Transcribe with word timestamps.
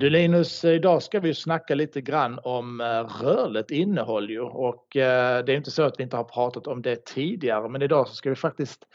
Du 0.00 0.10
Linus, 0.10 0.64
idag 0.64 1.02
ska 1.02 1.20
vi 1.20 1.34
snacka 1.34 1.74
lite 1.74 2.00
grann 2.00 2.38
om 2.42 2.80
eh, 2.80 3.24
rörligt 3.24 3.70
innehåll 3.70 4.30
ju. 4.30 4.40
Och 4.40 4.96
eh, 4.96 5.44
det 5.44 5.52
är 5.52 5.56
inte 5.56 5.70
så 5.70 5.82
att 5.82 5.94
vi 5.98 6.02
inte 6.02 6.16
har 6.16 6.24
pratat 6.24 6.66
om 6.66 6.82
det 6.82 7.04
tidigare 7.04 7.68
men 7.68 7.82
idag 7.82 8.08
så 8.08 8.14
ska 8.14 8.30
vi 8.30 8.36
faktiskt 8.36 8.86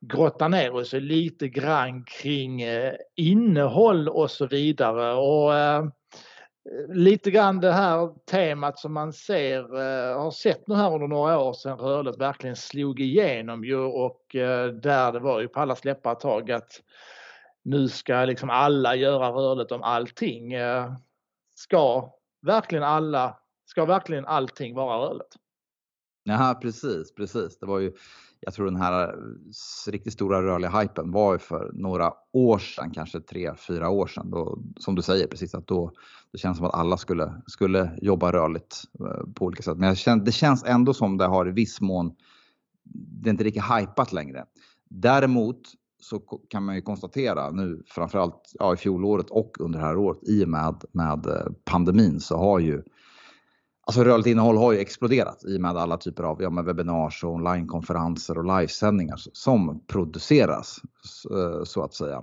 grotta 0.00 0.48
ner 0.48 0.74
oss 0.74 0.92
lite 0.92 1.48
grann 1.48 2.04
kring 2.04 2.62
eh, 2.62 2.94
innehåll 3.16 4.08
och 4.08 4.30
så 4.30 4.46
vidare. 4.46 5.14
Och 5.14 5.52
lite 6.88 7.30
grann 7.30 7.60
det 7.60 7.72
här 7.72 8.26
temat 8.30 8.78
som 8.78 8.92
man 8.92 9.12
ser, 9.12 9.62
har 10.14 10.30
sett 10.30 10.68
nu 10.68 10.74
här 10.74 10.94
under 10.94 11.08
några 11.08 11.40
år 11.40 11.52
sedan 11.52 11.78
rörligt 11.78 12.20
verkligen 12.20 12.56
slog 12.56 13.00
igenom 13.00 13.64
ju. 13.64 13.78
Och 13.78 14.20
där 14.82 15.12
det 15.12 15.18
var 15.18 15.40
ju 15.40 15.48
på 15.48 15.60
alla 15.60 15.76
släppar 15.76 16.12
ett 16.12 16.20
tag 16.20 16.50
att 16.50 16.80
nu 17.66 17.88
ska 17.88 18.24
liksom 18.24 18.50
alla 18.50 18.96
göra 18.96 19.28
rörligt 19.28 19.72
om 19.72 19.82
allting. 19.82 20.52
Eh, 20.52 20.92
ska 21.54 22.12
verkligen 22.42 22.84
alla, 22.84 23.36
ska 23.64 23.84
verkligen 23.84 24.26
allting 24.26 24.74
vara 24.74 25.08
rörligt? 25.08 25.36
Ja, 26.24 26.58
precis, 26.62 27.14
precis. 27.14 27.58
Det 27.58 27.66
var 27.66 27.78
ju, 27.78 27.92
jag 28.40 28.54
tror 28.54 28.66
den 28.66 28.76
här 28.76 29.08
eh, 29.08 29.90
riktigt 29.90 30.12
stora 30.12 30.42
rörliga 30.42 30.70
hypen 30.70 31.10
var 31.10 31.32
ju 31.32 31.38
för 31.38 31.70
några 31.72 32.12
år 32.32 32.58
sedan, 32.58 32.90
kanske 32.90 33.20
tre, 33.20 33.54
fyra 33.54 33.88
år 33.88 34.06
sedan. 34.06 34.30
Då, 34.30 34.58
som 34.76 34.94
du 34.94 35.02
säger 35.02 35.26
precis, 35.26 35.54
att 35.54 35.66
då 35.66 35.92
det 36.32 36.38
känns 36.38 36.56
som 36.56 36.66
att 36.66 36.74
alla 36.74 36.96
skulle, 36.96 37.42
skulle 37.46 37.98
jobba 38.02 38.32
rörligt 38.32 38.82
eh, 39.00 39.32
på 39.34 39.44
olika 39.44 39.62
sätt. 39.62 39.78
Men 39.78 39.96
känner, 39.96 40.24
det 40.24 40.32
känns 40.32 40.64
ändå 40.64 40.94
som 40.94 41.16
det 41.16 41.26
har 41.26 41.48
i 41.48 41.52
viss 41.52 41.80
mån, 41.80 42.14
det 42.84 43.28
är 43.28 43.30
inte 43.30 43.44
riktigt 43.44 43.64
hypat 43.64 44.12
längre. 44.12 44.44
Däremot 44.88 45.60
så 46.08 46.18
kan 46.48 46.64
man 46.64 46.74
ju 46.74 46.82
konstatera 46.82 47.50
nu 47.50 47.82
framförallt 47.86 48.52
ja, 48.58 48.74
i 48.74 48.76
fjolåret 48.76 49.30
och 49.30 49.60
under 49.60 49.78
det 49.78 49.84
här 49.84 49.96
året 49.96 50.28
i 50.28 50.44
och 50.44 50.48
med, 50.48 50.84
med 50.92 51.26
eh, 51.26 51.52
pandemin 51.64 52.20
så 52.20 52.36
har 52.36 52.58
ju 52.58 52.82
Alltså 53.88 54.04
rörligt 54.04 54.26
innehåll 54.26 54.56
har 54.56 54.72
ju 54.72 54.78
exploderat 54.78 55.44
i 55.44 55.56
och 55.56 55.60
med 55.60 55.76
alla 55.76 55.96
typer 55.96 56.22
av 56.22 56.42
ja, 56.42 56.62
webbinars 56.62 57.24
och 57.24 57.32
onlinekonferenser 57.32 58.38
och 58.38 58.58
livesändningar 58.58 59.16
som 59.32 59.80
produceras 59.86 60.80
eh, 61.30 61.64
så 61.64 61.82
att 61.82 61.94
säga. 61.94 62.22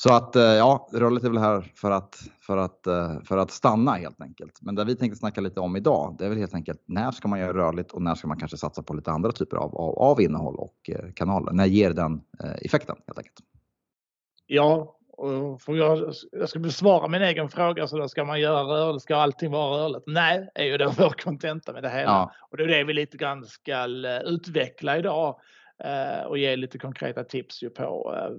Så 0.00 0.14
att 0.14 0.36
eh, 0.36 0.42
ja, 0.42 0.88
rörligt 0.92 1.24
är 1.24 1.30
väl 1.30 1.38
här 1.38 1.72
för 1.74 1.90
att, 1.90 2.18
för, 2.40 2.56
att, 2.56 2.86
eh, 2.86 3.20
för 3.20 3.36
att 3.36 3.50
stanna 3.50 3.92
helt 3.92 4.20
enkelt. 4.20 4.58
Men 4.62 4.74
det 4.74 4.84
vi 4.84 4.96
tänkte 4.96 5.18
snacka 5.18 5.40
lite 5.40 5.60
om 5.60 5.76
idag, 5.76 6.16
det 6.18 6.24
är 6.24 6.28
väl 6.28 6.38
helt 6.38 6.54
enkelt 6.54 6.82
när 6.86 7.10
ska 7.10 7.28
man 7.28 7.40
göra 7.40 7.52
rörligt 7.52 7.92
och 7.92 8.02
när 8.02 8.14
ska 8.14 8.28
man 8.28 8.38
kanske 8.38 8.56
satsa 8.56 8.82
på 8.82 8.94
lite 8.94 9.10
andra 9.10 9.32
typer 9.32 9.56
av, 9.56 9.76
av, 9.76 9.98
av 9.98 10.20
innehåll 10.20 10.56
och 10.56 10.90
eh, 10.90 11.12
kanaler? 11.14 11.52
När 11.52 11.66
ger 11.66 11.90
den 11.90 12.20
effekten 12.62 12.96
helt 13.06 13.18
enkelt? 13.18 13.38
Ja, 14.46 14.98
för 15.60 15.74
jag, 15.74 16.12
jag 16.32 16.48
ska 16.48 16.58
besvara 16.58 17.08
min 17.08 17.22
egen 17.22 17.48
fråga 17.48 17.86
så 17.86 17.98
då 17.98 18.08
ska 18.08 18.24
man 18.24 18.40
göra 18.40 18.62
rörligt, 18.62 19.02
ska 19.02 19.16
allting 19.16 19.50
vara 19.50 19.82
rörligt? 19.82 20.04
Nej, 20.06 20.48
är 20.54 20.64
ju 20.64 20.76
då 20.76 20.92
vår 20.98 21.10
kontenta 21.10 21.72
med 21.72 21.82
det 21.82 21.90
hela. 21.90 22.02
Ja. 22.02 22.32
Och 22.50 22.56
det 22.56 22.62
är 22.62 22.68
det 22.68 22.84
vi 22.84 22.92
lite 22.92 23.16
grann 23.16 23.44
ska 23.44 23.84
utveckla 24.24 24.98
idag 24.98 25.40
Eh, 25.84 26.26
och 26.26 26.38
ge 26.38 26.56
lite 26.56 26.78
konkreta 26.78 27.24
tips 27.24 27.62
ju 27.62 27.70
på 27.70 28.14
eh, 28.16 28.30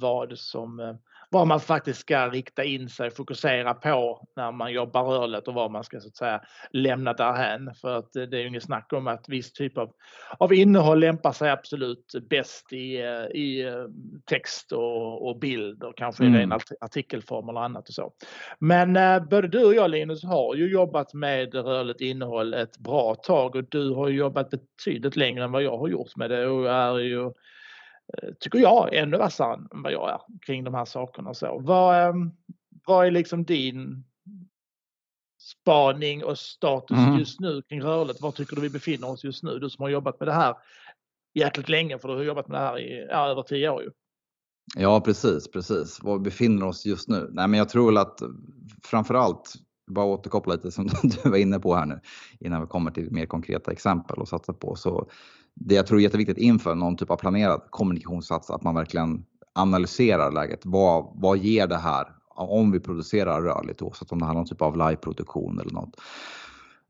vad 0.00 0.38
som 0.38 0.80
eh, 0.80 0.94
vad 1.34 1.46
man 1.46 1.60
faktiskt 1.60 2.00
ska 2.00 2.28
rikta 2.28 2.64
in 2.64 2.88
sig, 2.88 3.10
fokusera 3.10 3.74
på 3.74 4.28
när 4.36 4.52
man 4.52 4.72
jobbar 4.72 5.04
rörligt 5.04 5.48
och 5.48 5.54
vad 5.54 5.70
man 5.70 5.84
ska 5.84 6.00
så 6.00 6.08
att 6.08 6.16
säga 6.16 6.40
lämna 6.70 7.12
därhän. 7.12 7.74
För 7.74 7.98
att 7.98 8.12
det 8.12 8.36
är 8.36 8.40
ju 8.40 8.48
inget 8.48 8.62
snack 8.62 8.92
om 8.92 9.06
att 9.06 9.28
viss 9.28 9.52
typ 9.52 9.78
av, 9.78 9.92
av 10.38 10.52
innehåll 10.52 11.00
lämpar 11.00 11.32
sig 11.32 11.50
absolut 11.50 12.12
bäst 12.30 12.72
i, 12.72 12.96
i 13.34 13.72
text 14.26 14.72
och, 14.72 15.28
och 15.28 15.38
bild 15.38 15.82
och 15.82 15.96
kanske 15.96 16.24
mm. 16.24 16.34
i 16.34 16.38
ren 16.38 16.52
artikelform 16.80 17.48
eller 17.48 17.60
annat 17.60 17.88
och 17.88 17.94
så. 17.94 18.12
Men 18.58 18.96
eh, 18.96 19.24
både 19.24 19.48
du 19.48 19.64
och 19.64 19.74
jag 19.74 19.90
Linus 19.90 20.24
har 20.24 20.54
ju 20.54 20.70
jobbat 20.70 21.14
med 21.14 21.54
rörligt 21.54 22.00
innehåll 22.00 22.54
ett 22.54 22.78
bra 22.78 23.14
tag 23.14 23.56
och 23.56 23.64
du 23.68 23.90
har 23.90 24.08
jobbat 24.08 24.50
betydligt 24.50 25.16
längre 25.16 25.44
än 25.44 25.52
vad 25.52 25.62
jag 25.62 25.78
har 25.78 25.88
gjort 25.88 26.16
med 26.16 26.30
det 26.30 26.46
och 26.46 26.70
är 26.70 26.98
ju 26.98 27.24
Eh, 27.24 27.30
tycker 28.40 28.58
jag, 28.58 28.94
ännu 28.94 29.16
vassare 29.16 29.54
än 29.54 29.82
vad 29.82 29.92
jag 29.92 30.10
är 30.10 30.20
kring 30.46 30.64
de 30.64 30.74
här 30.74 30.84
sakerna. 30.84 31.34
Så, 31.34 31.60
vad, 31.60 32.08
ehm, 32.08 32.30
vad 32.86 33.06
är 33.06 33.10
liksom 33.10 33.44
din 33.44 34.04
spaning 35.38 36.24
och 36.24 36.38
status 36.38 36.98
mm. 36.98 37.18
just 37.18 37.40
nu 37.40 37.62
kring 37.62 37.82
rörligt? 37.82 38.20
Var 38.20 38.32
tycker 38.32 38.56
du 38.56 38.62
vi 38.62 38.70
befinner 38.70 39.10
oss 39.10 39.24
just 39.24 39.42
nu? 39.42 39.58
Du 39.58 39.70
som 39.70 39.82
har 39.82 39.88
jobbat 39.88 40.20
med 40.20 40.28
det 40.28 40.32
här 40.32 40.54
jäkligt 41.34 41.68
länge, 41.68 41.98
för 41.98 42.08
du 42.08 42.14
har 42.14 42.22
jobbat 42.22 42.48
med 42.48 42.60
det 42.60 42.64
här 42.64 42.78
i 42.78 43.06
ja, 43.10 43.28
över 43.28 43.42
tio 43.42 43.68
år 43.68 43.82
ju. 43.82 43.90
Ja, 44.76 45.00
precis, 45.00 45.50
precis. 45.50 46.02
Var 46.02 46.18
vi 46.18 46.24
befinner 46.24 46.66
oss 46.66 46.86
just 46.86 47.08
nu? 47.08 47.28
Nej, 47.32 47.48
men 47.48 47.58
jag 47.58 47.68
tror 47.68 47.86
väl 47.86 47.96
att 47.96 48.20
framförallt, 48.82 49.52
bara 49.90 50.04
återkoppla 50.04 50.54
lite 50.54 50.70
som 50.70 50.86
du 51.02 51.30
var 51.30 51.36
inne 51.36 51.58
på 51.58 51.74
här 51.74 51.86
nu, 51.86 52.00
innan 52.40 52.60
vi 52.60 52.66
kommer 52.66 52.90
till 52.90 53.10
mer 53.10 53.26
konkreta 53.26 53.72
exempel 53.72 54.18
och 54.18 54.28
satsa 54.28 54.52
på, 54.52 54.76
så 54.76 55.10
det 55.54 55.74
jag 55.74 55.86
tror 55.86 55.98
är 55.98 56.02
jätteviktigt 56.02 56.38
inför 56.38 56.74
någon 56.74 56.96
typ 56.96 57.10
av 57.10 57.16
planerad 57.16 57.60
kommunikationssats 57.70 58.50
att 58.50 58.62
man 58.62 58.74
verkligen 58.74 59.24
analyserar 59.52 60.32
läget. 60.32 60.60
Vad, 60.64 61.12
vad 61.14 61.38
ger 61.38 61.66
det 61.66 61.76
här 61.76 62.06
om 62.36 62.70
vi 62.70 62.80
producerar 62.80 63.42
rörligt 63.42 63.82
oavsett 63.82 64.12
om 64.12 64.18
det 64.18 64.24
handlar 64.24 64.40
om 64.40 64.42
någon 64.42 64.48
typ 64.48 64.62
av 64.62 64.76
liveproduktion 64.76 65.60
eller 65.60 65.72
något. 65.72 66.00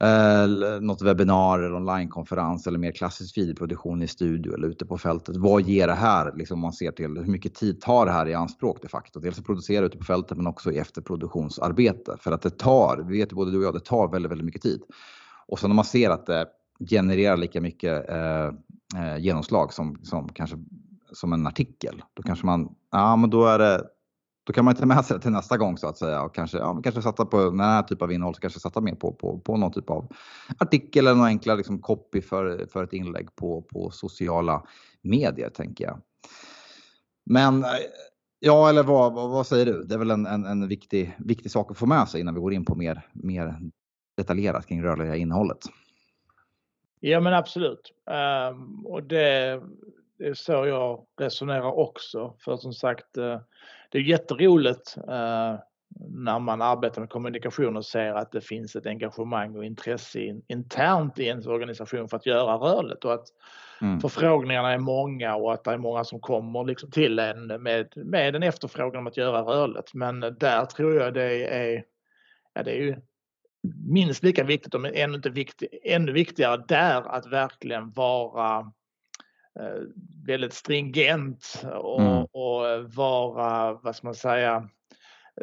Eh, 0.03 0.81
något 0.81 1.03
webbinar 1.03 1.59
eller 1.59 1.75
onlinekonferens 1.75 2.67
eller 2.67 2.79
mer 2.79 2.93
klassisk 2.93 3.39
videoproduktion 3.39 4.03
i 4.03 4.09
studio 4.09 4.55
eller 4.55 4.69
ute 4.69 4.87
på 4.87 4.99
fältet. 4.99 5.37
Vad 5.37 5.63
ger 5.63 5.87
det 5.87 5.95
här? 5.95 6.33
Liksom 6.37 6.61
man 6.61 6.73
ser 6.73 6.93
till 6.93 7.17
hur 7.17 7.33
mycket 7.33 7.55
tid 7.55 7.81
tar 7.81 8.07
det 8.07 8.13
här 8.13 8.29
i 8.29 8.35
anspråk 8.35 8.83
de 8.83 8.89
facto? 8.89 9.21
Dels 9.21 9.39
att 9.39 9.47
producera 9.47 9.85
ute 9.85 9.99
på 9.99 10.05
fältet 10.05 10.37
men 10.37 10.47
också 10.47 10.73
i 10.73 10.79
efterproduktionsarbete. 10.79 12.17
För 12.21 12.33
att 12.33 12.43
det 12.43 12.59
tar, 12.59 13.05
vi 13.09 13.19
vet 13.19 13.33
både 13.33 13.51
du 13.51 13.59
och 13.59 13.65
jag, 13.65 13.75
det 13.75 13.81
tar 13.81 14.09
väldigt, 14.09 14.31
väldigt 14.31 14.45
mycket 14.45 14.63
tid. 14.63 14.83
Och 15.47 15.59
sen 15.59 15.71
när 15.71 15.75
man 15.75 15.85
ser 15.85 16.11
att 16.11 16.27
det 16.27 16.47
genererar 16.79 17.37
lika 17.37 17.61
mycket 17.61 18.11
eh, 18.11 18.47
eh, 18.97 19.19
genomslag 19.19 19.73
som, 19.73 19.99
som 20.03 20.29
kanske 20.29 20.57
som 21.13 21.33
en 21.33 21.47
artikel. 21.47 22.03
Då 22.15 22.23
kanske 22.23 22.47
man, 22.47 22.75
ja 22.91 23.17
men 23.17 23.31
då 23.31 23.47
är 23.47 23.59
det, 23.59 23.85
då 24.45 24.53
kan 24.53 24.65
man 24.65 24.75
ta 24.75 24.87
med 24.87 25.05
sig 25.05 25.17
det 25.17 25.23
till 25.23 25.31
nästa 25.31 25.57
gång 25.57 25.79
så 25.79 25.87
att 25.87 25.99
säga 25.99 26.23
och 26.23 26.35
kanske, 26.35 26.59
ja, 26.59 26.81
kanske 26.85 27.03
satsa 27.03 27.27
på 27.27 27.45
den 27.45 27.61
här 27.61 27.83
typen 27.83 28.05
av 28.05 28.13
innehåll, 28.13 28.35
så 28.35 28.41
kanske 28.41 28.61
satsa 28.61 28.81
mer 28.81 28.95
på, 28.95 29.13
på, 29.13 29.39
på 29.39 29.57
någon 29.57 29.73
typ 29.73 29.91
av 29.91 30.13
artikel 30.59 31.07
eller 31.07 31.17
någon 31.17 31.27
enklare 31.27 31.57
liksom 31.57 31.79
copy 31.79 32.21
för, 32.21 32.67
för 32.73 32.85
ett 32.85 32.93
inlägg 32.93 33.37
på, 33.37 33.63
på 33.63 33.91
sociala 33.91 34.63
medier 35.03 35.51
tänker 35.51 35.85
jag. 35.85 36.01
Men 37.27 37.65
eh, 37.65 37.71
ja, 38.41 38.69
eller 38.69 38.83
vad, 38.83 39.15
vad, 39.15 39.31
vad 39.31 39.47
säger 39.47 39.67
du? 39.67 39.85
Det 39.85 39.95
är 39.95 39.99
väl 39.99 40.11
en, 40.11 40.27
en, 40.27 40.45
en, 40.45 40.69
viktig, 40.69 41.17
viktig 41.19 41.51
sak 41.51 41.71
att 41.71 41.79
få 41.79 41.87
med 41.87 42.09
sig 42.09 42.21
innan 42.21 42.35
vi 42.35 42.41
går 42.41 42.53
in 42.53 42.65
på 42.65 42.75
mer, 42.75 43.07
mer 43.13 43.59
detaljerat 44.17 44.67
kring 44.67 44.83
rörliga 44.83 45.17
innehållet. 45.17 45.59
Ja 47.07 47.21
men 47.21 47.35
absolut. 47.35 47.93
Um, 48.51 48.87
och 48.87 49.03
det, 49.03 49.61
det 50.19 50.27
är 50.27 50.35
så 50.35 50.53
jag 50.53 51.07
resonerar 51.21 51.79
också. 51.79 52.35
För 52.39 52.57
som 52.57 52.73
sagt, 52.73 53.19
uh, 53.19 53.39
det 53.91 53.99
är 53.99 54.03
jätteroligt 54.03 54.97
uh, 54.99 55.59
när 56.09 56.39
man 56.39 56.63
arbetar 56.63 57.01
med 57.01 57.11
kommunikation 57.11 57.77
och 57.77 57.85
ser 57.85 58.15
att 58.15 58.33
det 58.33 58.41
finns 58.41 58.77
ett 58.77 58.87
engagemang 58.87 59.57
och 59.57 59.65
intresse 59.65 60.21
in, 60.21 60.43
internt 60.49 61.19
i 61.19 61.25
ens 61.25 61.47
organisation 61.47 62.09
för 62.09 62.17
att 62.17 62.27
göra 62.27 62.55
rörligt 62.55 63.05
och 63.05 63.15
att 63.15 63.27
mm. 63.81 64.01
förfrågningarna 64.01 64.73
är 64.73 64.79
många 64.79 65.37
och 65.37 65.53
att 65.53 65.65
det 65.65 65.71
är 65.71 65.79
många 65.79 66.05
som 66.05 66.21
kommer 66.21 66.65
liksom 66.65 66.91
till 66.91 67.19
en 67.19 67.47
med, 67.47 67.93
med 67.97 68.37
en 68.37 68.43
efterfrågan 68.43 68.99
om 68.99 69.07
att 69.07 69.17
göra 69.17 69.41
rörligt. 69.43 69.95
Men 69.95 70.21
där 70.21 70.65
tror 70.65 70.95
jag 70.95 71.15
det 71.15 71.47
är, 71.55 71.85
ja, 72.55 72.63
det 72.63 72.71
är 72.71 72.83
ju 72.83 72.97
minst 73.87 74.23
lika 74.23 74.45
viktigt, 74.45 74.75
om 74.75 74.85
ännu, 74.85 75.15
inte 75.15 75.31
viktig, 75.31 75.69
ännu 75.85 76.13
viktigare 76.13 76.65
där 76.69 77.03
att 77.03 77.27
verkligen 77.27 77.91
vara 77.91 78.59
eh, 79.61 79.83
väldigt 80.27 80.53
stringent 80.53 81.65
och, 81.75 82.01
mm. 82.01 82.25
och, 82.25 82.95
vara, 82.95 83.73
vad 83.73 83.97
ska 83.97 84.07
man 84.07 84.15
säga, 84.15 84.69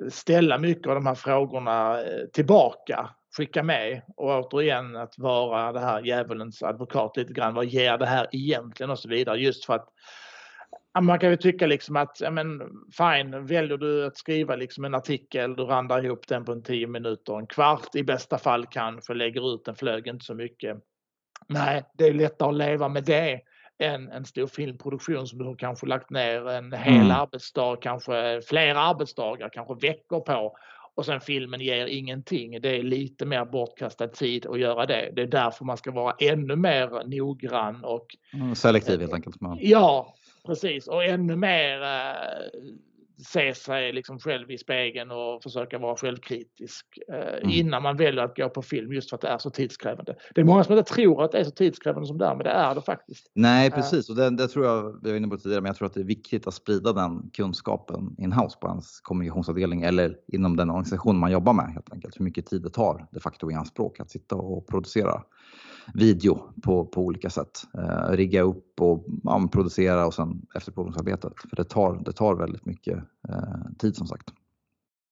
ställa 0.10 0.58
mycket 0.58 0.88
av 0.88 0.96
de 0.96 1.06
här 1.06 1.16
frågorna 1.16 2.02
eh, 2.02 2.26
tillbaka, 2.34 3.10
skicka 3.38 3.64
med 3.64 4.02
och 4.18 4.54
återigen 4.54 4.96
att 4.96 5.18
vara 5.18 5.72
det 5.72 5.80
här 5.80 6.02
djävulens 6.02 6.64
advokat 6.64 7.18
lite 7.18 7.34
grann. 7.34 7.54
Vad 7.54 7.66
ger 7.66 7.98
det 7.98 8.06
här 8.06 8.28
egentligen 8.32 8.90
och 8.90 9.00
så 9.00 9.10
vidare 9.10 9.38
just 9.38 9.66
för 9.66 9.74
att 9.74 9.88
man 11.00 11.20
kan 11.20 11.30
ju 11.30 11.38
tycka 11.38 11.68
liksom 11.68 11.96
att, 11.96 12.18
ja 12.22 12.32
men 12.32 12.62
fine, 12.98 13.46
väljer 13.46 13.78
du 13.78 14.06
att 14.06 14.18
skriva 14.18 14.56
liksom 14.56 14.86
en 14.86 14.96
artikel, 14.96 15.56
du 15.56 15.64
randar 15.64 16.06
ihop 16.06 16.28
den 16.28 16.46
på 16.46 16.52
en 16.52 16.64
tio 16.64 16.88
minuter, 16.88 17.40
en 17.40 17.48
kvart 17.48 17.96
i 17.96 18.04
bästa 18.04 18.38
fall 18.38 18.66
kanske, 18.66 19.14
lägger 19.14 19.54
ut 19.54 19.66
den, 19.66 19.76
flög 19.76 20.08
inte 20.08 20.26
så 20.26 20.34
mycket. 20.34 20.78
Nej, 21.48 21.84
det 21.98 22.08
är 22.08 22.14
lättare 22.14 22.50
att 22.50 22.56
leva 22.56 22.90
med 22.90 23.04
det 23.04 23.42
än 23.80 24.12
en 24.12 24.26
stor 24.26 24.48
filmproduktion 24.48 25.28
som 25.28 25.40
du 25.40 25.46
har 25.46 25.56
kanske 25.56 25.88
lagt 25.88 26.10
ner 26.10 26.50
en 26.50 26.74
hel 26.74 26.96
mm. 26.96 27.12
arbetsdag, 27.12 27.78
kanske 27.82 28.42
flera 28.42 28.80
arbetsdagar, 28.80 29.50
kanske 29.50 29.88
veckor 29.88 30.20
på 30.20 30.58
och 30.96 31.06
sen 31.06 31.22
filmen 31.22 31.62
ger 31.62 31.86
ingenting. 31.86 32.62
Det 32.62 32.70
är 32.80 32.84
lite 32.84 33.26
mer 33.26 33.46
bortkastad 33.46 34.08
tid 34.08 34.46
att 34.46 34.60
göra 34.60 34.86
det. 34.86 35.12
Det 35.16 35.22
är 35.22 35.28
därför 35.28 35.66
man 35.66 35.78
ska 35.78 35.92
vara 35.92 36.16
ännu 36.20 36.56
mer 36.56 37.08
noggrann 37.08 37.84
och 37.84 38.06
mm, 38.34 38.56
selektiv 38.56 39.00
helt 39.00 39.14
enkelt. 39.14 39.36
Ja, 39.60 40.16
Precis 40.46 40.88
och 40.88 41.04
ännu 41.04 41.36
mer 41.36 41.82
eh, 41.82 42.62
se 43.26 43.56
sig 43.56 43.94
liksom 43.94 44.20
själv 44.20 44.52
i 44.52 44.58
spegeln 44.58 45.12
och 45.12 45.44
försöka 45.44 45.78
vara 45.78 45.96
självkritisk 45.98 46.86
eh, 47.08 47.16
Mm. 47.38 47.50
innan 47.50 47.84
man 47.84 47.98
väljer 47.98 48.24
att 48.24 48.38
gå 48.38 48.50
på 48.50 48.62
film 48.62 48.94
just 48.94 49.10
för 49.10 49.18
att 49.18 49.22
det 49.22 49.28
är 49.28 49.38
så 49.38 49.50
tidskrävande. 49.50 50.16
Det 50.36 50.42
är 50.42 50.46
många 50.46 50.64
som 50.64 50.78
inte 50.78 50.94
tror 50.94 51.24
att 51.24 51.32
det 51.32 51.40
är 51.40 51.44
så 51.44 51.52
tidskrävande 51.52 52.08
som 52.08 52.18
det 52.18 52.26
är, 52.26 52.36
men 52.36 52.44
det 52.44 52.50
är 52.50 52.76
det 52.76 52.82
faktiskt. 52.82 53.32
Nej, 53.34 53.72
precis. 53.72 54.10
Och 54.10 54.16
det, 54.16 54.30
det 54.30 54.48
tror 54.48 54.66
jag, 54.66 55.00
vi 55.04 55.10
var 55.10 55.18
inne 55.18 55.28
på 55.28 55.38
tidigare, 55.38 55.62
men 55.62 55.70
jag 55.70 55.76
tror 55.76 55.86
att 55.86 55.94
det 55.94 56.00
är 56.00 56.04
viktigt 56.06 56.48
att 56.48 56.54
sprida 56.54 56.94
den 56.94 57.30
kunskapen 57.34 58.16
in-house 58.18 58.58
på 58.62 58.68
ens 58.68 59.00
kommunikationsavdelning 59.00 59.82
eller 59.82 60.18
inom 60.28 60.56
den 60.58 60.70
organisation 60.70 61.20
man 61.20 61.32
jobbar 61.32 61.54
med 61.54 61.74
helt 61.74 61.94
enkelt. 61.94 62.20
Hur 62.20 62.26
mycket 62.26 62.46
tid 62.46 62.62
det 62.62 62.70
tar 62.70 63.08
de 63.12 63.20
facto 63.20 63.52
i 63.52 63.54
anspråk 63.54 64.00
att 64.00 64.12
sitta 64.12 64.36
och 64.36 64.68
producera 64.68 65.24
video 65.94 66.54
på, 66.64 66.86
på 66.86 67.02
olika 67.02 67.30
sätt. 67.30 67.60
Eh, 67.78 68.12
rigga 68.12 68.42
upp 68.42 68.82
och 68.82 69.06
ja, 69.24 69.50
producera 69.52 70.06
och 70.08 70.14
sen 70.14 70.46
efterproduktionsarbetet. 70.56 71.34
För 71.50 71.56
det 71.56 71.64
tar, 71.64 72.02
det 72.06 72.14
tar 72.14 72.36
väldigt 72.36 72.66
mycket 72.66 72.98
eh, 73.30 73.72
tid 73.80 73.96
som 73.96 74.08
sagt. 74.08 74.30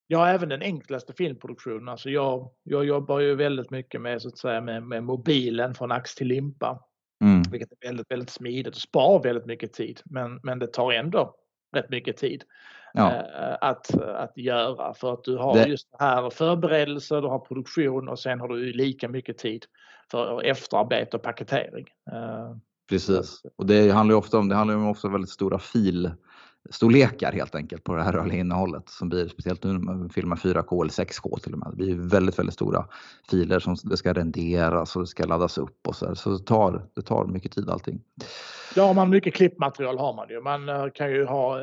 Ja, 0.08 0.28
även 0.28 0.50
den 0.50 0.62
enklaste 0.62 1.14
filmproduktionen. 1.14 1.90
Alltså 1.90 2.10
jag, 2.10 2.50
jag 2.64 2.86
jobbar 2.86 3.20
ju 3.20 3.36
väldigt 3.36 3.72
mycket 3.72 4.02
med, 4.02 4.22
så 4.22 4.28
att 4.28 4.38
säga, 4.38 4.62
med, 4.62 4.84
med 4.84 5.04
mobilen 5.04 5.76
från 5.76 5.92
ax 5.92 6.16
till 6.16 6.28
limpa. 6.28 6.84
Mm. 7.24 7.42
Vilket 7.52 7.72
är 7.72 7.88
väldigt, 7.88 8.12
väldigt 8.12 8.30
smidigt 8.30 8.76
och 8.76 8.82
spar 8.82 9.24
väldigt 9.24 9.46
mycket 9.46 9.74
tid. 9.74 10.02
Men, 10.06 10.40
men 10.44 10.60
det 10.60 10.68
tar 10.68 10.92
ändå 10.92 11.36
rätt 11.76 11.90
mycket 11.90 12.18
tid 12.18 12.44
Ja. 12.94 13.12
eh, 13.14 13.58
att, 13.62 14.02
att 14.02 14.38
göra. 14.38 14.94
För 14.94 15.14
att 15.14 15.24
du 15.24 15.38
har 15.38 15.54
Det- 15.56 15.66
just 15.68 15.88
det 15.92 16.04
här 16.06 16.30
förberedelser, 16.30 17.22
du 17.22 17.28
har 17.28 17.40
produktion 17.40 18.08
och 18.10 18.20
sen 18.20 18.40
har 18.40 18.48
du 18.48 18.74
lika 18.74 19.10
mycket 19.10 19.38
tid 19.38 19.66
för 20.12 20.44
efterarbete 20.44 21.18
och 21.18 21.24
paketering. 21.24 21.86
Eh, 22.12 22.56
Precis. 22.90 23.42
Och 23.58 23.66
det 23.66 23.90
handlar 23.90 24.16
ofta 24.16 24.38
om, 24.38 24.50
det 24.50 24.56
handlar 24.56 24.90
också 24.90 25.08
om 25.08 25.14
väldigt 25.14 25.30
stora 25.30 25.60
filstorlekar 25.60 27.32
helt 27.32 27.56
enkelt 27.56 27.84
på 27.84 27.96
det 27.96 28.04
här 28.04 28.12
rörliga 28.14 28.40
innehållet 28.40 28.90
som 28.90 29.10
blir 29.10 29.28
speciellt 29.28 29.64
nu 29.64 29.74
när 29.74 29.80
man 29.80 30.10
filmar 30.10 30.36
4K 30.36 30.82
eller 30.82 30.92
6K 30.92 31.40
till 31.40 31.54
och 31.54 31.60
med. 31.60 31.68
Det 31.72 31.76
blir 31.76 31.96
väldigt, 31.96 32.40
väldigt 32.40 32.54
stora 32.54 32.86
filer 33.30 33.60
som 33.60 33.76
det 33.84 33.98
ska 33.98 34.14
renderas 34.14 34.96
och 34.96 35.02
det 35.02 35.08
ska 35.08 35.24
laddas 35.26 35.58
upp 35.58 35.88
och 35.88 35.96
så 35.96 36.08
här. 36.08 36.14
Så 36.16 36.30
det 36.30 36.44
tar, 36.46 36.86
det 36.96 37.02
tar 37.02 37.26
mycket 37.26 37.52
tid 37.52 37.70
allting. 37.70 38.02
Ja, 38.76 38.94
man 38.94 39.10
mycket 39.10 39.34
klippmaterial 39.34 39.98
har 39.98 40.14
man 40.14 40.30
ju. 40.30 40.42
Man 40.42 40.70
eh, 40.70 40.86
kan 40.94 41.12
ju 41.12 41.26
ha 41.26 41.60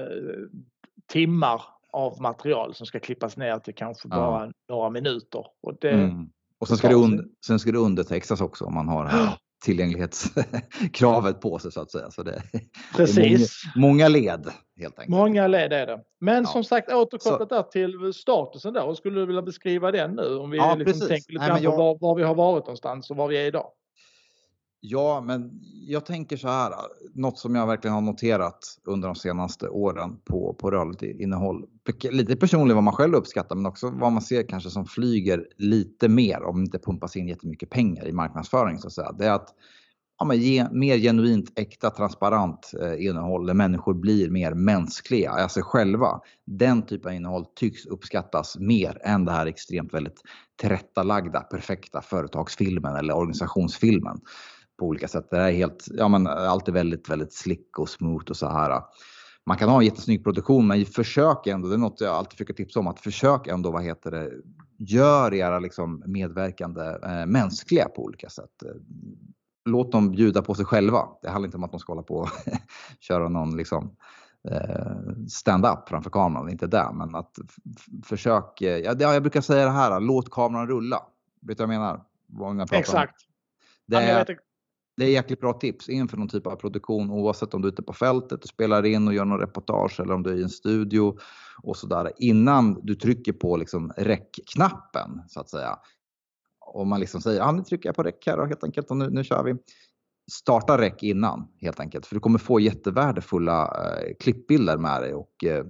timmar 1.13 1.63
av 1.93 2.21
material 2.21 2.75
som 2.75 2.87
ska 2.87 3.01
klippas 3.01 3.37
ner 3.37 3.59
till 3.59 3.75
kanske 3.75 4.09
Ja. 4.11 4.17
bara 4.17 4.53
några 4.69 4.91
minuter. 4.91 5.45
Och 5.63 5.75
det, 5.81 5.91
Mm. 5.91 6.27
Och 6.61 6.69
sen 6.69 6.77
ska, 6.77 6.89
det 6.89 6.95
und- 6.95 7.25
sen 7.47 7.59
ska 7.59 7.73
det 7.73 7.79
undertextas 7.79 8.41
också 8.41 8.65
om 8.65 8.75
man 8.75 8.89
har 8.89 9.05
det 9.05 9.11
här 9.11 9.39
tillgänglighetskravet 9.65 11.41
på 11.41 11.59
sig 11.59 11.73
så 11.73 11.81
att 11.81 11.91
säga. 11.91 12.11
Så 12.11 12.23
det, 12.23 12.43
det 12.53 12.61
Precis. 12.97 13.63
många, 13.77 13.89
många 13.89 14.09
led 14.09 14.47
helt 14.81 14.99
enkelt. 14.99 15.09
Många 15.19 15.47
led 15.47 15.73
är 15.73 15.87
det. 15.87 16.01
Men 16.21 16.37
Ja. 16.43 16.45
som 16.45 16.65
sagt 16.65 16.93
återkopplat 16.93 17.49
där 17.49 17.63
till 17.63 18.13
statusen 18.15 18.73
då. 18.75 18.95
Skulle 18.95 19.21
du 19.21 19.27
vilja 19.27 19.43
beskriva 19.43 19.91
den 19.93 20.11
nu? 20.11 20.37
Om 20.37 20.51
vi 20.51 20.57
Ja, 20.59 20.75
liksom 20.75 21.09
tänker 21.09 21.33
lite 21.33 21.49
Nej, 21.53 21.63
jag- 21.63 21.73
på 21.73 21.79
var, 21.83 21.99
var 22.01 22.15
vi 22.15 22.23
har 22.23 22.35
varit 22.35 22.65
någonstans 22.65 23.11
och 23.11 23.17
var 23.17 23.29
vi 23.29 23.37
är 23.37 23.47
idag. 23.47 23.67
Ja, 24.81 25.21
men 25.21 25.51
jag 25.87 26.07
tänker 26.07 26.37
så 26.37 26.49
här. 26.49 26.71
Äh, 26.71 26.77
något 27.15 27.39
som 27.39 27.55
jag 27.55 27.67
verkligen 27.67 27.95
har 27.95 28.01
noterat 28.01 28.59
under 28.85 29.09
de 29.09 29.15
senaste 29.15 29.69
åren 29.69 30.17
på, 30.25 30.55
på 30.55 30.71
rörligt 30.71 31.03
innehåll. 31.03 31.65
Lite 32.11 32.37
personligt 32.37 32.75
vad 32.75 32.85
man 32.85 32.95
själv 32.95 33.15
uppskattar, 33.15 33.57
men 33.57 33.67
också 33.67 33.91
vad 33.91 34.13
man 34.13 34.23
ser 34.23 34.49
kanske 34.49 34.71
som 34.71 34.87
flyger 34.87 35.47
lite 35.57 36.09
mer 36.09 36.43
om 36.43 36.57
det 36.57 36.65
inte 36.65 36.79
pumpas 36.79 37.17
in 37.17 37.29
jättemycket 37.29 37.71
pengar 37.71 38.09
i 38.09 38.13
marknadsföring 38.13 38.79
så 38.79 38.87
att 38.87 38.93
säga. 38.93 39.13
Det 39.13 39.27
är 39.27 39.33
att 39.33 39.55
ja, 40.19 40.25
men 40.25 40.39
ge 40.39 40.67
mer 40.71 40.99
genuint, 40.99 41.59
äkta, 41.59 41.91
transparent 41.91 42.73
eh, 42.83 43.07
innehåll 43.07 43.47
där 43.47 43.55
människor 43.55 43.95
blir 43.95 44.31
mer 44.31 44.55
mänskliga, 44.55 45.31
alltså 45.31 45.61
själva. 45.63 46.21
Den 46.45 46.87
typen 46.87 47.09
av 47.09 47.15
innehåll 47.15 47.45
tycks 47.55 47.87
uppskattas 47.87 48.59
mer 48.59 48.99
än 49.05 49.25
det 49.25 49.33
här 49.33 49.47
extremt 49.47 49.95
väldigt 49.95 50.23
tillrättalagda, 50.61 51.41
perfekta 51.41 52.03
företagsfilmen 52.03 52.97
eller 52.97 53.17
organisationsfilmen 53.17 54.21
på 54.79 54.87
olika 54.87 55.09
sätt. 55.09 55.31
Det 55.31 55.39
är 55.39 55.51
helt, 55.51 55.87
ja 55.91 56.09
men 56.09 56.27
allt 56.27 56.69
är 56.69 56.73
väldigt, 56.73 57.11
väldigt 57.11 57.33
slick 57.33 57.79
och 57.79 57.89
smooth 57.89 58.31
och 58.31 58.37
så 58.37 58.49
här. 58.49 58.83
Man 59.47 59.57
kan 59.57 59.69
ha 59.69 59.79
en 59.79 59.85
jättesnygg 59.85 60.25
produktion 60.25 60.67
men 60.67 60.87
försök 60.87 61.47
ändå, 61.47 61.69
det 61.69 61.75
är 61.75 61.79
något 61.79 62.01
jag 62.01 62.15
alltid 62.15 62.33
försöker 62.33 62.55
tipsa 62.55 62.81
om, 62.81 62.87
att 62.87 63.01
försök 63.01 63.47
ändå, 63.47 63.71
vad 63.71 63.83
heter 63.83 64.11
det, 64.11 64.31
gör 64.79 65.35
era 65.35 65.59
liksom 65.59 66.03
medverkande 66.07 66.99
eh, 67.03 67.27
mänskliga 67.27 67.89
på 67.89 68.05
olika 68.05 68.29
sätt. 68.29 68.63
Låt 69.65 69.93
dem 69.93 70.11
bjuda 70.11 70.43
på 70.43 70.55
sig 70.55 70.65
själva. 70.65 71.09
Det 71.23 71.31
handlar 71.31 71.47
inte 71.47 71.57
om 71.57 71.65
att 71.65 71.71
de 71.71 71.81
ska 71.81 71.93
hålla 71.93 72.03
på 72.03 72.17
och 72.17 72.29
köra 73.01 73.29
någon 73.29 73.57
liksom 73.57 73.97
eh, 74.51 75.27
stand-up 75.29 75.89
framför 75.89 76.11
kameran, 76.11 76.51
inte 76.51 76.67
det, 76.67 76.91
men 76.95 77.15
att 77.15 77.39
försök, 78.05 78.61
eh, 78.61 78.79
ja, 78.79 78.95
jag 78.99 79.23
brukar 79.23 79.41
säga 79.41 79.65
det 79.65 79.71
här, 79.71 80.01
låt 80.01 80.31
kameran 80.31 80.69
rulla. 80.69 81.03
Vet 81.41 81.59
du 81.59 81.67
vad 81.67 81.75
jag 81.75 81.81
menar? 81.81 82.05
Vad 82.27 82.57
jag? 82.57 82.73
Exakt. 82.73 83.15
Det 83.87 83.95
Ja, 83.95 84.01
men 84.01 84.09
jag 84.09 84.27
vet, 84.27 84.39
det 84.97 85.05
är 85.05 85.09
jäkligt 85.09 85.41
bra 85.41 85.53
tips 85.53 85.89
inför 85.89 86.17
någon 86.17 86.29
typ 86.29 86.47
av 86.47 86.57
produktion 86.57 87.11
oavsett 87.11 87.55
om 87.55 87.63
du 87.63 87.69
är 87.69 87.73
ute 87.73 87.83
på 87.83 87.93
fältet 87.93 88.43
och 88.43 88.49
spelar 88.49 88.87
in 88.87 89.09
och 89.09 89.15
gör 89.15 89.25
någon 89.25 89.41
reportage 89.41 90.01
eller 90.01 90.15
om 90.15 90.23
du 90.23 90.31
är 90.31 90.37
i 90.37 90.43
en 90.43 90.51
studio 90.51 91.19
och 91.63 91.77
sådär. 91.77 92.13
Innan 92.19 92.81
du 92.83 92.95
trycker 92.95 93.33
på 93.33 93.57
liksom 93.57 93.93
räckknappen 93.97 95.23
så 95.29 95.41
att 95.41 95.51
säga. 95.51 95.79
Om 96.61 96.89
man 96.89 97.01
liksom 97.01 97.21
säger, 97.21 97.39
ja 97.39 97.53
nu 97.53 97.63
trycker 97.63 97.89
jag 97.89 97.97
på 97.97 98.03
räck 98.03 98.27
här 98.27 98.39
och 98.39 98.47
helt 98.47 98.65
enkelt 98.65 98.91
och 98.91 98.97
nu, 98.97 99.11
nu 99.11 99.25
kör 99.25 99.45
vi. 99.45 99.55
Starta 100.33 100.79
räck 100.79 101.03
innan 101.03 101.49
helt 101.61 101.81
enkelt 101.81 102.07
för 102.07 102.15
du 102.15 102.21
kommer 102.21 102.39
få 102.39 102.61
jättevärdefulla 102.61 103.65
eh, 103.65 104.15
klippbilder 104.21 104.77
med 104.77 105.03
dig 105.03 105.15
och 105.15 105.45
eh, 105.45 105.65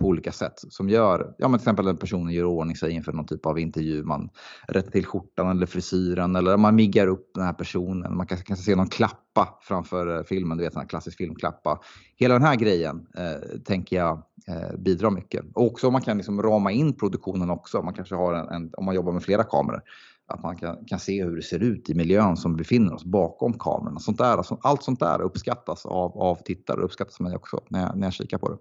på 0.00 0.06
olika 0.06 0.32
sätt 0.32 0.52
som 0.56 0.88
gör, 0.88 1.34
ja 1.38 1.48
men 1.48 1.58
till 1.58 1.64
exempel 1.64 1.88
en 1.88 1.96
person 1.96 2.30
gör 2.30 2.44
ordning 2.44 2.76
sig 2.76 2.92
inför 2.92 3.12
någon 3.12 3.26
typ 3.26 3.46
av 3.46 3.58
intervju. 3.58 4.04
Man 4.04 4.30
rättar 4.68 4.90
till 4.90 5.06
skjortan 5.06 5.50
eller 5.50 5.66
frisyren 5.66 6.36
eller 6.36 6.56
man 6.56 6.74
miggar 6.74 7.06
upp 7.06 7.30
den 7.34 7.44
här 7.44 7.52
personen. 7.52 8.16
Man 8.16 8.26
kanske 8.26 8.46
kan 8.46 8.56
se 8.56 8.76
någon 8.76 8.88
klappa 8.88 9.58
framför 9.62 10.16
eh, 10.16 10.22
filmen, 10.22 10.58
du 10.58 10.64
vet 10.64 10.76
en 10.76 10.86
klassisk 10.86 11.16
filmklappa. 11.16 11.80
Hela 12.16 12.34
den 12.34 12.42
här 12.42 12.56
grejen 12.56 13.06
eh, 13.16 13.58
tänker 13.64 13.96
jag 13.96 14.22
eh, 14.48 14.78
bidrar 14.78 15.10
mycket. 15.10 15.44
Och 15.54 15.66
också 15.66 15.86
om 15.86 15.92
man 15.92 16.02
kan 16.02 16.16
liksom 16.16 16.42
rama 16.42 16.72
in 16.72 16.92
produktionen 16.92 17.50
också. 17.50 17.82
Man 17.82 17.94
kanske 17.94 18.14
har 18.14 18.34
en, 18.34 18.48
en, 18.48 18.70
om 18.76 18.84
man 18.84 18.94
jobbar 18.94 19.12
med 19.12 19.22
flera 19.22 19.44
kameror, 19.44 19.82
att 20.26 20.42
man 20.42 20.56
kan, 20.56 20.84
kan 20.86 20.98
se 20.98 21.24
hur 21.24 21.36
det 21.36 21.42
ser 21.42 21.62
ut 21.62 21.90
i 21.90 21.94
miljön 21.94 22.36
som 22.36 22.56
befinner 22.56 22.94
oss 22.94 23.04
bakom 23.04 23.58
kamerorna. 23.58 24.00
Sånt 24.00 24.18
där, 24.18 24.36
alltså, 24.36 24.58
allt 24.62 24.82
sånt 24.82 25.00
där 25.00 25.20
uppskattas 25.20 25.86
av, 25.86 26.18
av 26.18 26.34
tittare 26.44 26.76
och 26.76 26.84
uppskattas 26.84 27.20
av 27.20 27.26
mig 27.26 27.36
också 27.36 27.60
när 27.68 27.80
jag, 27.80 27.96
när 27.96 28.06
jag 28.06 28.14
kikar 28.14 28.38
på 28.38 28.48
det. 28.48 28.58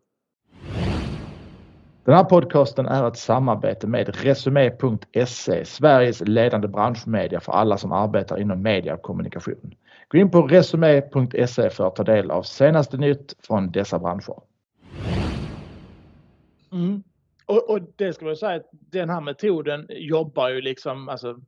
Den 2.09 2.17
här 2.17 2.23
podcasten 2.23 2.85
är 2.85 3.07
ett 3.07 3.17
samarbete 3.17 3.87
med 3.87 4.23
Resumé.se, 4.23 5.65
Sveriges 5.65 6.21
ledande 6.21 6.67
branschmedia 6.67 7.39
för 7.39 7.51
alla 7.51 7.77
som 7.77 7.91
arbetar 7.91 8.41
inom 8.41 8.61
media 8.61 8.93
och 8.93 9.01
kommunikation. 9.01 9.75
Gå 10.07 10.17
in 10.17 10.31
på 10.31 10.41
Resumé.se 10.41 11.69
för 11.69 11.87
att 11.87 11.95
ta 11.95 12.03
del 12.03 12.31
av 12.31 12.43
senaste 12.43 12.97
nytt 12.97 13.35
från 13.47 13.71
dessa 13.71 13.99
branscher. 13.99 14.41
Mm. 16.71 17.03
Och, 17.45 17.69
och 17.69 17.79
det 17.95 18.13
ska 18.13 18.25
man 18.25 18.35
säga 18.35 18.55
att 18.55 18.69
den 18.71 19.09
här 19.09 19.21
metoden 19.21 19.85
jobbar 19.89 20.49
ju 20.49 20.61
liksom, 20.61 21.09
alltså 21.09 21.39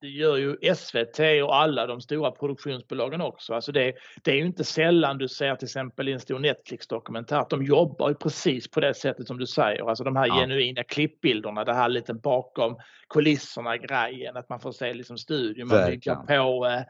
det 0.00 0.08
gör 0.08 0.36
ju 0.36 0.74
SVT 0.74 1.18
och 1.44 1.56
alla 1.56 1.86
de 1.86 2.00
stora 2.00 2.30
produktionsbolagen 2.30 3.20
också. 3.20 3.54
Alltså 3.54 3.72
det, 3.72 3.92
det 4.22 4.30
är 4.30 4.34
ju 4.36 4.46
inte 4.46 4.64
sällan 4.64 5.18
du 5.18 5.28
ser 5.28 5.56
till 5.56 5.66
exempel 5.66 6.08
i 6.08 6.12
en 6.12 6.20
stor 6.20 6.38
Netflix-dokumentär 6.38 7.38
att 7.38 7.50
de 7.50 7.62
jobbar 7.64 8.08
ju 8.08 8.14
precis 8.14 8.70
på 8.70 8.80
det 8.80 8.94
sättet 8.94 9.26
som 9.26 9.38
du 9.38 9.46
säger. 9.46 9.88
Alltså 9.88 10.04
de 10.04 10.16
här 10.16 10.26
Ja. 10.26 10.34
genuina 10.34 10.84
klippbilderna, 10.84 11.64
det 11.64 11.74
här 11.74 11.88
lite 11.88 12.14
bakom 12.14 12.76
kulisserna 13.08 13.76
grejen, 13.76 14.36
att 14.36 14.48
man 14.48 14.60
får 14.60 14.72
se 14.72 14.94
liksom 14.94 15.18
studion, 15.18 15.68
man 15.68 15.86
bygger 15.86 16.14
på 16.14 16.66
eh, 16.66 16.82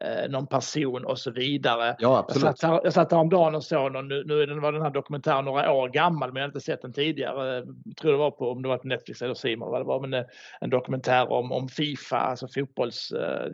eh, 0.00 0.30
någon 0.30 0.46
person 0.46 1.04
och 1.04 1.18
så 1.18 1.30
vidare. 1.30 1.86
Ja, 1.86 1.94
Jag 1.98 2.18
absolut. 2.18 2.58
satt, 2.58 2.70
här, 2.70 2.80
jag 2.84 2.92
satt 2.92 3.12
häromdagen 3.12 3.54
och 3.54 3.64
såg 3.64 3.92
någon, 3.92 4.08
nu, 4.08 4.24
nu 4.26 4.42
är 4.42 4.46
den, 4.46 4.60
var 4.60 4.72
den 4.72 4.82
här 4.82 4.90
dokumentären 4.90 5.44
några 5.44 5.72
år 5.72 5.88
gammal 5.88 6.32
men 6.32 6.40
jag 6.40 6.48
har 6.48 6.48
inte 6.48 6.60
sett 6.60 6.82
den 6.82 6.92
tidigare. 6.92 7.54
Jag 7.84 7.96
tror 7.96 8.12
det 8.12 8.18
var 8.18 8.30
på, 8.30 8.50
om 8.50 8.62
det 8.62 8.68
var 8.68 8.78
på 8.78 8.86
Netflix 8.88 9.22
eller 9.22 9.34
Simon 9.34 9.70
vad 9.70 9.80
det 9.80 9.84
var, 9.84 10.00
men 10.00 10.14
eh, 10.14 10.24
en 10.60 10.70
dokumentär 10.70 11.32
om, 11.32 11.52
om 11.52 11.68
Fifa, 11.68 12.18
alltså 12.18 12.48
fotbolls, 12.54 13.12
eh, 13.12 13.50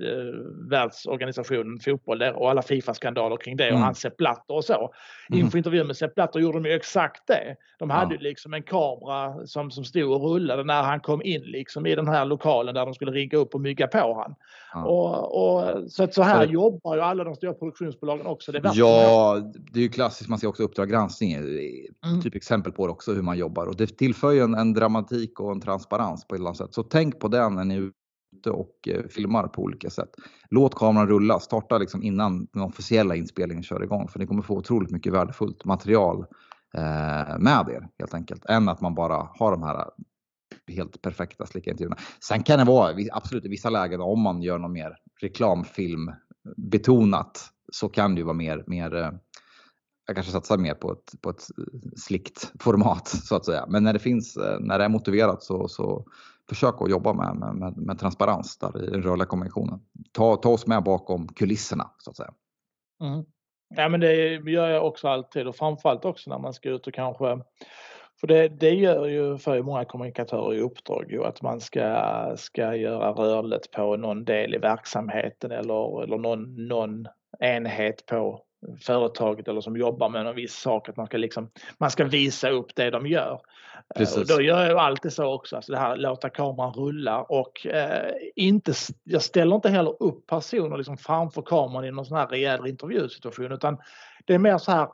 världsorganisationen 0.71 1.79
fotboll 1.81 2.19
där, 2.19 2.33
och 2.37 2.51
alla 2.51 2.63
Fifa-skandaler 2.63 3.37
kring 3.37 3.57
det 3.57 3.65
och 3.65 3.71
Mm. 3.71 3.83
hans 3.83 3.99
Sepp 3.99 4.17
Blatter 4.17 4.55
och 4.55 4.65
så. 4.65 4.91
Mhm. 5.31 5.39
Inför 5.41 5.59
intervjun 5.59 5.87
med 5.87 5.97
Sepp 5.97 6.15
Blatter 6.15 6.41
gjorde 6.41 6.59
de 6.59 6.69
ju 6.69 6.75
exakt 6.75 7.27
det. 7.27 7.57
De 7.79 7.91
hade 7.91 8.15
Ja. 8.15 8.21
ju 8.21 8.29
liksom 8.29 8.55
en 8.55 8.63
kamera 8.63 9.47
som, 9.47 9.71
som 9.71 9.85
stod 9.85 10.13
och 10.13 10.31
rullade 10.31 10.65
när 10.65 10.83
han 10.83 11.01
kom 11.01 11.23
in 11.23 11.43
liksom 11.43 11.87
i 11.87 11.95
den 11.95 12.09
här 12.09 12.25
lokalen 12.25 12.75
där 12.75 12.85
de 12.85 12.95
skulle 12.95 13.13
rigga 13.13 13.39
upp 13.39 13.55
och 13.55 13.61
mygga 13.61 13.87
på 13.87 14.15
han. 14.15 14.35
Ja. 14.73 14.85
Och, 14.85 15.43
och, 15.83 15.91
så 15.93 16.03
att 16.05 16.15
så 16.15 16.23
här 16.23 16.47
Så- 16.47 16.53
jobbar 16.53 16.95
ju 16.97 17.01
alla 17.03 17.25
de 17.25 17.35
stora 17.35 17.55
produktionsbolagen 17.55 18.27
också. 18.27 18.53
Det. 18.53 18.71
Ja, 18.75 19.39
det 19.73 19.79
är 19.79 19.83
ju 19.83 19.89
klassiskt. 19.89 20.31
Man 20.31 20.39
ser 20.39 20.47
också 20.49 20.63
Uppdrag 20.63 20.89
granskning. 20.91 21.33
Mm. 21.35 22.23
Typ 22.23 22.35
exempel 22.35 22.73
på 22.73 22.87
det 22.87 22.93
också 22.93 23.13
hur 23.13 23.23
man 23.23 23.39
jobbar. 23.39 23.67
Och 23.67 23.77
det 23.77 23.87
tillför 23.99 24.31
ju 24.33 24.41
en, 24.41 24.55
en 24.55 24.73
dramatik 24.75 25.41
och 25.41 25.53
en 25.53 25.61
transparens 25.61 26.29
på 26.29 26.35
ett 26.35 26.39
eller 26.39 26.49
annat 26.49 26.57
sätt. 26.57 26.75
Så 26.75 26.83
tänk 26.83 27.19
på 27.21 27.29
den 27.29 27.55
när 27.55 27.65
ni 27.65 27.91
ute 28.39 28.51
och 28.51 28.89
eh, 28.89 29.09
filmar 29.09 29.49
på 29.49 29.63
olika 29.63 29.91
sätt. 29.91 30.11
Låt 30.51 30.75
kameran 30.75 31.09
rulla. 31.09 31.41
Starta 31.41 31.79
liksom 31.79 32.03
innan 32.03 32.47
den 32.53 32.63
officiella 32.63 33.17
inspelningen 33.17 33.63
kör 33.63 33.85
igång. 33.85 34.09
För 34.09 34.19
ni 34.19 34.27
kommer 34.27 34.43
få 34.43 34.57
otroligt 34.57 34.91
mycket 34.91 35.13
värdefullt 35.13 35.65
material 35.65 36.27
eh, 36.75 37.39
med 37.39 37.69
er 37.69 37.89
helt 37.99 38.15
enkelt. 38.15 38.45
Än 38.49 38.69
att 38.69 38.81
man 38.81 38.95
bara 38.95 39.29
har 39.35 39.51
de 39.51 39.63
här 39.63 39.79
eh, 39.79 40.75
helt 40.75 41.03
perfekta 41.03 41.47
slicka 41.47 41.71
intervjuerna. 41.71 41.97
Sen 42.21 42.43
kan 42.43 42.59
det 42.59 42.65
vara 42.65 42.95
absolut 43.13 43.45
i 43.45 43.49
vissa 43.49 43.71
lägen 43.71 44.01
om 44.01 44.21
man 44.21 44.43
gör 44.43 44.59
något 44.59 44.71
mer 44.71 44.97
reklamfilm 45.21 46.13
betonat 46.57 47.51
så 47.73 47.89
kan 47.89 48.15
det 48.15 48.19
ju 48.19 48.25
vara 48.25 48.37
mer, 48.37 48.65
mer 48.67 49.19
jag 50.07 50.17
kanske 50.17 50.33
satsar 50.33 50.59
mer 50.59 50.75
på 50.75 50.93
ett, 50.93 51.21
på 51.21 51.31
ett 51.31 51.47
slickt 51.97 52.53
format 52.61 53.09
så 53.09 53.37
att 53.37 53.45
säga. 53.45 53.67
Men 53.69 53.85
när 53.85 53.93
det 53.93 53.99
finns, 53.99 54.39
när 54.61 54.79
det 54.79 54.85
är 54.85 54.89
motiverat 54.89 55.43
så, 55.43 55.69
så 55.69 56.07
försök 56.49 56.75
att 56.79 56.91
jobba 56.91 57.13
med, 57.13 57.37
med, 57.37 57.55
med, 57.55 57.77
med 57.77 57.99
transparens 57.99 58.59
där 58.59 58.85
i 58.85 58.91
den 58.91 59.03
rörliga 59.03 59.27
kommunikationen. 59.27 59.81
Ta, 60.13 60.37
ta 60.37 60.49
oss 60.49 60.67
med 60.67 60.83
bakom 60.83 61.29
kulisserna 61.29 61.91
så 61.99 62.11
att 62.11 62.17
säga. 62.17 62.35
Mm. 63.03 63.25
Ja 63.75 63.89
men 63.89 64.01
det 64.01 64.35
gör 64.51 64.69
jag 64.69 64.87
också 64.87 65.09
alltid 65.09 65.47
och 65.47 65.57
framförallt 65.57 66.05
också 66.05 66.31
när 66.31 66.39
man 66.39 66.55
ska 66.55 66.71
ut 66.71 66.87
och 66.87 66.95
kanske 66.95 67.39
för 68.21 68.27
det, 68.27 68.49
det 68.49 68.71
gör 68.71 69.07
ju 69.07 69.39
för 69.39 69.63
många 69.63 69.85
kommunikatörer 69.85 70.55
i 70.55 70.61
uppdrag 70.61 71.13
ju 71.13 71.25
att 71.25 71.43
man 71.43 71.61
ska, 71.61 72.35
ska 72.37 72.75
göra 72.75 73.11
rörligt 73.11 73.71
på 73.71 73.97
någon 73.97 74.25
del 74.25 74.55
i 74.55 74.59
verksamheten 74.59 75.51
eller, 75.51 76.03
eller 76.03 76.19
någon, 76.19 76.67
någon 76.69 77.07
enhet 77.41 78.07
på 78.07 78.43
företaget 78.81 79.49
eller 79.49 79.61
som 79.61 79.77
jobbar 79.77 80.09
med 80.09 80.27
en 80.27 80.35
viss 80.35 80.55
sak 80.55 80.89
att 80.89 80.97
man 80.97 81.07
ska, 81.07 81.17
liksom, 81.17 81.51
man 81.79 81.91
ska 81.91 82.05
visa 82.05 82.51
upp 82.51 82.75
det 82.75 82.91
de 82.91 83.07
gör. 83.07 83.41
Precis. 83.97 84.17
Och 84.17 84.27
då 84.27 84.43
gör 84.43 84.67
jag 84.67 84.79
alltid 84.79 85.13
så 85.13 85.35
också, 85.35 85.57
alltså 85.57 85.73
det 85.73 85.79
här 85.79 85.97
låta 85.97 86.29
kameran 86.29 86.73
rulla 86.73 87.23
och 87.23 87.67
eh, 87.67 88.13
inte, 88.37 88.73
jag 89.05 89.23
ställer 89.23 89.57
inte 89.57 89.69
heller 89.69 90.03
upp 90.03 90.27
personer 90.27 90.77
liksom 90.77 90.97
framför 90.97 91.43
kameran 91.43 91.85
i 91.85 91.91
någon 91.91 92.07
sån 92.07 92.17
här 92.17 92.27
rejäl 92.27 92.67
intervjusituation 92.67 93.53
utan 93.53 93.79
det 94.25 94.35
är 94.35 94.39
mer 94.39 94.59
så 94.59 94.73
här, 94.73 94.89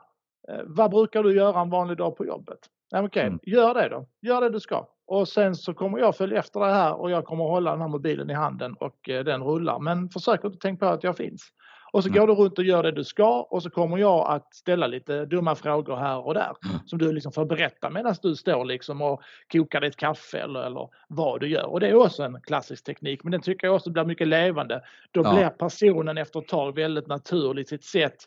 eh, 0.49 0.61
vad 0.65 0.91
brukar 0.91 1.23
du 1.23 1.35
göra 1.35 1.61
en 1.61 1.69
vanlig 1.69 1.97
dag 1.97 2.17
på 2.17 2.25
jobbet? 2.25 2.59
Ja, 2.89 2.99
Okej, 2.99 3.07
okay, 3.07 3.27
mm. 3.27 3.39
gör 3.43 3.73
det 3.73 3.89
då. 3.89 4.07
Gör 4.21 4.41
det 4.41 4.49
du 4.49 4.59
ska. 4.59 4.87
Och 5.07 5.27
sen 5.27 5.55
så 5.55 5.73
kommer 5.73 5.99
jag 5.99 6.17
följa 6.17 6.39
efter 6.39 6.59
det 6.59 6.73
här 6.73 6.93
och 6.93 7.11
jag 7.11 7.25
kommer 7.25 7.43
hålla 7.43 7.71
den 7.71 7.81
här 7.81 7.87
mobilen 7.87 8.29
i 8.29 8.33
handen 8.33 8.73
och 8.73 9.09
eh, 9.09 9.23
den 9.23 9.43
rullar. 9.43 9.79
Men 9.79 10.09
försök 10.09 10.43
inte 10.43 10.57
tänka 10.57 10.85
på 10.85 10.91
att 10.91 11.03
jag 11.03 11.17
finns. 11.17 11.51
Och 11.95 12.03
så 12.03 12.09
mm. 12.09 12.19
går 12.19 12.27
du 12.27 12.33
runt 12.33 12.57
och 12.57 12.63
gör 12.63 12.83
det 12.83 12.91
du 12.91 13.03
ska 13.03 13.41
och 13.41 13.63
så 13.63 13.69
kommer 13.69 13.97
jag 13.97 14.31
att 14.31 14.53
ställa 14.55 14.87
lite 14.87 15.25
dumma 15.25 15.55
frågor 15.55 15.95
här 15.95 16.25
och 16.25 16.33
där 16.33 16.55
mm. 16.65 16.77
som 16.85 16.99
du 16.99 17.11
liksom 17.11 17.31
får 17.31 17.45
berätta 17.45 17.89
medan 17.89 18.15
du 18.21 18.35
står 18.35 18.65
liksom 18.65 19.01
och 19.01 19.21
kokar 19.51 19.81
ditt 19.81 19.95
kaffe 19.95 20.39
eller, 20.39 20.63
eller 20.63 20.89
vad 21.07 21.39
du 21.39 21.47
gör. 21.47 21.65
Och 21.65 21.79
det 21.79 21.87
är 21.87 21.95
också 21.95 22.23
en 22.23 22.41
klassisk 22.41 22.83
teknik 22.83 23.23
men 23.23 23.31
den 23.31 23.41
tycker 23.41 23.67
jag 23.67 23.75
också 23.75 23.89
blir 23.89 24.05
mycket 24.05 24.27
levande. 24.27 24.81
Då 25.11 25.21
ja. 25.23 25.33
blir 25.33 25.49
personen 25.49 26.17
efter 26.17 26.39
ett 26.39 26.47
tag 26.47 26.75
väldigt 26.75 27.07
naturligt 27.07 27.69
sitt 27.69 27.83
sätt 27.83 28.17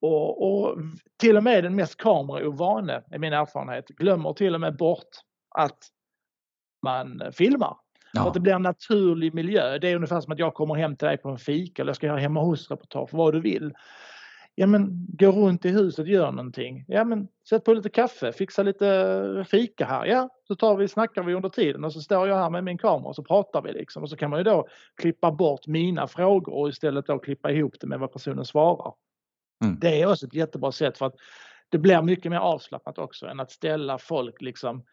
och, 0.00 0.52
och, 0.52 0.78
till 1.20 1.36
och 1.36 1.44
med 1.44 1.64
den 1.64 1.76
mest 1.76 1.96
kameraovane, 1.96 3.02
är 3.10 3.18
min 3.18 3.32
erfarenhet, 3.32 3.88
glömmer 3.88 4.32
till 4.32 4.54
och 4.54 4.60
med 4.60 4.76
bort 4.76 5.10
att 5.54 5.78
man 6.82 7.22
filmar. 7.32 7.76
Ja. 8.12 8.28
Att 8.28 8.34
det 8.34 8.40
blir 8.40 8.52
en 8.52 8.62
naturlig 8.62 9.34
miljö. 9.34 9.78
Det 9.78 9.88
är 9.88 9.96
ungefär 9.96 10.20
som 10.20 10.32
att 10.32 10.38
jag 10.38 10.54
kommer 10.54 10.74
hem 10.74 10.96
till 10.96 11.08
dig 11.08 11.16
på 11.16 11.28
en 11.28 11.38
fika 11.38 11.82
eller 11.82 11.90
jag 11.90 11.96
ska 11.96 12.06
göra 12.06 12.18
hemma 12.18 12.40
hos-reportage, 12.40 13.08
vad 13.12 13.32
du 13.34 13.40
vill. 13.40 13.72
Ja 14.54 14.66
men 14.66 15.06
gå 15.08 15.32
runt 15.32 15.64
i 15.64 15.68
huset, 15.68 16.06
gör 16.06 16.32
någonting. 16.32 16.84
Ja 16.88 17.04
men 17.04 17.28
sätt 17.48 17.64
på 17.64 17.74
lite 17.74 17.88
kaffe, 17.88 18.32
fixa 18.32 18.62
lite 18.62 19.44
fika 19.48 19.86
här. 19.86 20.06
Ja, 20.06 20.28
så 20.48 20.54
tar 20.54 20.76
vi, 20.76 20.88
snackar 20.88 21.22
vi 21.22 21.34
under 21.34 21.48
tiden 21.48 21.84
och 21.84 21.92
så 21.92 22.00
står 22.00 22.28
jag 22.28 22.36
här 22.36 22.50
med 22.50 22.64
min 22.64 22.78
kamera 22.78 23.08
och 23.08 23.14
så 23.14 23.22
pratar 23.22 23.62
vi 23.62 23.72
liksom. 23.72 24.02
Och 24.02 24.10
så 24.10 24.16
kan 24.16 24.30
man 24.30 24.40
ju 24.40 24.44
då 24.44 24.68
klippa 24.96 25.32
bort 25.32 25.66
mina 25.66 26.08
frågor 26.08 26.54
och 26.54 26.68
istället 26.68 27.06
då 27.06 27.18
klippa 27.18 27.50
ihop 27.50 27.74
det 27.80 27.86
med 27.86 27.98
vad 27.98 28.12
personen 28.12 28.44
svarar. 28.44 28.92
Mm. 29.64 29.78
Det 29.80 30.02
är 30.02 30.10
också 30.10 30.26
ett 30.26 30.34
jättebra 30.34 30.72
sätt 30.72 30.98
för 30.98 31.06
att 31.06 31.14
det 31.68 31.78
blir 31.78 32.02
mycket 32.02 32.30
mer 32.30 32.38
avslappnat 32.38 32.98
också 32.98 33.26
än 33.26 33.40
att 33.40 33.50
ställa 33.50 33.98
folk 33.98 34.42
liksom 34.42 34.84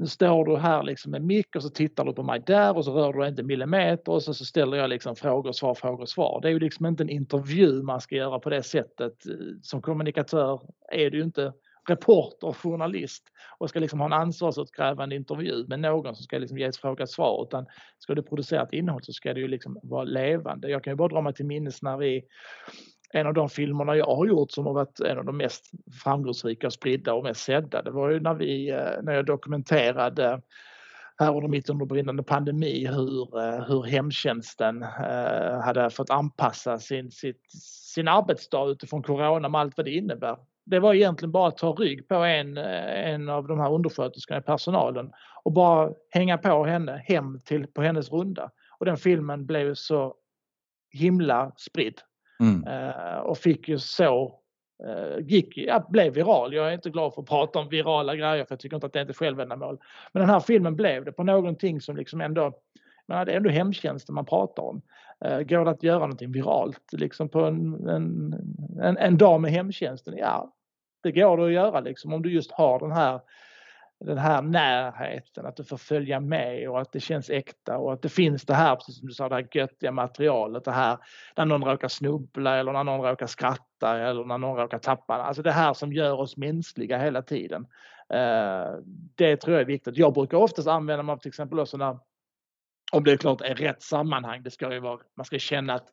nu 0.00 0.06
står 0.06 0.44
du 0.44 0.56
här 0.56 0.82
liksom 0.82 1.10
med 1.10 1.22
mick 1.22 1.56
och 1.56 1.62
så 1.62 1.70
tittar 1.70 2.04
du 2.04 2.12
på 2.12 2.22
mig 2.22 2.42
där 2.46 2.76
och 2.76 2.84
så 2.84 2.92
rör 2.92 3.12
du 3.12 3.28
inte 3.28 3.42
millimeter 3.42 4.12
och 4.12 4.22
så, 4.22 4.34
så 4.34 4.44
ställer 4.44 4.76
jag 4.76 4.90
liksom 4.90 5.16
frågor, 5.16 5.52
svar, 5.52 5.74
frågor, 5.74 6.06
svar. 6.06 6.40
Det 6.42 6.48
är 6.48 6.52
ju 6.52 6.58
liksom 6.58 6.86
inte 6.86 7.02
en 7.02 7.08
intervju 7.08 7.82
man 7.82 8.00
ska 8.00 8.14
göra 8.14 8.38
på 8.38 8.50
det 8.50 8.62
sättet. 8.62 9.12
Som 9.62 9.82
kommunikatör 9.82 10.60
är 10.92 11.10
du 11.10 11.18
ju 11.18 11.24
inte 11.24 11.52
reporter, 11.88 12.52
journalist 12.52 13.24
och 13.58 13.68
ska 13.68 13.80
liksom 13.80 14.00
ha 14.00 14.06
en 14.06 14.12
ansvarsutkrävande 14.12 15.16
intervju 15.16 15.66
med 15.68 15.80
någon 15.80 16.14
som 16.14 16.24
ska 16.24 16.38
liksom 16.38 16.58
ge 16.58 16.64
ett 16.64 16.76
fråga 16.76 17.06
svar 17.06 17.46
utan 17.48 17.66
ska 17.98 18.14
du 18.14 18.22
producera 18.22 18.62
ett 18.62 18.72
innehåll 18.72 19.02
så 19.02 19.12
ska 19.12 19.34
det 19.34 19.40
ju 19.40 19.48
liksom 19.48 19.78
vara 19.82 20.04
levande. 20.04 20.70
Jag 20.70 20.84
kan 20.84 20.92
ju 20.92 20.96
bara 20.96 21.08
dra 21.08 21.20
mig 21.20 21.34
till 21.34 21.46
minnes 21.46 21.82
när 21.82 21.96
vi 21.96 22.24
en 23.12 23.26
av 23.26 23.34
de 23.34 23.48
filmerna 23.48 23.96
jag 23.96 24.06
har 24.06 24.26
gjort 24.26 24.50
som 24.50 24.66
har 24.66 24.72
varit 24.72 25.00
en 25.00 25.18
av 25.18 25.24
de 25.24 25.36
mest 25.36 25.70
framgångsrika 26.04 26.66
och 26.66 26.72
spridda 26.72 27.14
och 27.14 27.24
mest 27.24 27.40
sedda. 27.40 27.82
Det 27.82 27.90
var 27.90 28.10
ju 28.10 28.20
när, 28.20 28.34
vi, 28.34 28.70
eh, 28.70 29.02
när 29.02 29.12
jag 29.12 29.26
dokumenterade 29.26 30.42
här 31.18 31.36
under 31.36 31.48
mitt 31.48 31.70
under 31.70 31.86
brinnande 31.86 32.22
pandemi 32.22 32.86
hur, 32.86 33.38
eh, 33.38 33.64
hur 33.64 33.82
hemtjänsten 33.82 34.82
eh, 34.82 35.60
hade 35.60 35.90
fått 35.90 36.10
anpassa 36.10 36.78
sin, 36.78 37.10
sitt, 37.10 37.52
sin 37.94 38.08
arbetsdag 38.08 38.66
utifrån 38.66 39.02
corona 39.02 39.48
med 39.48 39.60
allt 39.60 39.76
vad 39.76 39.86
det 39.86 39.94
innebär. 39.94 40.36
Det 40.64 40.80
var 40.80 40.94
egentligen 40.94 41.32
bara 41.32 41.48
att 41.48 41.56
ta 41.56 41.72
rygg 41.72 42.08
på 42.08 42.14
en, 42.14 42.56
en 42.56 43.28
av 43.28 43.46
de 43.46 43.60
här 43.60 43.72
undersköterskorna 43.72 44.40
i 44.40 44.42
personalen 44.42 45.12
och 45.42 45.52
bara 45.52 45.90
hänga 46.10 46.38
på 46.38 46.64
henne 46.64 47.04
hem 47.06 47.40
till, 47.44 47.66
på 47.66 47.82
hennes 47.82 48.12
runda. 48.12 48.50
Och 48.78 48.86
den 48.86 48.96
filmen 48.96 49.46
blev 49.46 49.74
så 49.74 50.14
himla 50.92 51.52
spridd 51.56 52.00
Mm. 52.40 52.66
Eh, 52.66 53.18
och 53.18 53.38
fick 53.38 53.68
ju 53.68 53.78
så 53.78 54.40
eh, 54.86 55.18
gick, 55.26 55.56
ja, 55.56 55.86
blev 55.88 56.14
viral. 56.14 56.54
Jag 56.54 56.68
är 56.68 56.72
inte 56.72 56.90
glad 56.90 57.14
för 57.14 57.22
att 57.22 57.28
prata 57.28 57.58
om 57.58 57.68
virala 57.68 58.16
grejer 58.16 58.44
för 58.44 58.52
jag 58.52 58.60
tycker 58.60 58.76
inte 58.76 58.86
att 58.86 58.92
det 58.92 59.00
är 59.00 59.10
ett 59.10 59.16
självändamål. 59.16 59.78
Men 60.12 60.20
den 60.20 60.30
här 60.30 60.40
filmen 60.40 60.76
blev 60.76 61.04
det 61.04 61.12
på 61.12 61.22
någonting 61.22 61.80
som 61.80 61.96
liksom 61.96 62.20
ändå, 62.20 62.52
men 63.06 63.26
det 63.26 63.32
är 63.32 63.36
ändå 63.36 63.50
hemtjänsten 63.50 64.14
man 64.14 64.24
pratar 64.24 64.62
om. 64.62 64.82
Eh, 65.24 65.40
går 65.40 65.64
det 65.64 65.70
att 65.70 65.82
göra 65.82 65.98
någonting 65.98 66.32
viralt 66.32 66.92
liksom 66.92 67.28
på 67.28 67.44
en, 67.44 67.88
en, 67.88 68.34
en, 68.82 68.96
en 68.96 69.16
dag 69.18 69.40
med 69.40 69.50
hemtjänsten? 69.50 70.14
Ja, 70.16 70.54
det 71.02 71.12
går 71.12 71.36
det 71.36 71.46
att 71.46 71.52
göra 71.52 71.80
liksom 71.80 72.12
om 72.12 72.22
du 72.22 72.32
just 72.32 72.52
har 72.52 72.78
den 72.78 72.92
här 72.92 73.20
den 74.04 74.18
här 74.18 74.42
närheten, 74.42 75.46
att 75.46 75.56
du 75.56 75.64
får 75.64 75.76
följa 75.76 76.20
med 76.20 76.70
och 76.70 76.80
att 76.80 76.92
det 76.92 77.00
känns 77.00 77.30
äkta 77.30 77.78
och 77.78 77.92
att 77.92 78.02
det 78.02 78.08
finns 78.08 78.44
det 78.44 78.54
här, 78.54 78.76
precis 78.76 78.98
som 78.98 79.08
du 79.08 79.14
sa, 79.14 79.28
det 79.28 79.34
här 79.34 79.48
göttiga 79.52 79.92
materialet, 79.92 80.64
det 80.64 80.72
här 80.72 80.98
när 81.36 81.44
någon 81.44 81.64
råkar 81.64 81.88
snubbla 81.88 82.56
eller 82.56 82.72
när 82.72 82.84
någon 82.84 83.06
råkar 83.06 83.26
skratta 83.26 83.98
eller 83.98 84.24
när 84.24 84.38
någon 84.38 84.56
råkar 84.56 84.78
tappa. 84.78 85.14
Alltså 85.14 85.42
det 85.42 85.52
här 85.52 85.74
som 85.74 85.92
gör 85.92 86.20
oss 86.20 86.36
mänskliga 86.36 86.98
hela 86.98 87.22
tiden. 87.22 87.66
Eh, 88.08 88.72
det 89.14 89.36
tror 89.36 89.54
jag 89.54 89.60
är 89.60 89.66
viktigt. 89.66 89.96
Jag 89.96 90.14
brukar 90.14 90.38
oftast 90.38 90.68
använda 90.68 91.02
mig 91.02 91.12
av 91.12 91.16
till 91.16 91.28
exempel 91.28 91.58
också 91.60 91.76
när, 91.76 91.98
om 92.92 93.04
det 93.04 93.12
är 93.12 93.16
klart 93.16 93.40
är 93.40 93.54
rätt 93.54 93.82
sammanhang, 93.82 94.42
det 94.42 94.50
ska 94.50 94.72
ju 94.72 94.80
vara, 94.80 95.00
man 95.16 95.24
ska 95.24 95.38
känna 95.38 95.74
att 95.74 95.86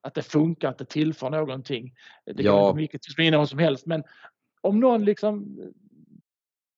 att 0.00 0.14
det 0.14 0.22
funkar, 0.22 0.68
att 0.68 0.78
det 0.78 0.84
tillför 0.84 1.30
någonting. 1.30 1.94
Det 2.26 2.34
kan 2.34 2.44
ja. 2.44 2.62
vara 2.62 2.72
vilket 2.72 3.18
innehåll 3.18 3.48
som 3.48 3.58
helst 3.58 3.86
men 3.86 4.04
om 4.60 4.80
någon 4.80 5.04
liksom 5.04 5.58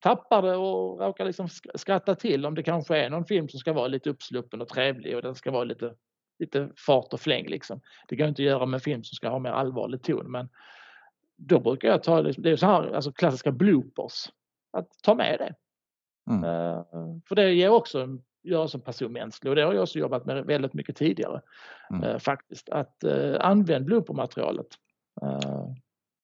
tappar 0.00 0.43
det 0.43 0.57
och 0.57 1.00
råkar 1.00 1.25
liksom 1.25 1.49
skratta 1.75 2.15
till 2.15 2.47
om 2.47 2.55
det 2.55 2.62
kanske 2.62 2.97
är 2.97 3.11
någon 3.11 3.25
film 3.25 3.49
som 3.49 3.61
ska 3.61 3.73
vara 3.73 3.88
lite 3.88 4.11
uppsluppen 4.11 4.61
och 4.61 4.69
trevlig 4.69 5.17
och 5.17 5.23
den 5.23 5.35
ska 5.35 5.50
vara 5.50 5.65
lite, 5.65 5.95
lite 6.38 6.71
fart 6.87 7.12
och 7.12 7.21
fläng 7.21 7.47
liksom. 7.47 7.81
Det 8.09 8.17
går 8.17 8.29
inte 8.29 8.43
att 8.43 8.47
göra 8.47 8.67
med 8.67 8.83
film 8.83 9.05
som 9.05 9.17
ska 9.17 9.29
ha 9.29 9.38
mer 9.38 9.50
allvarlig 9.50 10.03
ton 10.03 10.31
men 10.31 10.49
då 11.37 11.61
brukar 11.61 11.88
jag 11.88 12.03
ta, 12.03 12.23
det 12.23 12.50
är 12.50 12.57
så 12.57 12.67
här, 12.67 12.93
alltså 12.93 13.12
klassiska 13.12 13.53
bloopers, 13.53 14.31
att 14.73 14.88
ta 15.03 15.15
med 15.15 15.38
det. 15.38 15.55
Mm. 16.31 16.45
Uh, 16.45 16.85
för 17.29 17.35
det 17.35 17.53
ger 17.53 17.69
också 17.69 18.19
gör 18.43 18.62
oss 18.62 18.75
en 18.75 18.81
person 18.81 19.12
mänsklig 19.12 19.50
och 19.50 19.57
det 19.57 19.62
har 19.62 19.73
jag 19.73 19.83
också 19.83 19.99
jobbat 19.99 20.26
med 20.26 20.47
väldigt 20.47 20.75
mycket 20.75 20.97
tidigare 20.97 21.41
mm. 21.91 22.05
uh, 22.05 22.19
faktiskt. 22.19 22.69
Att 22.69 22.97
uh, 23.05 23.37
använd 23.41 23.85
bloopermaterialet. 23.85 24.67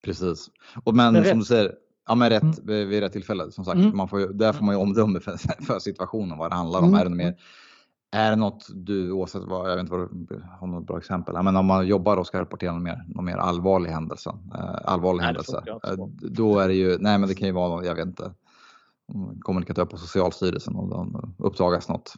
Precis. 0.05 0.51
Och 0.85 0.95
men 0.95 1.25
som 1.25 1.39
du 1.39 1.45
säger, 1.45 1.75
Ja, 2.09 2.15
men 2.15 2.31
rätt 2.31 2.43
mm. 2.43 2.89
vid 2.89 3.01
rätt 3.01 3.13
tillfälle. 3.13 3.51
Som 3.51 3.65
sagt, 3.65 3.77
mm. 3.77 3.97
man 3.97 4.09
får 4.09 4.21
ju, 4.21 4.27
där 4.27 4.53
får 4.53 4.65
man 4.65 4.75
ju 4.75 4.81
omdöme 4.81 5.21
för, 5.21 5.37
för 5.67 5.79
situationen, 5.79 6.39
vad 6.39 6.51
det 6.51 6.55
handlar 6.55 6.79
om. 6.79 6.89
Mm. 6.89 7.01
Är, 7.01 7.05
det 7.05 7.11
mer, 7.11 7.37
är 8.11 8.31
det 8.31 8.37
något 8.37 8.67
du, 8.75 9.11
oavsett 9.11 9.43
vad, 9.45 9.71
jag 9.71 9.77
vet 9.77 9.81
inte 9.81 9.93
vad 9.93 10.09
du 10.13 10.43
har 10.61 10.67
något 10.67 10.87
bra 10.87 10.99
exempel, 10.99 11.43
men 11.43 11.57
om 11.57 11.67
man 11.67 11.87
jobbar 11.87 12.17
och 12.17 12.27
ska 12.27 12.41
rapportera 12.41 12.73
någon 12.73 12.83
mer, 12.83 13.05
någon 13.09 13.25
mer 13.25 13.37
allvarlig 13.37 13.91
händelse, 13.91 14.31
eh, 14.55 14.79
allvarlig 14.85 15.19
nej, 15.19 15.27
händelse, 15.27 15.63
eh, 15.67 15.95
då 16.31 16.59
är 16.59 16.69
det 16.69 16.75
ju, 16.75 16.99
nej 16.99 17.19
men 17.19 17.29
det 17.29 17.35
kan 17.35 17.49
ju 17.49 17.55
vara, 17.55 17.85
jag 17.85 17.95
vet 17.95 18.07
inte, 18.07 18.33
kommunikatör 19.41 19.85
på 19.85 19.97
Socialstyrelsen 19.97 20.77
och 20.77 20.89
då 20.89 21.23
uppdagas 21.39 21.89
något 21.89 22.15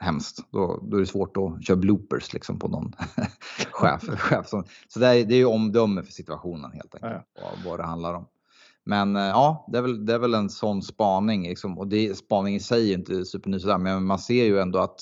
hemskt. 0.00 0.50
Då, 0.50 0.80
då 0.82 0.96
är 0.96 1.00
det 1.00 1.06
svårt 1.06 1.36
att 1.36 1.64
köra 1.64 1.76
bloopers 1.76 2.32
liksom 2.32 2.58
på 2.58 2.68
någon 2.68 2.92
chef. 3.70 4.02
chef 4.18 4.48
som, 4.48 4.64
så 4.88 5.00
det 5.00 5.06
är, 5.06 5.24
det 5.24 5.34
är 5.34 5.38
ju 5.38 5.44
omdöme 5.44 6.02
för 6.02 6.12
situationen 6.12 6.72
helt 6.72 6.94
enkelt, 6.94 7.24
ja. 7.34 7.42
vad, 7.42 7.70
vad 7.70 7.78
det 7.78 7.86
handlar 7.86 8.14
om. 8.14 8.26
Men 8.84 9.16
eh, 9.16 9.22
ja, 9.22 9.66
det 9.72 9.78
är 9.78 9.82
väl, 9.82 10.06
det 10.06 10.14
är 10.14 10.18
väl 10.18 10.34
en 10.34 10.50
sån 10.50 10.82
spaning. 10.82 11.42
Liksom. 11.42 11.78
Och 11.78 11.88
det, 11.88 12.18
spaning 12.18 12.54
i 12.54 12.60
sig 12.60 12.90
är 12.90 12.98
inte 12.98 13.24
superny 13.24 13.60
sådär, 13.60 13.78
men 13.78 14.04
man 14.04 14.18
ser 14.18 14.44
ju 14.44 14.58
ändå 14.58 14.78
att 14.78 15.00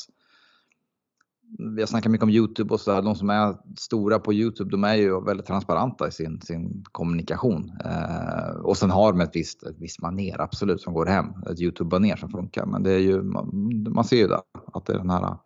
vi 1.59 1.83
har 1.83 1.87
snackat 1.87 2.13
mycket 2.13 2.23
om 2.23 2.31
Youtube 2.31 2.75
och 2.75 2.81
så 2.81 2.93
där. 2.93 3.03
De 3.03 3.15
som 3.15 3.31
är 3.31 3.57
stora 3.79 4.19
på 4.19 4.33
Youtube, 4.33 4.71
de 4.71 4.85
är 4.85 4.95
ju 4.95 5.25
väldigt 5.25 5.47
transparenta 5.47 6.09
i 6.09 6.11
sin, 6.11 6.41
sin 6.41 6.85
kommunikation. 6.93 7.73
Eh, 7.85 8.57
och 8.63 8.77
sen 8.77 8.91
har 8.91 9.13
de 9.13 9.21
ett 9.21 9.37
visst, 9.37 9.63
ett 9.63 9.77
visst 9.79 10.01
maner, 10.01 10.41
absolut, 10.41 10.81
som 10.81 10.95
går 10.95 11.07
hem. 11.07 11.27
Ett 11.51 11.61
Youtube-baner 11.61 12.17
som 12.17 12.31
funkar. 12.31 12.67
Men 12.67 12.83
det 12.83 12.93
är 12.93 12.99
ju, 12.99 13.23
man, 13.23 13.51
man 13.89 14.05
ser 14.05 14.17
ju 14.17 14.29
där 14.29 14.41
att 14.73 14.87
det 14.87 14.93
är 14.93 14.99
den 14.99 15.11
här 15.11 15.37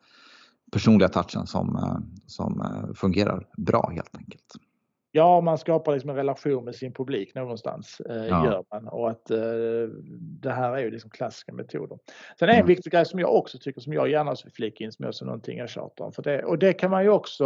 personliga 0.73 1.09
touchen 1.09 1.47
som, 1.47 1.77
eh, 1.77 1.99
som 2.27 2.61
eh, 2.61 2.95
fungerar 2.95 3.47
bra 3.57 3.91
helt 3.95 4.17
enkelt. 4.17 4.57
Ja, 5.17 5.41
man 5.41 5.59
skapar 5.59 5.93
liksom 5.93 6.11
en 6.11 6.17
relation 6.17 6.65
med 6.65 6.75
sin 6.75 6.93
publik 6.93 7.35
någonstans. 7.35 8.01
Eh, 8.01 8.27
ja. 8.27 8.45
gör 8.45 8.65
man. 8.73 8.89
Och 8.89 9.11
att 9.11 9.31
eh, 9.31 9.39
det 10.43 10.51
här 10.51 10.73
är 10.73 10.79
ju 10.79 10.91
liksom 10.91 11.11
klassiska 11.11 11.53
metoder. 11.53 11.99
Sen 12.39 12.49
är 12.49 12.53
en 12.53 12.59
mm. 12.59 12.67
viktig 12.67 12.93
grej 12.93 13.07
som 13.07 13.21
jag 13.21 13.35
också 13.35 13.59
tycker, 13.59 13.81
som 13.81 13.93
jag 13.93 14.11
gärna 14.11 14.35
vill 14.45 14.53
flika 14.53 14.85
in, 14.85 14.93
som 14.93 15.07
är 15.07 15.25
någonting 15.25 15.59
jag 15.59 15.69
tjatar 15.69 16.05
om. 16.05 16.13
För 16.13 16.23
det, 16.23 16.45
och 16.45 16.59
det 16.59 16.73
kan 16.73 16.91
man 16.91 17.03
ju 17.03 17.11
också 17.11 17.45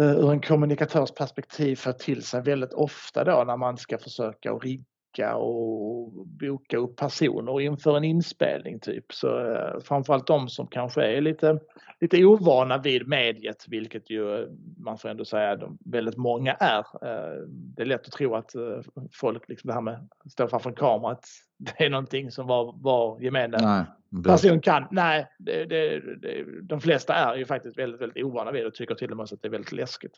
eh, 0.00 0.10
ur 0.10 0.32
en 0.32 0.40
kommunikatörs 0.40 1.10
perspektiv 1.10 1.76
få 1.76 1.92
till 1.92 2.22
sig 2.22 2.42
väldigt 2.42 2.72
ofta 2.72 3.24
då 3.24 3.44
när 3.46 3.56
man 3.56 3.76
ska 3.76 3.98
försöka 3.98 4.52
att 4.52 4.64
rigga 4.64 5.34
och 5.34 6.26
boka 6.26 6.76
upp 6.76 6.96
personer 6.96 7.60
inför 7.60 7.96
en 7.96 8.04
inspelning 8.04 8.80
typ. 8.80 9.12
Så 9.12 9.52
eh, 9.54 9.80
framförallt 9.84 10.26
de 10.26 10.48
som 10.48 10.66
kanske 10.66 11.02
är 11.02 11.20
lite, 11.20 11.58
lite 12.00 12.24
ovana 12.24 12.78
vid 12.78 13.08
mediet, 13.08 13.64
vilket 13.68 14.10
ju 14.10 14.48
man 14.84 14.98
får 14.98 15.08
ändå 15.08 15.24
säga 15.24 15.56
de 15.56 15.78
väldigt 15.84 16.16
många 16.16 16.54
är. 16.54 16.78
Eh, 16.78 17.46
det 17.48 17.82
är 17.82 17.86
lätt 17.86 18.06
att 18.06 18.12
tro 18.12 18.34
att 18.34 18.54
eh, 18.54 18.80
folk, 19.12 19.48
liksom 19.48 19.68
det 19.68 19.74
här 19.74 19.80
med 19.80 20.08
att 20.24 20.32
stå 20.32 20.48
framför 20.48 20.70
en 20.70 20.76
kamera, 20.76 21.12
att 21.12 21.24
det 21.58 21.84
är 21.84 21.90
någonting 21.90 22.30
som 22.30 22.46
var, 22.46 22.74
var 22.76 23.20
gemene 23.20 23.86
person 24.24 24.60
kan. 24.60 24.84
Nej, 24.90 25.26
det, 25.38 25.64
det, 25.64 26.00
det, 26.16 26.44
de 26.62 26.80
flesta 26.80 27.14
är 27.14 27.36
ju 27.36 27.46
faktiskt 27.46 27.78
väldigt, 27.78 28.00
väldigt 28.00 28.24
ovana 28.24 28.50
vid 28.50 28.62
det 28.62 28.66
och 28.66 28.74
tycker 28.74 28.94
till 28.94 29.10
och 29.10 29.16
med 29.16 29.24
att 29.24 29.42
det 29.42 29.48
är 29.48 29.52
väldigt 29.52 29.72
läskigt. 29.72 30.12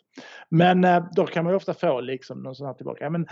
Men 0.49 0.83
eh, 0.83 1.05
då 1.11 1.25
kan 1.25 1.43
man 1.43 1.53
ju 1.53 1.57
ofta 1.57 1.73
få 1.73 2.01
liksom 2.01 2.43
någon 2.43 2.55
sån 2.55 2.67
här 2.67 2.73
tillbaka. 2.73 3.09
Men, 3.09 3.27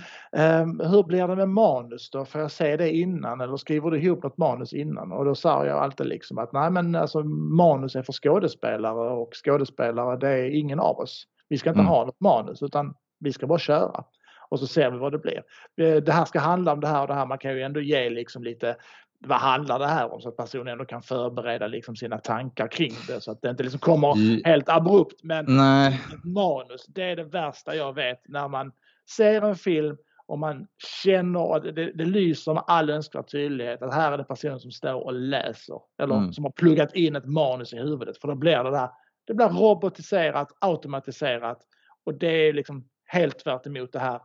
hur 0.80 1.04
blir 1.04 1.28
det 1.28 1.36
med 1.36 1.50
manus 1.50 2.10
då? 2.12 2.26
Får 2.26 2.42
jag 2.42 2.52
se 2.52 2.78
det 2.78 2.92
innan 2.92 3.42
eller 3.42 3.58
skriver 3.58 3.92
du 3.92 4.02
ihop 4.02 4.24
något 4.24 4.38
manus 4.38 4.74
innan? 4.74 5.12
Och 5.12 5.26
då 5.26 5.36
sa 5.36 5.66
jag 5.66 5.78
alltid 5.78 6.08
liksom 6.08 6.38
att 6.38 6.54
nej 6.54 6.72
men 6.72 6.96
alltså 6.96 7.24
manus 7.24 7.96
är 7.96 8.04
för 8.04 8.14
skådespelare 8.14 9.10
och 9.10 9.30
skådespelare 9.46 10.18
det 10.18 10.30
är 10.30 10.50
ingen 10.50 10.80
av 10.80 11.00
oss. 11.00 11.21
Vi 11.52 11.58
ska 11.58 11.70
inte 11.70 11.80
mm. 11.80 11.90
ha 11.90 12.06
något 12.06 12.20
manus 12.20 12.64
utan 12.64 12.94
vi 13.20 13.34
ska 13.34 13.48
bara 13.48 13.60
köra 13.60 14.04
och 14.50 14.60
så 14.60 14.68
ser 14.68 14.92
vi 14.92 14.98
vad 14.98 15.12
det 15.12 15.18
blir. 15.18 15.44
Eh, 15.78 15.96
det 15.96 16.12
här 16.12 16.26
ska 16.26 16.40
handla 16.40 16.74
om 16.74 16.80
det 16.80 16.88
här 16.88 17.02
och 17.02 17.08
det 17.08 17.14
här. 17.14 17.26
Man 17.26 17.38
kan 17.38 17.52
ju 17.52 17.62
ändå 17.62 17.82
ge 17.82 18.10
liksom 18.10 18.44
lite 18.44 18.76
vad 19.20 19.38
handlar 19.38 19.80
det 19.80 19.88
här 19.88 20.14
om 20.14 20.22
så 20.22 20.30
att 20.30 20.38
personen 20.38 20.68
ändå 20.68 20.86
kan 20.86 21.02
förbereda 21.02 21.68
liksom 21.68 21.96
sina 21.96 22.18
tankar 22.18 22.68
kring 22.68 22.94
det 23.08 23.22
så 23.22 23.32
att 23.32 23.42
det 23.42 23.50
inte 23.50 23.64
liksom 23.64 23.80
kommer 23.80 24.12
mm. 24.12 24.42
helt 24.46 24.70
abrupt. 24.70 25.24
Men 25.24 25.46
Nej. 25.48 26.02
manus, 26.24 26.86
det 26.86 27.04
är 27.04 27.16
det 27.16 27.24
värsta 27.24 27.76
jag 27.76 27.96
vet 27.96 28.22
när 28.28 28.48
man 28.48 28.72
ser 29.18 29.42
en 29.42 29.56
film 29.56 29.98
och 30.28 30.40
man 30.40 30.68
känner 31.04 31.56
att 31.56 31.64
det, 31.64 31.92
det 31.92 32.06
lyser 32.06 32.54
med 32.54 32.64
all 32.68 32.90
önskvärd 32.90 33.32
tydlighet 33.32 33.82
att 33.82 33.94
här 33.94 34.12
är 34.12 34.18
det 34.18 34.24
personen 34.24 34.60
som 34.60 34.72
står 34.72 35.06
och 35.06 35.14
läser 35.14 35.80
eller 36.02 36.16
mm. 36.16 36.34
som 36.34 36.44
har 36.44 36.52
pluggat 36.52 36.96
in 36.96 37.16
ett 37.16 37.26
manus 37.26 37.74
i 37.74 37.78
huvudet 37.78 38.18
för 38.18 38.28
då 38.28 38.36
blir 38.36 38.64
det 38.64 38.72
där, 38.72 38.90
det 39.26 39.34
blir 39.34 39.50
robotiserat, 39.50 40.52
automatiserat 40.60 41.60
och 42.06 42.14
det 42.14 42.50
är 42.50 42.54
liksom 42.54 42.90
helt 43.06 43.40
tvärt 43.40 43.66
emot 43.66 43.92
det 43.92 44.00
här 44.00 44.22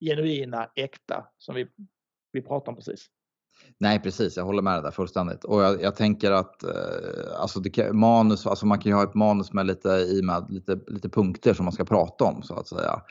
genuina, 0.00 0.68
äkta 0.76 1.26
som 1.38 1.54
vi, 1.54 1.66
vi 2.32 2.42
pratade 2.42 2.70
om 2.70 2.76
precis. 2.76 3.06
Nej 3.78 4.02
precis, 4.02 4.36
jag 4.36 4.44
håller 4.44 4.62
med 4.62 4.74
dig 4.74 4.82
där 4.82 4.90
fullständigt. 4.90 5.44
Och 5.44 5.62
jag, 5.62 5.82
jag 5.82 5.96
tänker 5.96 6.32
att 6.32 6.62
eh, 6.62 7.40
alltså 7.40 7.60
det 7.60 7.92
manus, 7.92 8.46
alltså 8.46 8.66
man 8.66 8.78
kan 8.78 8.90
ju 8.90 8.96
ha 8.96 9.04
ett 9.04 9.14
manus 9.14 9.52
med 9.52 9.66
lite, 9.66 9.88
i 9.88 10.22
med 10.22 10.46
lite, 10.48 10.80
lite 10.86 11.08
punkter 11.08 11.54
som 11.54 11.64
man 11.64 11.72
ska 11.72 11.84
prata 11.84 12.24
om 12.24 12.42
så 12.42 12.54
att 12.54 12.68
säga. 12.68 13.02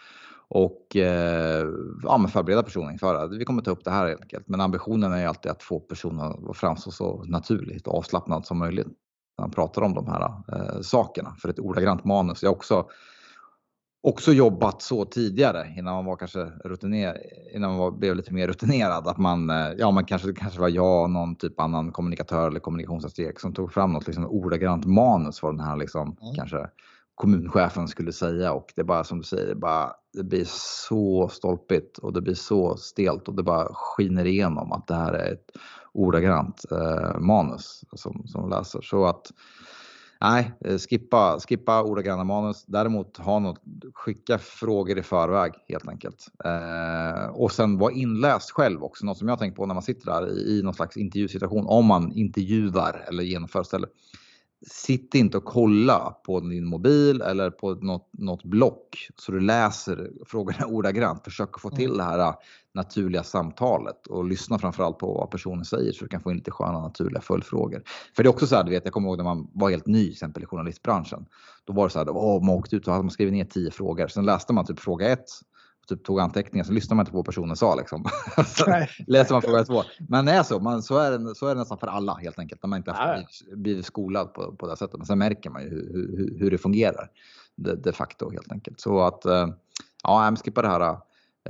Och 0.47 0.95
eh, 0.95 1.67
ja, 2.03 2.17
men 2.17 2.27
förbereda 2.27 2.63
personen 2.63 2.91
inför 2.91 3.27
det. 3.27 3.37
Vi 3.37 3.45
kommer 3.45 3.61
ta 3.61 3.71
upp 3.71 3.83
det 3.83 3.91
här 3.91 4.07
helt 4.07 4.21
enkelt. 4.21 4.47
Men 4.47 4.61
ambitionen 4.61 5.13
är 5.13 5.19
ju 5.19 5.25
alltid 5.25 5.51
att 5.51 5.63
få 5.63 5.79
personen 5.79 6.49
att 6.49 6.57
framstå 6.57 6.91
så 6.91 7.23
naturligt 7.23 7.87
och 7.87 7.97
avslappnad 7.97 8.45
som 8.45 8.57
möjligt 8.57 8.87
när 9.37 9.43
man 9.43 9.51
pratar 9.51 9.81
om 9.81 9.93
de 9.93 10.07
här 10.07 10.21
eh, 10.21 10.81
sakerna. 10.81 11.35
För 11.41 11.49
ett 11.49 11.59
ordagrant 11.59 12.05
manus. 12.05 12.43
Jag 12.43 12.49
har 12.49 12.55
också 12.55 12.85
också 14.03 14.33
jobbat 14.33 14.81
så 14.81 15.05
tidigare 15.05 15.73
innan 15.77 15.93
man 15.93 16.05
var 16.05 16.15
kanske 16.15 16.39
rutinerad, 16.65 17.17
innan 17.53 17.69
man 17.69 17.79
var, 17.79 17.91
blev 17.91 18.15
lite 18.15 18.33
mer 18.33 18.47
rutinerad. 18.47 19.07
Att 19.07 19.17
man, 19.17 19.49
eh, 19.49 19.71
ja 19.77 19.91
man 19.91 20.05
kanske, 20.05 20.33
kanske 20.33 20.61
var 20.61 20.69
jag 20.69 21.03
och 21.03 21.09
någon 21.09 21.35
typ 21.35 21.59
annan 21.59 21.91
kommunikatör 21.91 22.47
eller 22.47 22.59
kommunikationsstrateg 22.59 23.39
som 23.39 23.53
tog 23.53 23.73
fram 23.73 23.93
något 23.93 24.07
liksom 24.07 24.25
ordagrant 24.25 24.85
manus 24.85 25.39
för 25.39 25.51
den 25.51 25.59
här 25.59 25.77
liksom, 25.77 26.17
mm. 26.21 26.35
kanske 26.35 26.67
kommunchefen 27.15 27.87
skulle 27.87 28.13
säga 28.13 28.53
och 28.53 28.73
det 28.75 28.81
är 28.81 28.85
bara 28.85 29.03
som 29.03 29.17
du 29.17 29.23
säger, 29.23 29.47
det, 29.47 29.55
bara, 29.55 29.91
det 30.13 30.23
blir 30.23 30.45
så 30.47 31.29
stolpigt 31.29 31.97
och 31.97 32.13
det 32.13 32.21
blir 32.21 32.33
så 32.33 32.77
stelt 32.77 33.27
och 33.27 33.35
det 33.35 33.43
bara 33.43 33.67
skiner 33.73 34.25
igenom 34.25 34.71
att 34.71 34.87
det 34.87 34.95
här 34.95 35.13
är 35.13 35.33
ett 35.33 35.51
ordagrant 35.93 36.65
eh, 36.71 37.19
manus 37.19 37.83
som, 37.93 38.23
som 38.27 38.49
läser. 38.49 38.81
Så 38.81 39.05
att 39.05 39.31
Nej, 40.23 40.51
eh, 40.65 40.77
skippa, 40.77 41.39
skippa 41.39 41.83
ordagranna 41.83 42.23
manus. 42.23 42.65
Däremot 42.65 43.17
ha 43.17 43.39
något, 43.39 43.61
skicka 43.93 44.37
frågor 44.37 44.97
i 44.97 45.03
förväg 45.03 45.51
helt 45.69 45.87
enkelt. 45.87 46.27
Eh, 46.45 47.29
och 47.29 47.51
sen 47.51 47.77
vara 47.77 47.91
inläst 47.91 48.51
själv 48.51 48.83
också. 48.83 49.05
Något 49.05 49.17
som 49.17 49.27
jag 49.27 49.39
tänkt 49.39 49.55
på 49.55 49.65
när 49.65 49.73
man 49.73 49.83
sitter 49.83 50.05
där 50.05 50.37
i, 50.37 50.59
i 50.59 50.61
någon 50.63 50.73
slags 50.73 50.97
intervjusituation. 50.97 51.67
Om 51.67 51.85
man 51.85 52.11
intervjuar 52.11 53.05
eller 53.07 53.23
genomför 53.23 53.63
Eh, 53.63 53.87
sitt 54.67 55.15
inte 55.15 55.37
och 55.37 55.45
kolla 55.45 56.15
på 56.25 56.39
din 56.39 56.65
mobil 56.65 57.21
eller 57.21 57.49
på 57.49 57.73
något, 57.73 58.09
något 58.11 58.43
block 58.43 59.09
så 59.15 59.31
du 59.31 59.39
läser 59.39 60.11
frågorna 60.25 60.65
ordagrant. 60.67 61.23
Försök 61.23 61.49
att 61.53 61.61
få 61.61 61.69
till 61.69 61.85
mm. 61.85 61.97
det 61.97 62.03
här 62.03 62.19
äh, 62.19 62.33
naturliga 62.73 63.23
samtalet 63.23 64.07
och 64.07 64.25
lyssna 64.25 64.59
framförallt 64.59 64.97
på 64.97 65.13
vad 65.13 65.31
personen 65.31 65.65
säger 65.65 65.91
så 65.91 66.03
du 66.03 66.09
kan 66.09 66.21
få 66.21 66.31
in 66.31 66.37
lite 66.37 66.51
sköna 66.51 66.79
naturliga 66.79 67.21
följdfrågor. 67.21 67.83
För 68.15 68.23
det 68.23 68.27
är 68.27 68.31
också 68.31 68.47
så 68.47 68.55
här, 68.55 68.63
du 68.63 68.71
vet, 68.71 68.85
jag 68.85 68.93
kommer 68.93 69.09
ihåg 69.09 69.17
när 69.17 69.23
man 69.23 69.49
var 69.53 69.69
helt 69.69 69.87
ny 69.87 70.03
till 70.03 70.11
exempel 70.11 70.43
i 70.43 70.45
journalistbranschen. 70.45 71.25
Då 71.65 71.73
var 71.73 71.83
det 71.83 71.89
så 71.89 71.99
här, 71.99 72.09
åh, 72.09 72.43
man 72.43 72.55
åkte 72.55 72.75
ut 72.75 72.87
och 72.87 72.93
hade 72.93 73.03
man 73.03 73.11
skrivit 73.11 73.33
ner 73.33 73.45
tio 73.45 73.71
frågor. 73.71 74.07
Sen 74.07 74.25
läste 74.25 74.53
man 74.53 74.65
typ 74.65 74.79
fråga 74.79 75.09
ett 75.09 75.25
typ 75.87 76.03
tog 76.03 76.19
anteckningar 76.19 76.63
så 76.63 76.73
lyssnar 76.73 76.95
man 76.95 77.03
inte 77.03 77.11
på 77.11 77.17
vad 77.17 77.25
personen 77.25 77.55
sa 77.55 77.75
liksom. 77.75 78.05
läser 79.07 79.33
man 79.33 79.41
fråga 79.41 79.63
två. 79.63 79.83
Men 80.09 80.25
det 80.25 80.31
är 80.31 80.43
så, 80.43 80.59
man, 80.59 80.83
så, 80.83 80.97
är 80.97 81.11
det, 81.11 81.35
så 81.35 81.47
är 81.47 81.55
det 81.55 81.59
nästan 81.59 81.77
för 81.77 81.87
alla 81.87 82.13
helt 82.13 82.39
enkelt. 82.39 82.63
När 82.63 82.67
man 82.67 82.77
inte 82.77 82.91
har 82.91 83.25
blivit 83.55 83.85
skolad 83.85 84.33
på, 84.33 84.55
på 84.55 84.67
det 84.67 84.77
sättet. 84.77 84.97
Men 84.97 85.05
sen 85.05 85.19
märker 85.19 85.49
man 85.49 85.61
ju 85.61 85.69
hur, 85.69 86.17
hur, 86.17 86.39
hur 86.39 86.51
det 86.51 86.57
fungerar 86.57 87.09
de, 87.55 87.75
de, 87.75 87.93
facto 87.93 88.31
helt 88.31 88.51
enkelt. 88.51 88.79
Så 88.79 89.01
att 89.01 89.25
eh, 89.25 89.47
ja, 90.03 90.35
skippa 90.43 90.61
det 90.61 90.67
här 90.67 90.97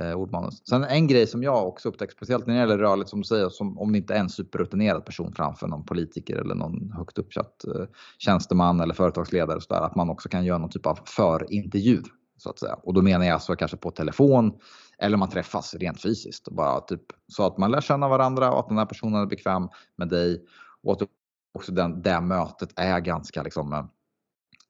eh, 0.00 0.12
ordmanus. 0.12 0.62
Sen 0.68 0.84
en 0.84 1.06
grej 1.06 1.26
som 1.26 1.42
jag 1.42 1.68
också 1.68 1.88
upptäckt, 1.88 2.12
speciellt 2.12 2.46
när 2.46 2.54
det 2.54 2.60
gäller 2.60 2.78
rörligt 2.78 3.10
som 3.10 3.20
du 3.20 3.24
säger, 3.24 3.48
som 3.48 3.78
om 3.78 3.92
det 3.92 3.98
inte 3.98 4.14
är 4.14 4.18
en 4.18 4.30
superrutinerad 4.30 5.04
person 5.04 5.32
framför 5.32 5.66
någon 5.66 5.84
politiker 5.84 6.36
eller 6.36 6.54
någon 6.54 6.92
högt 6.92 7.18
uppsatt 7.18 7.64
eh, 7.64 7.86
tjänsteman 8.18 8.80
eller 8.80 8.94
företagsledare 8.94 9.60
så 9.60 9.74
där, 9.74 9.80
att 9.80 9.96
man 9.96 10.10
också 10.10 10.28
kan 10.28 10.44
göra 10.44 10.58
någon 10.58 10.70
typ 10.70 10.86
av 10.86 10.98
förintervju 11.04 12.02
så 12.36 12.50
att 12.50 12.58
säga. 12.58 12.74
Och 12.74 12.94
då 12.94 13.02
menar 13.02 13.24
jag 13.24 13.34
alltså 13.34 13.56
kanske 13.56 13.76
på 13.76 13.90
telefon 13.90 14.58
eller 14.98 15.16
man 15.16 15.30
träffas 15.30 15.74
rent 15.74 16.02
fysiskt. 16.02 16.48
Bara 16.48 16.80
typ, 16.80 17.02
så 17.28 17.46
att 17.46 17.58
man 17.58 17.70
lär 17.70 17.80
känna 17.80 18.08
varandra 18.08 18.52
och 18.52 18.58
att 18.58 18.68
den 18.68 18.78
här 18.78 18.86
personen 18.86 19.22
är 19.22 19.26
bekväm 19.26 19.68
med 19.96 20.08
dig. 20.08 20.46
Och 20.82 20.92
att 20.92 21.08
också 21.54 21.72
den, 21.72 22.02
det 22.02 22.20
mötet 22.20 22.72
är 22.76 23.00
ganska 23.00 23.42
liksom, 23.42 23.72
eh, 23.72 23.84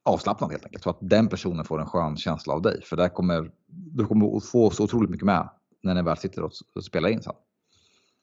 avslappnat 0.03 0.51
helt 0.51 0.65
enkelt. 0.65 0.83
Så 0.83 0.91
att 0.91 0.99
den 1.01 1.29
personen 1.29 1.65
får 1.65 1.81
en 1.81 1.87
skön 1.87 2.17
känsla 2.17 2.55
av 2.55 2.63
dig. 2.63 2.83
För 2.83 2.97
där 2.97 3.09
kommer, 3.09 3.51
du 3.67 4.07
kommer 4.07 4.41
få 4.41 4.71
så 4.71 4.85
otroligt 4.85 5.11
mycket 5.11 5.27
med 5.27 5.49
när 5.83 5.95
ni 5.95 6.03
väl 6.03 6.17
sitter 6.17 6.43
och 6.43 6.85
spelar 6.85 7.09
in 7.09 7.23
sen. 7.23 7.35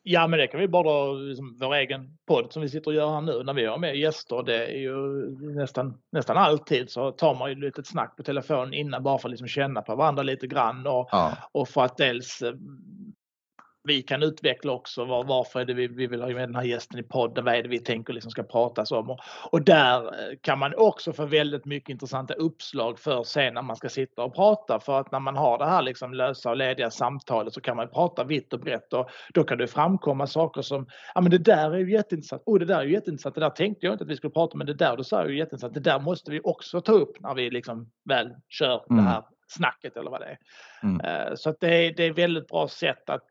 Ja, 0.04 0.28
men 0.28 0.40
det 0.40 0.48
kan 0.48 0.60
vi 0.60 0.68
bara 0.68 1.14
liksom, 1.14 1.58
vår 1.60 1.76
egen 1.76 2.18
podd 2.28 2.54
som 2.54 2.62
vi 2.62 2.70
sitter 2.70 2.88
och 2.92 2.96
gör 2.96 3.14
här 3.14 3.22
nu 3.22 3.44
när 3.44 3.54
vi 3.54 3.66
har 3.66 3.78
med 3.78 3.96
gäster. 3.96 4.44
Det 4.44 4.66
är 4.66 4.78
ju 4.78 4.96
nästan, 5.56 6.02
nästan 6.12 6.38
alltid 6.38 6.90
så 6.90 7.12
tar 7.12 7.36
man 7.36 7.50
ju 7.50 7.56
lite 7.56 7.84
snack 7.84 8.18
på 8.18 8.24
telefon 8.24 8.74
innan 8.74 9.04
bara 9.04 9.18
för 9.18 9.28
att 9.28 9.32
liksom 9.32 9.48
känna 9.48 9.82
på 9.82 9.96
varandra 9.96 10.24
lite 10.24 10.48
grann 10.48 10.88
och, 10.88 11.10
ja. 11.12 11.38
och 11.52 11.70
för 11.70 11.84
att 11.84 11.98
dels 11.98 12.42
eh, 12.42 12.54
vi 13.84 14.02
kan 14.02 14.24
utveckla 14.24 14.72
också. 14.72 15.06
Var, 15.06 15.24
varför 15.24 15.60
är 15.60 15.66
det 15.66 15.74
vi, 15.74 15.88
vi 15.88 16.08
vill 16.08 16.22
ha 16.22 16.28
med 16.28 16.50
den 16.50 16.56
här 16.56 16.64
gästen 16.64 17.00
i 17.00 17.04
podden? 17.04 17.46
Vad 17.46 17.56
är 17.56 17.64
det 17.64 17.70
vi 17.70 17.80
tänker 17.80 18.14
liksom 18.14 18.32
ska 18.32 18.44
pratas 18.44 18.92
om? 18.92 19.10
Och, 19.10 19.20
och, 19.52 19.62
där 19.62 20.06
eh, 20.06 20.38
kan 20.42 20.60
man 20.60 20.74
också 20.78 21.14
få 21.14 21.26
väldigt 21.26 21.66
mycket 21.66 21.90
intressanta 21.90 22.34
uppslag 22.34 23.00
för 23.00 23.24
sen 23.24 23.54
när 23.54 23.62
man 23.62 23.76
ska 23.76 23.90
sitta 23.90 24.24
och 24.24 24.36
prata. 24.36 24.80
För 24.80 25.00
att 25.00 25.12
när 25.12 25.20
man 25.20 25.36
har 25.36 25.58
det 25.58 25.66
här 25.66 25.82
liksom 25.82 26.14
lösa 26.14 26.50
och 26.50 26.58
lediga 26.58 26.92
samtalet 26.92 27.54
så 27.54 27.62
kan 27.62 27.78
man 27.78 27.90
prata 27.90 28.24
vitt 28.24 28.54
och 28.54 28.60
brett 28.60 28.94
och 28.94 29.10
då 29.34 29.44
kan 29.44 29.58
det 29.58 29.68
framkomma 29.68 30.28
saker 30.28 30.62
som, 30.62 30.88
ja 31.16 31.22
men 31.22 31.32
det 31.32 31.38
där 31.38 31.72
är 31.72 31.78
ju 31.78 31.92
jätteintressant. 31.92 32.42
Oh, 32.46 32.60
det 32.60 32.66
där 32.66 32.80
är 32.80 32.84
ju 32.84 32.92
jätteintressant. 32.92 33.36
Det 33.36 33.42
där 33.42 33.50
tänkte 33.50 33.86
jag 33.86 33.94
inte 33.94 34.04
att 34.04 34.10
vi 34.10 34.16
skulle 34.16 34.32
prata 34.32 34.54
om, 34.54 34.58
men 34.58 34.68
det 34.68 34.74
där 34.74 34.98
du 34.98 35.04
sa 35.04 35.22
är 35.22 35.28
ju 35.28 35.38
jätteintressant. 35.38 35.74
Det 35.74 35.80
där 35.80 36.00
måste 36.00 36.32
vi 36.32 36.42
också 36.44 36.82
ta 36.82 36.92
upp 36.92 37.20
när 37.20 37.34
vi 37.34 37.50
liksom 37.50 37.92
väl 38.06 38.30
kör 38.50 38.86
mm. 38.90 39.04
det 39.04 39.10
här 39.10 39.24
snacket 39.48 39.98
eller 39.98 40.12
vad 40.12 40.22
det 40.22 40.26
är. 40.26 40.38
Mm. 40.84 41.02
Eh, 41.02 41.36
så 41.36 41.50
att 41.50 41.60
det, 41.60 41.76
är, 41.76 41.94
det 41.94 42.04
är 42.04 42.14
väldigt 42.14 42.48
bra 42.48 42.68
sätt 42.68 43.10
att 43.10 43.28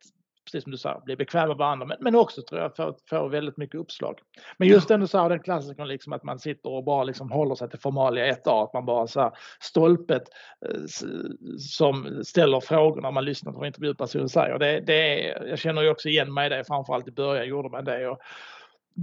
precis 0.52 0.62
som 0.62 0.72
du 0.72 0.78
sa, 0.78 1.02
bli 1.04 1.16
bekväma 1.16 1.46
med 1.46 1.56
varandra, 1.56 1.86
men, 1.86 1.96
men 2.00 2.14
också 2.14 2.42
tror 2.42 2.60
jag 2.60 2.94
få 3.10 3.28
väldigt 3.28 3.56
mycket 3.56 3.80
uppslag. 3.80 4.18
Men 4.56 4.68
just 4.68 4.88
den 4.88 5.00
du 5.00 5.06
sa, 5.06 5.28
den 5.28 5.42
klassikern 5.42 5.88
liksom 5.88 6.12
att 6.12 6.22
man 6.22 6.38
sitter 6.38 6.70
och 6.70 6.84
bara 6.84 7.04
liksom 7.04 7.30
håller 7.30 7.54
sig 7.54 7.70
till 7.70 7.78
formalia 7.78 8.34
1A, 8.34 8.64
att 8.64 8.72
man 8.72 8.86
bara 8.86 9.06
så 9.06 9.20
här, 9.20 9.32
stolpet 9.60 10.22
eh, 10.66 10.80
som 11.58 12.24
ställer 12.24 12.60
frågor 12.60 13.00
när 13.00 13.10
man 13.10 13.24
lyssnar 13.24 13.52
på 13.52 13.58
vad 13.58 13.66
intervjupersonen 13.66 14.28
säger. 14.28 14.58
Det, 14.58 14.80
det 14.80 15.28
är, 15.28 15.46
jag 15.46 15.58
känner 15.58 15.82
ju 15.82 15.90
också 15.90 16.08
igen 16.08 16.34
mig 16.34 16.46
i 16.46 16.48
det, 16.48 16.64
framförallt 16.64 17.08
i 17.08 17.12
början 17.12 17.48
gjorde 17.48 17.68
man 17.68 17.84
det. 17.84 18.08
Och, 18.08 18.18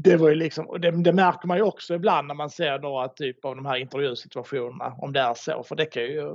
det 0.04 0.18
var 0.18 0.30
ju 0.30 0.36
liksom, 0.36 0.78
det, 0.82 0.92
det, 0.92 1.14
märker 1.14 1.48
man 1.48 1.58
ju 1.58 1.64
också 1.64 1.96
ibland 1.96 2.28
när 2.28 2.36
man 2.36 2.50
ser 2.50 2.80
några 2.80 3.08
typ 3.08 3.46
av 3.46 3.56
de 3.56 3.66
här 3.66 3.76
intervjusituationerna, 3.76 4.96
om 4.98 5.14
det 5.14 5.20
är 5.20 5.34
så. 5.34 5.64
För 5.64 5.76
det 5.76 5.86
kan 5.86 6.04
ju, 6.04 6.34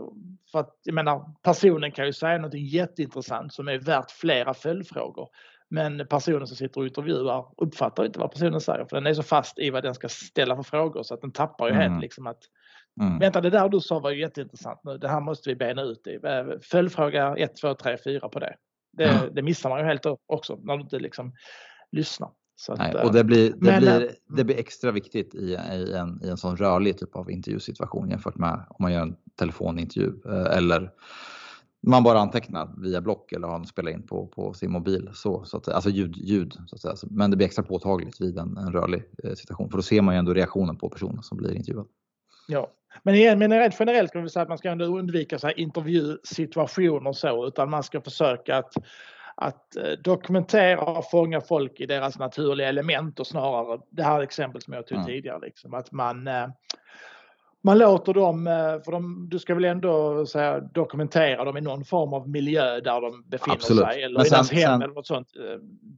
för 0.52 0.58
att 0.58 0.78
jag 0.84 0.94
menar, 0.94 1.24
personen 1.42 1.92
kan 1.92 2.06
ju 2.06 2.12
säga 2.12 2.38
något 2.38 2.54
jätteintressant 2.54 3.52
som 3.52 3.68
är 3.68 3.78
värt 3.78 4.10
flera 4.10 4.54
följdfrågor. 4.54 5.28
Men 5.68 6.06
personen 6.06 6.46
som 6.46 6.56
sitter 6.56 6.80
och 6.80 6.86
intervjuar 6.86 7.46
uppfattar 7.56 8.04
inte 8.04 8.18
vad 8.18 8.32
personen 8.32 8.60
säger 8.60 8.84
för 8.84 8.96
den 8.96 9.06
är 9.06 9.14
så 9.14 9.22
fast 9.22 9.58
i 9.58 9.70
vad 9.70 9.82
den 9.82 9.94
ska 9.94 10.08
ställa 10.08 10.56
för 10.56 10.62
frågor 10.62 11.02
så 11.02 11.14
att 11.14 11.20
den 11.20 11.32
tappar 11.32 11.66
ju 11.66 11.74
mm. 11.74 11.82
helt 11.82 12.02
liksom 12.02 12.26
att 12.26 12.42
mm. 13.00 13.18
Vänta, 13.18 13.40
det 13.40 13.50
där 13.50 13.68
du 13.68 13.80
sa 13.80 13.98
var 13.98 14.10
ju 14.10 14.20
jätteintressant 14.20 14.80
nu. 14.84 14.98
Det 14.98 15.08
här 15.08 15.20
måste 15.20 15.48
vi 15.48 15.56
bena 15.56 15.82
ut 15.82 16.06
i. 16.06 16.18
Följdfråga 16.62 17.36
1, 17.36 17.56
2, 17.56 17.74
3, 17.74 17.96
4 18.04 18.28
på 18.28 18.38
det. 18.38 18.54
Det, 18.92 19.04
mm. 19.04 19.34
det 19.34 19.42
missar 19.42 19.70
man 19.70 19.78
ju 19.78 19.84
helt 19.84 20.06
också 20.26 20.58
när 20.62 20.76
du 20.76 20.82
inte 20.82 20.98
liksom 20.98 21.32
lyssnar. 21.92 22.30
Att, 22.68 22.78
Nej, 22.78 22.94
och 22.94 23.12
det 23.12 23.24
blir, 23.24 23.50
det, 23.50 23.56
men, 23.58 23.80
blir, 23.80 24.02
eh, 24.02 24.08
det 24.28 24.44
blir 24.44 24.56
extra 24.58 24.90
viktigt 24.90 25.34
i, 25.34 25.38
i, 25.38 25.94
en, 25.94 26.20
i 26.24 26.28
en 26.28 26.36
sån 26.36 26.56
rörlig 26.56 26.98
typ 26.98 27.16
av 27.16 27.30
intervjusituation 27.30 28.10
jämfört 28.10 28.36
med 28.36 28.64
om 28.68 28.76
man 28.78 28.92
gör 28.92 29.02
en 29.02 29.16
telefonintervju 29.36 30.12
eh, 30.26 30.56
eller 30.56 30.90
man 31.86 32.02
bara 32.02 32.20
antecknar 32.20 32.68
via 32.76 33.00
block 33.00 33.32
eller 33.32 33.48
har 33.48 33.56
en 33.56 33.66
spelar 33.66 33.90
in 33.90 34.02
på, 34.02 34.26
på 34.26 34.54
sin 34.54 34.72
mobil. 34.72 35.10
Så, 35.14 35.44
så 35.44 35.56
att, 35.56 35.68
alltså 35.68 35.90
ljud, 35.90 36.16
ljud 36.16 36.56
så 36.66 36.74
att 36.74 36.80
säga. 36.80 37.10
Men 37.10 37.30
det 37.30 37.36
blir 37.36 37.46
extra 37.46 37.64
påtagligt 37.64 38.20
vid 38.20 38.38
en, 38.38 38.56
en 38.56 38.72
rörlig 38.72 39.02
eh, 39.24 39.34
situation 39.34 39.70
för 39.70 39.78
då 39.78 39.82
ser 39.82 40.02
man 40.02 40.14
ju 40.14 40.18
ändå 40.18 40.34
reaktionen 40.34 40.76
på 40.76 40.88
personen 40.88 41.22
som 41.22 41.38
blir 41.38 41.54
intervjuad. 41.54 41.86
Ja, 42.48 42.70
men, 43.02 43.14
igen, 43.14 43.38
men 43.38 43.50
rent 43.50 43.76
generellt 43.78 44.12
kan 44.12 44.22
vi 44.22 44.28
säga 44.28 44.42
att 44.42 44.48
man 44.48 44.58
ska 44.58 44.70
ändå 44.70 44.84
undvika 44.84 45.38
så 45.38 45.46
här 45.46 45.60
intervjusituationer 45.60 47.12
så 47.12 47.46
utan 47.46 47.70
man 47.70 47.82
ska 47.82 48.00
försöka 48.00 48.56
att 48.56 48.74
att 49.34 49.76
eh, 49.76 49.90
dokumentera 50.04 50.80
och 50.80 51.10
fånga 51.10 51.40
folk 51.40 51.80
i 51.80 51.86
deras 51.86 52.18
naturliga 52.18 52.68
element 52.68 53.20
och 53.20 53.26
snarare 53.26 53.80
det 53.90 54.02
här 54.02 54.20
exemplet 54.20 54.62
som 54.62 54.74
jag 54.74 54.86
tog 54.86 54.96
mm. 54.96 55.06
tidigare. 55.06 55.38
Liksom, 55.42 55.74
att 55.74 55.92
man, 55.92 56.28
eh, 56.28 56.48
man 57.64 57.78
låter 57.78 58.14
dem, 58.14 58.46
eh, 58.46 58.52
för 58.52 58.92
de, 58.92 59.28
du 59.30 59.38
ska 59.38 59.54
väl 59.54 59.64
ändå 59.64 60.26
säga, 60.26 60.60
dokumentera 60.60 61.44
dem 61.44 61.56
i 61.56 61.60
någon 61.60 61.84
form 61.84 62.12
av 62.12 62.28
miljö 62.28 62.80
där 62.80 63.00
de 63.00 63.24
befinner 63.26 63.56
Absolut. 63.56 63.84
sig 63.84 64.02
eller 64.02 64.26
i 64.26 64.28
deras 64.28 64.50
hem 64.50 64.60
sen... 64.60 64.82
eller 64.82 64.94
något 64.94 65.06
sånt. 65.06 65.28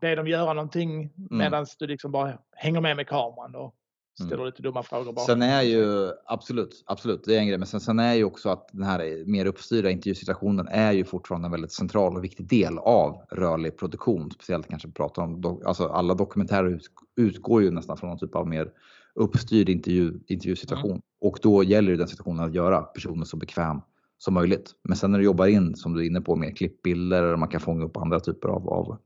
Be 0.01 0.15
dem 0.15 0.29
göra 0.29 0.53
någonting 0.53 0.95
mm. 1.01 1.11
medan 1.31 1.67
du 1.79 1.87
liksom 1.87 2.13
bara 2.13 2.39
hänger 2.57 2.81
med 2.81 2.97
med 2.97 3.09
kameran. 3.09 3.55
Och, 3.55 3.75
Mm. 4.21 4.29
ställer 4.29 4.45
lite 4.45 4.63
dumma 4.63 4.83
frågor 4.83 5.13
bara. 5.13 5.27
Sen 5.27 5.43
är 5.43 5.63
ju 5.63 6.11
absolut, 6.27 6.85
absolut, 6.87 7.25
det 7.25 7.37
är 7.37 7.39
en 7.39 7.47
grej. 7.47 7.59
Men 7.59 7.67
sen, 7.67 7.81
sen 7.81 7.99
är 7.99 8.15
ju 8.15 8.25
också 8.25 8.49
att 8.49 8.69
den 8.73 8.83
här 8.83 9.27
mer 9.27 9.47
uppstyrda 9.47 9.91
intervjusituationen 9.91 10.69
är 10.69 10.93
ju 10.93 11.05
fortfarande 11.05 11.47
en 11.47 11.53
väldigt 11.53 11.73
central 11.73 12.17
och 12.17 12.25
viktig 12.25 12.47
del 12.47 12.79
av 12.79 13.25
rörlig 13.31 13.79
produktion. 13.79 14.31
Speciellt 14.31 14.69
kanske 14.69 14.89
prata 14.89 15.21
om, 15.21 15.61
alltså 15.67 15.87
alla 15.87 16.15
dokumentärer 16.15 16.81
utgår 17.17 17.63
ju 17.63 17.71
nästan 17.71 17.97
från 17.97 18.11
någon 18.11 18.19
typ 18.19 18.35
av 18.35 18.49
mer 18.49 18.71
uppstyrd 19.15 19.69
intervju, 19.69 20.21
intervjusituation. 20.27 20.91
Mm. 20.91 21.03
Och 21.21 21.39
då 21.43 21.65
gäller 21.65 21.91
det 21.91 21.97
den 21.97 22.09
situationen 22.09 22.45
att 22.45 22.55
göra 22.55 22.83
personen 22.83 23.27
så 23.27 23.37
bekväm 23.37 23.81
som 24.19 24.35
möjligt. 24.35 24.71
Men 24.83 24.97
sen 24.97 25.11
när 25.11 25.19
du 25.19 25.25
jobbar 25.25 25.47
in, 25.47 25.77
som 25.77 25.95
du 25.95 26.01
är 26.01 26.07
inne 26.07 26.21
på, 26.21 26.37
mer 26.37 26.51
klippbilder, 26.51 27.37
man 27.37 27.49
kan 27.49 27.61
fånga 27.61 27.85
upp 27.85 27.97
andra 27.97 28.21
typer 28.21 28.49
av, 28.49 28.69
av 28.69 28.99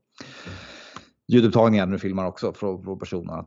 ljudupptagningar 1.27 1.85
när 1.85 1.93
du 1.93 1.99
filmar 1.99 2.25
också 2.25 2.53
från, 2.53 2.83
från 2.83 2.99
personerna 2.99 3.45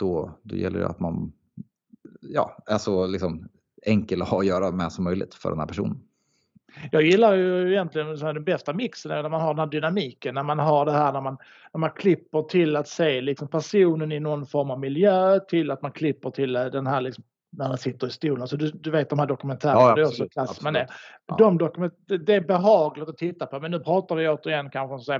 då, 0.00 0.38
då 0.42 0.56
gäller 0.56 0.78
det 0.78 0.88
att 0.88 1.00
man 1.00 1.32
ja, 2.20 2.56
är 2.66 2.78
så 2.78 3.06
liksom 3.06 3.48
enkel 3.82 4.22
att 4.22 4.28
ha 4.28 4.38
att 4.38 4.46
göra 4.46 4.70
med 4.70 4.92
som 4.92 5.04
möjligt 5.04 5.34
för 5.34 5.50
den 5.50 5.58
här 5.58 5.66
personen. 5.66 6.00
Jag 6.92 7.02
gillar 7.02 7.34
ju 7.34 7.72
egentligen 7.72 8.18
så 8.18 8.26
här, 8.26 8.32
den 8.32 8.44
bästa 8.44 8.72
mixen 8.72 9.10
är 9.10 9.22
när 9.22 9.28
man 9.28 9.40
har 9.40 9.54
den 9.54 9.58
här 9.58 9.66
dynamiken, 9.66 10.34
när 10.34 10.42
man 10.42 10.58
har 10.58 10.84
det 10.86 10.92
här 10.92 11.12
när 11.12 11.20
man, 11.20 11.36
när 11.72 11.78
man 11.78 11.90
klipper 11.90 12.42
till 12.42 12.76
att 12.76 12.88
se 12.88 13.20
liksom 13.20 13.48
personen 13.48 14.12
i 14.12 14.20
någon 14.20 14.46
form 14.46 14.70
av 14.70 14.80
miljö 14.80 15.40
till 15.40 15.70
att 15.70 15.82
man 15.82 15.92
klipper 15.92 16.30
till 16.30 16.56
eh, 16.56 16.64
den 16.64 16.86
här 16.86 17.00
liksom, 17.00 17.24
när 17.50 17.68
man 17.68 17.78
sitter 17.78 18.06
i 18.06 18.10
stolen. 18.10 18.42
Alltså 18.42 18.56
du, 18.56 18.70
du 18.70 18.90
vet 18.90 19.10
de 19.10 19.18
här 19.18 19.26
dokumentärerna, 19.26 19.80
ja, 19.80 19.94
det 19.94 20.00
är 20.00 20.06
också 20.06 20.28
klass 20.28 20.62
man 20.62 20.76
är. 20.76 20.86
Ja. 21.26 21.36
De 21.38 21.58
dokument, 21.58 21.94
det 22.06 22.34
är 22.34 22.40
behagligt 22.40 23.08
att 23.08 23.18
titta 23.18 23.46
på 23.46 23.60
men 23.60 23.70
nu 23.70 23.80
pratar 23.80 24.16
vi 24.16 24.28
återigen 24.28 24.70
kanske 24.70 24.94
om 24.94 25.00
så 25.00 25.12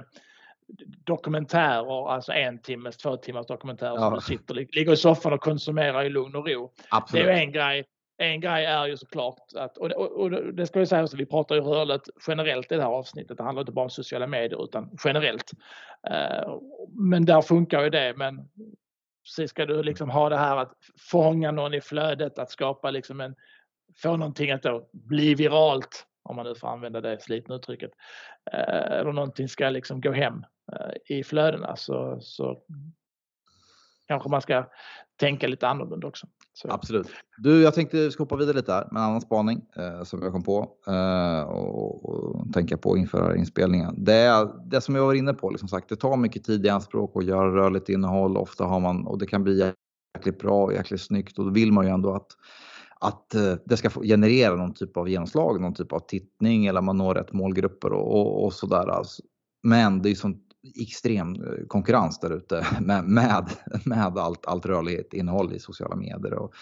dokumentärer, 1.06 2.10
alltså 2.10 2.32
en 2.32 2.62
timmes, 2.62 2.96
två 2.96 3.16
timmars 3.16 3.46
dokumentärer 3.46 3.94
ja. 3.94 4.00
som 4.00 4.14
du 4.14 4.20
sitter, 4.20 4.54
ligger 4.54 4.92
i 4.92 4.96
soffan 4.96 5.32
och 5.32 5.40
konsumerar 5.40 6.04
i 6.04 6.10
lugn 6.10 6.36
och 6.36 6.48
ro. 6.48 6.72
Absolut. 6.88 7.26
Det 7.26 7.32
är 7.32 7.36
ju 7.36 7.42
en 7.42 7.52
grej. 7.52 7.84
En 8.18 8.40
grej 8.40 8.64
är 8.64 8.86
ju 8.86 8.96
såklart 8.96 9.40
att, 9.56 9.78
och, 9.78 9.90
och, 9.90 10.20
och 10.20 10.30
det 10.30 10.66
ska 10.66 10.80
vi 10.80 10.86
säga, 10.86 11.02
också, 11.02 11.16
vi 11.16 11.26
pratar 11.26 11.54
ju 11.54 11.60
rörligt 11.60 12.08
generellt 12.26 12.72
i 12.72 12.76
det 12.76 12.82
här 12.82 12.90
avsnittet. 12.90 13.36
Det 13.36 13.42
handlar 13.42 13.62
inte 13.62 13.72
bara 13.72 13.82
om 13.82 13.90
sociala 13.90 14.26
medier 14.26 14.64
utan 14.64 14.90
generellt. 15.04 15.52
Uh, 16.10 16.58
men 16.88 17.24
där 17.24 17.42
funkar 17.42 17.82
ju 17.82 17.90
det. 17.90 18.14
Men 18.16 18.48
precis 19.24 19.50
ska 19.50 19.66
du 19.66 19.82
liksom 19.82 20.10
ha 20.10 20.28
det 20.28 20.36
här 20.36 20.56
att 20.56 20.72
fånga 21.10 21.50
någon 21.50 21.74
i 21.74 21.80
flödet, 21.80 22.38
att 22.38 22.50
skapa 22.50 22.90
liksom 22.90 23.20
en, 23.20 23.34
få 24.02 24.16
någonting 24.16 24.50
att 24.50 24.62
då 24.62 24.88
bli 24.92 25.34
viralt 25.34 26.06
om 26.22 26.36
man 26.36 26.46
nu 26.46 26.54
får 26.54 26.68
använda 26.68 27.00
det 27.00 27.22
slitna 27.22 27.54
uttrycket, 27.54 27.90
eh, 28.52 28.98
eller 28.98 29.12
någonting 29.12 29.48
ska 29.48 29.70
liksom 29.70 30.00
gå 30.00 30.12
hem 30.12 30.34
eh, 30.34 30.44
Eh, 30.72 31.16
i 31.16 31.24
flödena 31.24 31.76
så, 31.76 32.18
så 32.20 32.58
kanske 34.08 34.28
man 34.28 34.42
ska 34.42 34.64
tänka 35.20 35.46
lite 35.46 35.68
annorlunda 35.68 36.06
också. 36.06 36.26
Så. 36.52 36.70
Absolut. 36.70 37.08
Du, 37.38 37.62
jag 37.62 37.74
tänkte 37.74 38.10
skopa 38.10 38.36
vidare 38.36 38.56
lite 38.56 38.72
här 38.72 38.88
med 38.90 39.00
en 39.00 39.08
annan 39.08 39.20
spaning 39.20 39.60
eh, 39.76 40.02
som 40.02 40.22
jag 40.22 40.32
kom 40.32 40.42
på 40.42 40.68
eh, 40.86 41.42
och, 41.42 42.04
och, 42.04 42.52
tänka 42.52 42.76
på 42.76 42.96
inför 42.96 43.36
inspelningen. 43.36 44.04
Det, 44.04 44.48
det 44.64 44.80
som 44.80 44.94
jag 44.94 45.06
var 45.06 45.14
inne 45.14 45.34
på, 45.34 45.50
liksom 45.50 45.68
sagt, 45.68 45.88
det 45.88 45.96
tar 45.96 46.16
mycket 46.16 46.44
tid 46.44 46.66
i 46.66 46.68
anspråk 46.68 47.12
att 47.14 47.24
göra 47.24 47.56
rörligt 47.56 47.88
innehåll. 47.88 48.36
Ofta 48.36 48.64
har 48.64 48.80
man, 48.80 49.06
och 49.06 49.18
det 49.18 49.26
kan 49.26 49.44
bli 49.44 49.72
jäkligt 50.16 50.38
bra 50.38 50.64
och 50.64 50.72
jäkligt 50.72 51.00
snyggt 51.00 51.38
och 51.38 51.44
då 51.44 51.50
vill 51.50 51.72
man 51.72 51.86
ju 51.86 51.92
ändå 51.92 52.14
att 52.14 52.36
att 53.00 53.34
eh, 53.34 53.54
det 53.64 53.76
ska 53.76 53.90
generera 53.90 54.56
någon 54.56 54.74
typ 54.74 54.96
av 54.96 55.08
genomslag, 55.08 55.60
någon 55.60 55.74
typ 55.74 55.92
av 55.92 56.00
tittning 56.00 56.66
eller 56.66 56.80
man 56.80 56.98
når 56.98 57.14
rätt 57.14 57.32
målgrupper 57.32 57.92
och, 57.92 58.20
och, 58.20 58.44
och 58.44 58.52
sådär. 58.52 58.88
Alltså. 58.88 59.22
Men 59.62 60.02
det 60.02 60.10
är 60.10 60.14
sånt 60.14 60.49
extrem 60.80 61.34
eh, 61.34 61.66
konkurrens 61.68 62.20
där 62.20 62.30
ute 62.30 62.66
med, 62.80 63.04
med, 63.04 63.50
med, 63.84 64.18
allt, 64.18 64.46
allt 64.46 64.66
rörligt 64.66 65.12
innehåll 65.12 65.52
i 65.52 65.58
sociala 65.58 65.96
medier 65.96 66.34
och 66.34 66.54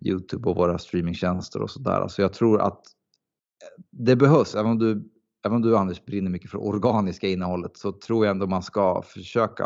Youtube 0.00 0.48
och 0.48 0.56
våra 0.56 0.78
streamingtjänster 0.78 1.62
och 1.62 1.70
sådär. 1.70 1.96
Så 1.96 2.02
alltså 2.02 2.22
jag 2.22 2.32
tror 2.32 2.60
att 2.60 2.72
eh, 2.72 3.84
det 3.90 4.16
behövs, 4.16 4.54
även 4.54 4.70
om 4.70 4.78
du 4.78 5.10
Även 5.46 5.56
om 5.56 5.62
du 5.62 5.76
Anders 5.76 6.04
brinner 6.04 6.30
mycket 6.30 6.50
för 6.50 6.58
organiska 6.58 7.28
innehållet 7.28 7.76
så 7.76 7.92
tror 7.92 8.26
jag 8.26 8.30
ändå 8.30 8.46
man 8.46 8.62
ska 8.62 9.02
försöka 9.02 9.64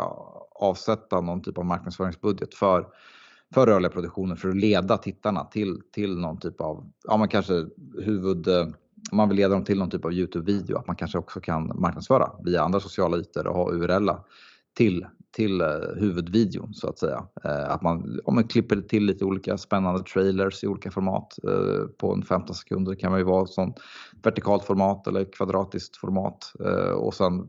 avsätta 0.55 1.21
någon 1.21 1.41
typ 1.41 1.57
av 1.57 1.65
marknadsföringsbudget 1.65 2.53
för 2.53 2.87
för 3.53 3.65
rörliga 3.65 3.91
produktioner 3.91 4.35
för 4.35 4.49
att 4.49 4.55
leda 4.55 4.97
tittarna 4.97 5.45
till, 5.45 5.81
till 5.91 6.17
någon 6.17 6.39
typ 6.39 6.61
av, 6.61 6.91
ja 7.03 7.17
man 7.17 7.27
kanske 7.27 7.65
huvud, 8.03 8.47
eh, 8.47 8.67
om 9.11 9.17
man 9.17 9.29
vill 9.29 9.37
leda 9.37 9.53
dem 9.53 9.63
till 9.63 9.79
någon 9.79 9.89
typ 9.89 10.05
av 10.05 10.13
Youtube-video, 10.13 10.77
att 10.77 10.87
man 10.87 10.95
kanske 10.95 11.17
också 11.17 11.39
kan 11.39 11.71
marknadsföra 11.75 12.31
via 12.43 12.63
andra 12.63 12.79
sociala 12.79 13.17
ytor 13.17 13.47
och 13.47 13.55
ha 13.55 13.71
URL 13.71 14.09
till, 14.73 15.05
till 15.35 15.61
eh, 15.61 15.67
huvudvideon 15.95 16.73
så 16.73 16.89
att 16.89 16.99
säga. 16.99 17.27
Eh, 17.43 17.71
att 17.71 17.81
man, 17.81 18.19
om 18.25 18.35
man 18.35 18.47
klipper 18.47 18.81
till 18.81 19.05
lite 19.05 19.25
olika 19.25 19.57
spännande 19.57 20.03
trailers 20.03 20.63
i 20.63 20.67
olika 20.67 20.91
format 20.91 21.39
eh, 21.47 21.87
på 21.97 22.13
en 22.13 22.23
15 22.23 22.55
sekunder. 22.55 22.91
Det 22.91 22.97
kan 22.97 23.11
man 23.11 23.19
ju 23.19 23.25
vara 23.25 23.45
som 23.45 23.73
vertikalt 24.23 24.63
format 24.63 25.07
eller 25.07 25.25
kvadratiskt 25.31 25.97
format 25.97 26.53
och 26.95 27.13
sen 27.13 27.47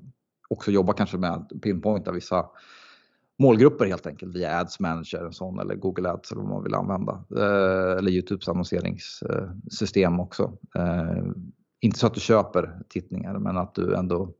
också 0.49 0.71
jobba 0.71 0.93
kanske 0.93 1.19
med 1.19 1.31
att 1.31 1.49
pinpointa 1.63 2.13
vissa 2.13 2.47
målgrupper 3.39 3.87
helt 3.87 4.07
enkelt 4.07 4.37
via 4.37 4.61
Ads 4.61 4.81
Manager 4.81 5.25
en 5.25 5.33
sån, 5.33 5.59
eller 5.59 5.75
Google 5.75 6.11
Ads 6.11 6.33
eller 6.33 6.43
vad 6.43 6.51
man 6.51 6.63
vill 6.63 6.75
använda. 6.75 7.25
Eh, 7.37 7.99
eller 7.99 8.11
Youtubes 8.11 8.49
annonseringssystem 8.49 10.21
också. 10.21 10.59
Eh, 10.75 11.25
inte 11.81 11.99
så 11.99 12.07
att 12.07 12.15
du 12.15 12.21
köper 12.21 12.79
tittningar 12.89 13.39
men 13.39 13.57
att 13.57 13.75
du 13.75 13.95
ändå 13.95 14.35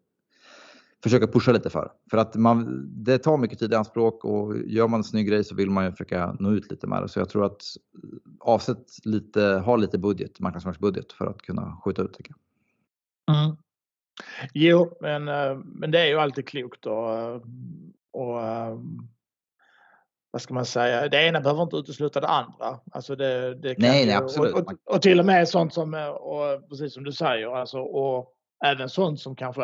försöker 1.03 1.27
pusha 1.27 1.53
lite 1.53 1.71
för. 1.71 1.93
För 2.11 2.19
att 2.19 2.35
man, 2.35 2.87
det 3.05 3.19
tar 3.19 3.37
mycket 3.37 3.59
tid 3.59 3.73
i 3.73 3.77
anspråk 3.77 4.25
och 4.25 4.59
gör 4.59 4.89
man 4.89 5.01
en 5.01 5.05
snygg 5.05 5.29
grej 5.29 5.45
så 5.45 5.55
vill 5.55 5.71
man 5.71 5.85
ju 5.85 5.91
försöka 5.91 6.37
nå 6.39 6.53
ut 6.53 6.71
lite 6.71 6.87
med 6.87 7.03
det. 7.03 7.09
Så 7.09 7.19
jag 7.19 7.29
tror 7.29 7.45
att 7.45 7.63
avsätt 8.41 8.87
lite, 9.05 9.43
ha 9.43 9.77
lite 9.77 9.99
budget, 9.99 10.41
marknadsföringsbudget 10.41 11.13
för 11.13 11.27
att 11.27 11.43
kunna 11.43 11.81
skjuta 11.85 12.03
ut. 12.03 12.19
det. 12.19 12.35
Mm. 13.33 13.57
Jo, 14.53 14.97
men, 15.01 15.29
eh, 15.29 15.59
men 15.65 15.91
det 15.91 16.01
är 16.01 16.07
ju 16.07 16.19
alltid 16.19 16.47
klokt 16.47 16.87
att 16.87 17.43
eh, 17.43 17.49
och 18.15 18.39
um, 18.39 19.09
vad 20.31 20.43
ska 20.43 20.55
man 20.55 20.67
säga, 20.67 21.09
det 21.09 21.27
ena 21.27 21.41
behöver 21.41 21.63
inte 21.63 21.77
utesluta 21.77 22.21
det 22.21 22.29
andra. 22.29 22.81
Alltså 22.93 23.17
det, 23.17 23.55
det 23.55 23.79
nej, 23.79 24.07
nej, 24.07 24.15
absolut. 24.15 24.55
Och, 24.55 24.61
och, 24.61 24.95
och, 24.95 25.03
till 25.03 25.21
och 25.21 25.27
med 25.27 25.49
sånt 25.49 25.75
som, 25.75 25.95
och 26.21 26.69
precis 26.69 26.95
som 26.95 27.05
du 27.05 27.13
säger, 27.13 27.57
alltså, 27.57 27.79
och 27.79 28.33
även 28.65 28.89
sånt 28.89 29.21
som 29.21 29.37
kanske 29.37 29.63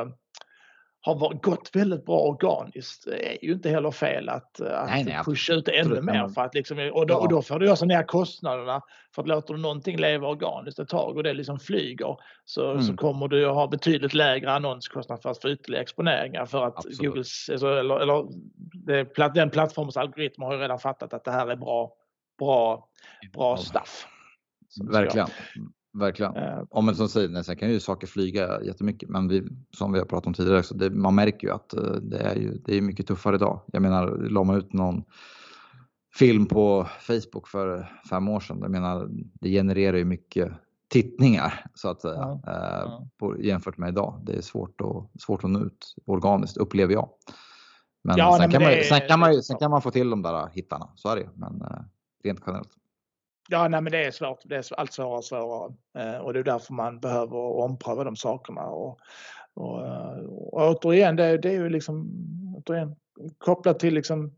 har 1.02 1.34
gått 1.34 1.70
väldigt 1.72 2.04
bra 2.04 2.18
organiskt. 2.18 3.04
Det 3.04 3.32
är 3.32 3.44
ju 3.44 3.52
inte 3.52 3.70
heller 3.70 3.90
fel 3.90 4.28
att, 4.28 4.60
att 4.60 4.86
nej, 4.86 5.04
nej, 5.04 5.24
pusha 5.24 5.52
ut 5.52 5.64
det 5.64 5.78
ännu 5.78 6.02
mer. 6.02 6.28
För 6.28 6.42
att 6.42 6.54
liksom, 6.54 6.90
och, 6.94 7.06
då, 7.06 7.14
och 7.14 7.28
då 7.28 7.42
får 7.42 7.58
du 7.58 7.70
också 7.70 7.84
ner 7.84 8.02
kostnaderna. 8.02 8.82
För 9.14 9.22
att 9.22 9.28
låter 9.28 9.54
du 9.54 9.60
någonting 9.60 9.96
leva 9.96 10.28
organiskt 10.28 10.78
ett 10.78 10.88
tag 10.88 11.16
och 11.16 11.22
det 11.22 11.34
liksom 11.34 11.58
flyger 11.58 12.16
så, 12.44 12.70
mm. 12.70 12.82
så 12.82 12.96
kommer 12.96 13.28
du 13.28 13.46
att 13.46 13.54
ha 13.54 13.66
betydligt 13.66 14.14
lägre 14.14 14.52
annonskostnad 14.52 15.22
för 15.22 15.30
att 15.30 15.42
få 15.42 15.50
ytterligare 15.50 15.82
exponeringar. 15.82 16.46
För 16.46 16.66
att 16.66 16.76
Absolut. 16.76 16.98
Googles, 16.98 17.48
alltså, 17.50 17.66
eller, 17.66 18.00
eller 18.00 18.26
det, 18.86 19.34
den 19.34 19.50
plattformens 19.50 19.96
algoritmer 19.96 20.46
har 20.46 20.54
ju 20.54 20.60
redan 20.60 20.78
fattat 20.78 21.14
att 21.14 21.24
det 21.24 21.32
här 21.32 21.46
är 21.46 21.56
bra, 21.56 21.92
bra, 22.38 22.88
bra 23.32 23.56
stuff. 23.56 24.06
Verkligen. 24.92 25.28
Verkligen. 25.92 26.36
Uh, 26.36 26.64
ja, 26.70 26.80
men 26.80 26.94
som 26.94 27.08
säger, 27.08 27.42
sen 27.42 27.56
kan 27.56 27.70
ju 27.70 27.80
saker 27.80 28.06
flyga 28.06 28.62
jättemycket, 28.62 29.08
men 29.08 29.28
vi, 29.28 29.42
som 29.76 29.92
vi 29.92 29.98
har 29.98 30.06
pratat 30.06 30.26
om 30.26 30.34
tidigare, 30.34 30.62
så 30.62 30.74
det, 30.74 30.90
man 30.90 31.14
märker 31.14 31.46
ju 31.46 31.52
att 31.52 31.74
uh, 31.76 31.92
det 31.92 32.18
är 32.18 32.36
ju 32.36 32.58
det 32.64 32.76
är 32.76 32.82
mycket 32.82 33.06
tuffare 33.06 33.36
idag. 33.36 33.60
Jag 33.66 33.82
menar, 33.82 34.28
la 34.30 34.44
man 34.44 34.56
ut 34.56 34.72
någon 34.72 35.02
film 36.14 36.46
på 36.46 36.86
Facebook 37.00 37.48
för 37.48 37.88
fem 38.10 38.28
år 38.28 38.40
sedan, 38.40 38.58
jag 38.60 38.70
menar, 38.70 39.08
det 39.40 39.50
genererar 39.50 39.96
ju 39.96 40.04
mycket 40.04 40.52
tittningar 40.88 41.64
så 41.74 41.88
att 41.88 42.00
säga 42.00 42.14
ja, 42.14 42.42
uh, 42.46 42.90
ja. 42.90 43.08
På, 43.18 43.42
jämfört 43.42 43.78
med 43.78 43.88
idag. 43.88 44.22
Det 44.26 44.32
är 44.32 44.40
svårt 44.40 44.80
att, 44.80 45.22
svårt 45.22 45.44
att 45.44 45.50
nå 45.50 45.60
ut 45.60 45.94
organiskt 46.06 46.56
upplever 46.56 46.92
jag. 46.92 47.08
Men, 48.04 48.16
ja, 48.18 48.38
sen, 48.38 48.50
nej, 48.50 48.52
kan 48.52 48.62
man, 48.62 48.84
sen, 48.88 49.08
kan 49.08 49.20
man, 49.20 49.42
sen 49.42 49.58
kan 49.58 49.70
man 49.70 49.82
få 49.82 49.90
till 49.90 50.10
de 50.10 50.22
där 50.22 50.48
hittarna, 50.52 50.88
så 50.94 51.08
är 51.08 51.16
det 51.16 51.28
men 51.34 51.62
rent 52.24 52.40
generellt. 52.46 52.79
Ja, 53.52 53.68
nej, 53.68 53.80
men 53.80 53.92
det 53.92 54.04
är 54.04 54.10
svårt. 54.10 54.40
Det 54.44 54.56
är 54.56 54.80
allt 54.80 54.92
svårare 54.92 55.16
och 55.16 55.24
svårare 55.24 55.72
eh, 55.98 56.18
och 56.18 56.32
det 56.32 56.38
är 56.38 56.44
därför 56.44 56.74
man 56.74 57.00
behöver 57.00 57.36
ompröva 57.36 58.04
de 58.04 58.16
sakerna. 58.16 58.62
Och, 58.62 58.98
och, 59.54 59.86
eh, 59.86 60.18
och 60.28 60.70
återigen, 60.70 61.16
det, 61.16 61.38
det 61.38 61.48
är 61.48 61.52
ju 61.52 61.68
liksom 61.68 62.10
återigen, 62.56 62.96
kopplat 63.38 63.78
till 63.78 63.94
liksom 63.94 64.34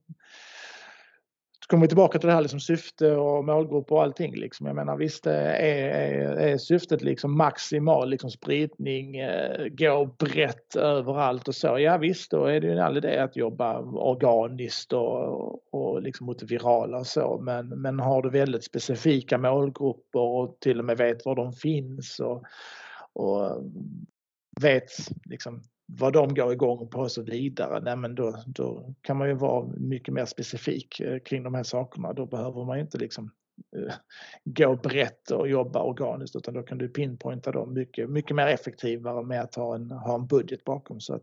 kommer 1.72 1.84
vi 1.84 1.88
tillbaka 1.88 2.18
till 2.18 2.26
det 2.26 2.34
här 2.34 2.40
liksom 2.40 2.60
syfte 2.60 3.16
och 3.16 3.44
målgrupp 3.44 3.92
och 3.92 4.02
allting. 4.02 4.36
Liksom. 4.36 4.66
Jag 4.66 4.76
menar 4.76 4.96
visst 4.96 5.26
eh, 5.26 5.34
är, 5.34 5.88
är, 5.88 6.36
är 6.36 6.58
syftet 6.58 7.02
liksom 7.02 7.36
maximal 7.36 8.10
liksom 8.10 8.30
spridning, 8.30 9.16
eh, 9.16 9.66
gå 9.68 10.14
brett 10.18 10.76
överallt 10.76 11.48
och 11.48 11.54
så. 11.54 11.78
Ja 11.78 11.98
visst, 11.98 12.30
då 12.30 12.44
är 12.44 12.60
det 12.60 12.66
ju 12.66 12.72
en 12.72 12.78
all 12.78 12.96
idé 12.96 13.18
att 13.18 13.36
jobba 13.36 13.80
organiskt 13.82 14.92
och, 14.92 15.74
och 15.74 16.02
liksom 16.02 16.26
mot 16.26 16.38
det 16.38 16.46
virala 16.46 16.98
och 16.98 17.06
så. 17.06 17.38
Men, 17.42 17.68
men 17.68 18.00
har 18.00 18.22
du 18.22 18.30
väldigt 18.30 18.64
specifika 18.64 19.38
målgrupper 19.38 20.20
och 20.20 20.56
till 20.60 20.78
och 20.78 20.84
med 20.84 20.96
vet 20.96 21.24
var 21.24 21.34
de 21.34 21.52
finns 21.52 22.20
och, 22.20 22.44
och 23.12 23.62
vet 24.60 24.90
liksom 25.24 25.62
vad 25.86 26.12
de 26.12 26.34
går 26.34 26.52
igång 26.52 26.88
på 26.88 27.00
och 27.00 27.12
så 27.12 27.22
vidare, 27.22 27.80
nej 27.80 27.96
men 27.96 28.14
då, 28.14 28.42
då 28.46 28.94
kan 29.02 29.16
man 29.16 29.28
ju 29.28 29.34
vara 29.34 29.66
mycket 29.76 30.14
mer 30.14 30.24
specifik 30.24 31.00
eh, 31.00 31.18
kring 31.18 31.42
de 31.42 31.54
här 31.54 31.62
sakerna. 31.62 32.12
Då 32.12 32.26
behöver 32.26 32.64
man 32.64 32.76
ju 32.76 32.82
inte 32.82 32.98
liksom 32.98 33.30
Eh, 33.76 33.94
gå 34.44 34.76
brett 34.76 35.30
och 35.30 35.48
jobba 35.48 35.82
organiskt 35.82 36.36
utan 36.36 36.54
då 36.54 36.62
kan 36.62 36.78
du 36.78 36.88
pinpointa 36.88 37.52
dem 37.52 37.74
mycket, 37.74 38.10
mycket 38.10 38.36
mer 38.36 38.46
effektivare 38.46 39.26
med 39.26 39.40
att 39.40 39.54
ha 39.54 39.74
en, 39.74 39.90
ha 39.90 40.14
en 40.14 40.26
budget 40.26 40.64
bakom. 40.64 41.00
Så 41.00 41.14
att 41.14 41.22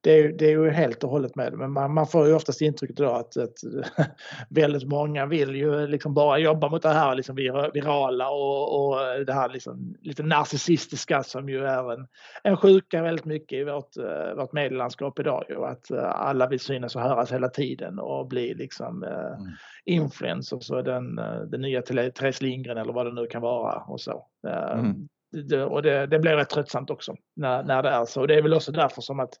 det, 0.00 0.10
är, 0.10 0.28
det 0.28 0.46
är 0.46 0.50
ju 0.50 0.70
helt 0.70 1.04
och 1.04 1.10
hållet 1.10 1.36
med 1.36 1.52
men 1.52 1.72
man, 1.72 1.94
man 1.94 2.06
får 2.06 2.26
ju 2.26 2.34
oftast 2.34 2.60
intrycket 2.60 2.96
då 2.96 3.10
att, 3.10 3.36
att 3.36 3.56
väldigt 4.50 4.88
många 4.88 5.26
vill 5.26 5.54
ju 5.54 5.86
liksom 5.86 6.14
bara 6.14 6.38
jobba 6.38 6.68
mot 6.68 6.82
det 6.82 6.88
här 6.88 7.14
liksom 7.14 7.36
virala 7.74 8.30
och, 8.30 8.88
och 8.88 9.24
det 9.26 9.32
här 9.32 9.48
liksom 9.48 9.96
lite 10.02 10.22
narcissistiska 10.22 11.22
som 11.22 11.48
ju 11.48 11.64
är 11.64 11.92
en, 11.92 12.06
en 12.42 12.56
sjuka 12.56 13.02
väldigt 13.02 13.24
mycket 13.24 13.58
i 13.58 13.64
vårt, 13.64 13.96
eh, 13.96 14.34
vårt 14.36 14.52
medielandskap 14.52 15.18
idag. 15.18 15.44
Ju, 15.48 15.64
att 15.64 15.90
eh, 15.90 16.10
alla 16.10 16.46
vill 16.48 16.60
synas 16.60 16.96
och 16.96 17.02
höras 17.02 17.32
hela 17.32 17.48
tiden 17.48 17.98
och 17.98 18.26
bli 18.28 18.54
liksom 18.54 19.02
mm 19.02 19.48
influencers 19.88 20.70
och 20.70 20.84
den, 20.84 21.16
den 21.50 21.60
nya 21.60 21.82
Therese 21.82 22.42
Lindgren 22.42 22.78
eller 22.78 22.92
vad 22.92 23.06
det 23.06 23.12
nu 23.12 23.26
kan 23.26 23.42
vara 23.42 23.78
och 23.78 24.00
så. 24.00 24.26
Eh, 24.46 24.78
mm. 24.78 25.08
Det, 25.48 25.64
och 25.64 25.82
det, 25.82 26.06
det 26.06 26.18
blir 26.18 26.36
rätt 26.36 26.50
tröttsamt 26.50 26.90
också 26.90 27.16
när, 27.36 27.62
när 27.62 27.82
det 27.82 27.88
är 27.88 28.04
så. 28.04 28.20
Och 28.20 28.28
det 28.28 28.34
är 28.34 28.42
väl 28.42 28.54
också 28.54 28.72
därför 28.72 29.02
som 29.02 29.20
att 29.20 29.34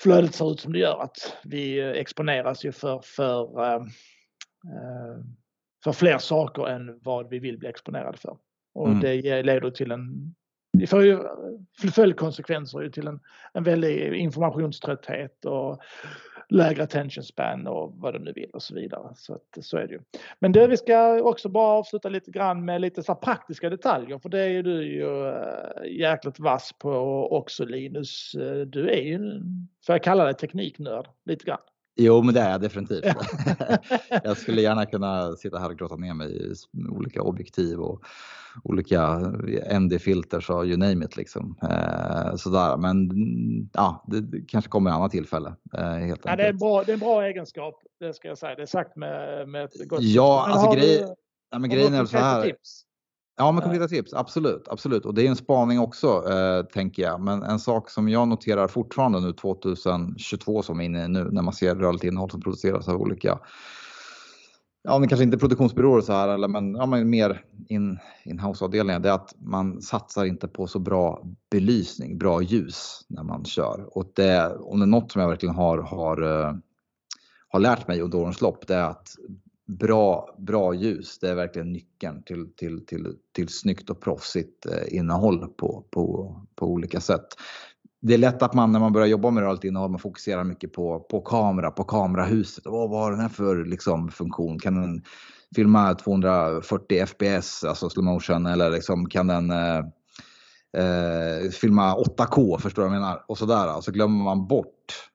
flödet 0.00 0.34
ser 0.34 0.52
ut 0.52 0.60
som 0.60 0.72
det 0.72 0.78
gör. 0.78 1.02
Att 1.02 1.36
vi 1.44 1.80
exponeras 1.80 2.64
ju 2.64 2.72
för, 2.72 3.00
för, 3.04 3.64
äh, 3.64 3.82
för 5.84 5.92
fler 5.92 6.18
saker 6.18 6.68
än 6.68 6.98
vad 7.02 7.28
vi 7.28 7.38
vill 7.38 7.58
bli 7.58 7.68
exponerade 7.68 8.18
för. 8.18 8.36
Och 8.74 8.88
mm. 8.88 9.00
det 9.00 9.42
leder 9.42 9.70
till 9.70 9.90
en 9.90 10.34
det 10.72 10.86
får 10.86 11.04
ju 11.04 11.18
följdkonsekvenser 11.94 12.88
till 12.88 13.06
en, 13.06 13.20
en 13.52 13.64
väldig 13.64 14.14
informationströtthet 14.14 15.44
och 15.44 15.80
lägre 16.48 16.82
attention 16.82 17.24
span 17.24 17.66
och 17.66 17.92
vad 17.96 18.14
de 18.14 18.18
nu 18.18 18.32
vill 18.32 18.50
och 18.50 18.62
så 18.62 18.74
vidare. 18.74 19.12
Så, 19.16 19.34
att, 19.34 19.64
så 19.64 19.76
är 19.76 19.86
det 19.86 19.92
ju. 19.92 20.00
Men 20.38 20.52
du, 20.52 20.66
vi 20.66 20.76
ska 20.76 21.22
också 21.22 21.48
bara 21.48 21.78
avsluta 21.78 22.08
lite 22.08 22.30
grann 22.30 22.64
med 22.64 22.80
lite 22.80 23.02
så 23.02 23.14
praktiska 23.14 23.70
detaljer 23.70 24.18
för 24.18 24.28
det 24.28 24.40
är 24.40 24.48
ju 24.48 24.62
du 24.62 24.84
ju 24.84 25.28
äh, 25.28 25.98
jäkligt 25.98 26.38
vass 26.38 26.72
på 26.78 26.90
också 27.30 27.64
Linus. 27.64 28.34
Eh, 28.34 28.60
du 28.60 28.90
är 28.90 29.02
ju, 29.02 29.18
får 29.86 29.94
jag 29.94 30.02
kalla 30.02 30.24
dig 30.24 30.34
tekniknörd 30.34 31.08
lite 31.24 31.44
grann? 31.44 31.60
Jo, 32.00 32.22
men 32.22 32.34
det 32.34 32.40
är 32.40 32.50
jag 32.50 32.60
definitivt. 32.60 33.04
jag 34.24 34.36
skulle 34.36 34.62
gärna 34.62 34.86
kunna 34.86 35.36
sitta 35.36 35.58
här 35.58 35.70
och 35.70 35.78
gråta 35.78 35.96
ner 35.96 36.14
mig 36.14 36.28
i 36.28 36.54
olika 36.90 37.22
objektiv 37.22 37.80
och 37.80 38.04
olika 38.64 39.18
ND-filter 39.78 40.50
och 40.50 40.66
you 40.66 40.76
name 40.76 41.04
it 41.04 41.16
liksom. 41.16 41.56
Eh, 41.62 42.36
sådär. 42.36 42.76
Men 42.76 43.10
ja, 43.72 44.04
det 44.06 44.40
kanske 44.48 44.70
kommer 44.70 44.90
i 44.90 44.92
annat 44.92 45.10
tillfälle. 45.10 45.54
Eh, 45.74 45.84
helt 45.84 46.20
ja, 46.24 46.36
det, 46.36 46.46
är 46.46 46.52
bra, 46.52 46.82
det 46.82 46.92
är 46.92 46.94
en 46.94 47.00
bra 47.00 47.26
egenskap, 47.26 47.82
det 48.00 48.14
ska 48.14 48.28
jag 48.28 48.38
säga. 48.38 48.54
Det 48.54 48.62
är 48.62 48.66
sagt 48.66 48.96
med, 48.96 49.48
med 49.48 49.64
ett 49.64 49.88
gott 49.88 50.02
Ja, 50.02 50.46
alltså 50.48 50.72
grej, 50.72 50.98
du, 50.98 51.14
ja, 51.50 51.58
men 51.58 51.70
grejen 51.70 51.94
är 51.94 52.04
så 52.04 52.18
här. 52.18 52.42
Tips? 52.42 52.84
Ja, 53.38 53.52
men 53.52 53.62
konkreta 53.62 53.88
tips. 53.88 54.14
Absolut, 54.14 54.68
absolut. 54.68 55.04
Och 55.04 55.14
det 55.14 55.26
är 55.26 55.28
en 55.28 55.36
spaning 55.36 55.78
också, 55.78 56.30
eh, 56.30 56.62
tänker 56.62 57.02
jag. 57.02 57.20
Men 57.20 57.42
en 57.42 57.58
sak 57.58 57.90
som 57.90 58.08
jag 58.08 58.28
noterar 58.28 58.68
fortfarande 58.68 59.20
nu 59.20 59.32
2022 59.32 60.62
som 60.62 60.80
är 60.80 60.84
inne 60.84 61.08
nu 61.08 61.24
när 61.30 61.42
man 61.42 61.54
ser 61.54 61.74
rörligt 61.74 62.04
innehåll 62.04 62.30
som 62.30 62.40
produceras 62.40 62.88
av 62.88 63.00
olika 63.00 63.38
ja, 64.82 64.98
men 64.98 65.08
kanske 65.08 65.24
inte 65.24 65.38
produktionsbyråer 65.38 66.00
så 66.00 66.12
här, 66.12 66.28
eller, 66.28 66.48
men, 66.48 66.74
ja, 66.74 66.86
men 66.86 67.10
mer 67.10 67.44
in, 67.68 67.98
in-house-avdelningar, 68.24 69.00
det 69.00 69.08
är 69.08 69.12
att 69.12 69.34
man 69.38 69.82
satsar 69.82 70.24
inte 70.24 70.48
på 70.48 70.66
så 70.66 70.78
bra 70.78 71.22
belysning, 71.50 72.18
bra 72.18 72.42
ljus 72.42 73.00
när 73.08 73.22
man 73.22 73.44
kör. 73.44 73.98
Och 73.98 74.12
det, 74.14 74.56
om 74.56 74.78
det 74.78 74.84
är 74.84 74.86
något 74.86 75.12
som 75.12 75.22
jag 75.22 75.28
verkligen 75.28 75.54
har, 75.54 75.78
har, 75.78 76.22
uh, 76.22 76.54
har 77.48 77.60
lärt 77.60 77.88
mig 77.88 78.00
under 78.00 78.18
årens 78.18 78.40
lopp, 78.40 78.66
det 78.66 78.74
är 78.74 78.84
att 78.84 79.08
bra, 79.68 80.36
bra 80.38 80.74
ljus, 80.74 81.18
det 81.18 81.30
är 81.30 81.34
verkligen 81.34 81.72
nyckeln 81.72 82.22
till, 82.22 82.54
till, 82.56 82.86
till, 82.86 83.14
till 83.34 83.48
snyggt 83.48 83.90
och 83.90 84.00
proffsigt 84.00 84.66
eh, 84.66 84.96
innehåll 84.96 85.48
på, 85.48 85.84
på, 85.90 86.36
på 86.54 86.66
olika 86.66 87.00
sätt 87.00 87.26
det 88.00 88.14
är 88.14 88.18
lätt 88.18 88.42
att 88.42 88.54
man 88.54 88.72
när 88.72 88.80
man 88.80 88.92
börjar 88.92 89.06
jobba 89.06 89.30
med 89.30 89.42
rörligt 89.42 89.64
innehåll, 89.64 89.90
man 89.90 90.00
fokuserar 90.00 90.44
mycket 90.44 90.72
på, 90.72 91.00
på 91.00 91.20
kamera, 91.20 91.70
på 91.70 91.84
kamerahuset. 91.84 92.66
Åh, 92.66 92.90
vad 92.90 93.00
har 93.00 93.10
den 93.10 93.20
här 93.20 93.28
för 93.28 93.64
liksom, 93.64 94.10
funktion? 94.10 94.58
Kan 94.58 94.74
den 94.74 95.02
filma 95.54 95.94
240 95.94 97.06
fps, 97.06 97.64
alltså 97.64 97.90
slow 97.90 98.04
motion, 98.04 98.46
eller 98.46 98.70
liksom, 98.70 99.08
kan 99.08 99.26
den 99.26 99.50
eh, 99.50 99.78
eh, 100.76 101.50
filma 101.50 101.94
8K, 101.94 102.58
förstår 102.58 102.82
du 102.82 102.88
vad 102.88 102.96
jag 102.96 103.00
menar? 103.00 103.24
Och 103.28 103.38
sådär. 103.38 103.76
Och 103.76 103.84
så 103.84 103.92
glömmer 103.92 104.24
man 104.24 104.46
bort 104.46 105.10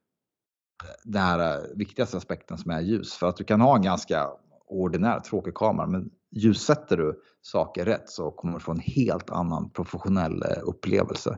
den 1.03 1.21
här 1.21 1.39
eh, 1.39 1.63
viktigaste 1.75 2.17
aspekten 2.17 2.57
som 2.57 2.71
är 2.71 2.81
ljus. 2.81 3.13
För 3.13 3.27
att 3.27 3.37
du 3.37 3.43
kan 3.43 3.61
ha 3.61 3.75
en 3.75 3.81
ganska 3.81 4.27
ordinär, 4.73 5.19
tråkig 5.19 5.53
kamera, 5.53 5.87
men 5.87 6.09
ljussätter 6.31 6.97
du 6.97 7.19
saker 7.41 7.85
rätt 7.85 8.09
så 8.09 8.31
kommer 8.31 8.53
du 8.53 8.59
få 8.59 8.71
en 8.71 8.79
helt 8.79 9.29
annan 9.29 9.69
professionell 9.69 10.43
eh, 10.43 10.63
upplevelse. 10.63 11.37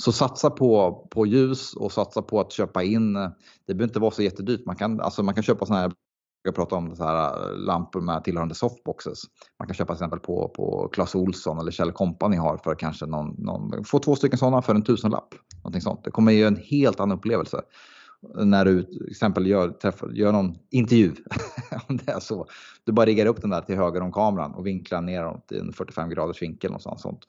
Så 0.00 0.12
satsa 0.12 0.50
på, 0.50 0.94
på 1.10 1.26
ljus 1.26 1.74
och 1.74 1.92
satsa 1.92 2.22
på 2.22 2.40
att 2.40 2.52
köpa 2.52 2.82
in. 2.82 3.16
Eh, 3.16 3.28
det 3.66 3.74
behöver 3.74 3.90
inte 3.90 4.00
vara 4.00 4.10
så 4.10 4.22
jättedyrt. 4.22 4.66
Man 4.66 4.76
kan, 4.76 5.00
alltså 5.00 5.22
man 5.22 5.34
kan 5.34 5.42
köpa 5.42 5.66
sådana 5.66 5.82
här 5.82 5.92
jag 6.46 6.54
pratar 6.54 6.76
om 6.76 6.96
så 6.96 7.04
här 7.04 7.50
eh, 7.50 7.56
lampor 7.56 8.00
med 8.00 8.24
tillhörande 8.24 8.54
softboxes. 8.54 9.22
Man 9.58 9.68
kan 9.68 9.74
köpa 9.74 9.94
till 9.94 9.98
exempel 9.98 10.20
på, 10.20 10.48
på 10.48 10.88
Clas 10.92 11.14
Olsson 11.14 11.58
eller 11.58 11.70
Kjell 11.70 11.92
Company 11.92 12.36
har 12.36 12.56
för 12.56 12.74
kanske 12.74 13.06
någon, 13.06 13.34
någon, 13.38 13.84
få 13.84 13.98
två 13.98 14.16
stycken 14.16 14.38
sådana 14.38 14.62
för 14.62 14.74
en 14.74 14.82
tusenlapp. 14.82 15.34
Någonting 15.56 15.80
sånt. 15.80 16.04
Det 16.04 16.10
kommer 16.10 16.32
ge 16.32 16.42
en 16.42 16.56
helt 16.56 17.00
annan 17.00 17.18
upplevelse 17.18 17.62
när 18.34 18.64
du 18.64 18.82
till 18.82 19.10
exempel 19.10 19.46
gör, 19.46 19.68
träffar, 19.68 20.08
gör 20.08 20.32
någon 20.32 20.58
intervju. 20.70 21.12
om 21.88 21.96
det 21.96 22.12
är 22.12 22.20
så. 22.20 22.46
Du 22.84 22.92
bara 22.92 23.06
riggar 23.06 23.26
upp 23.26 23.40
den 23.40 23.50
där 23.50 23.60
till 23.60 23.76
höger 23.76 24.00
om 24.00 24.12
kameran 24.12 24.54
och 24.54 24.66
vinklar 24.66 25.00
ner 25.00 25.22
den 25.22 25.60
en 25.60 25.72
45 25.72 26.10
graders 26.10 26.42
vinkel. 26.42 26.70
någonstans. 26.70 27.02
sånt 27.02 27.26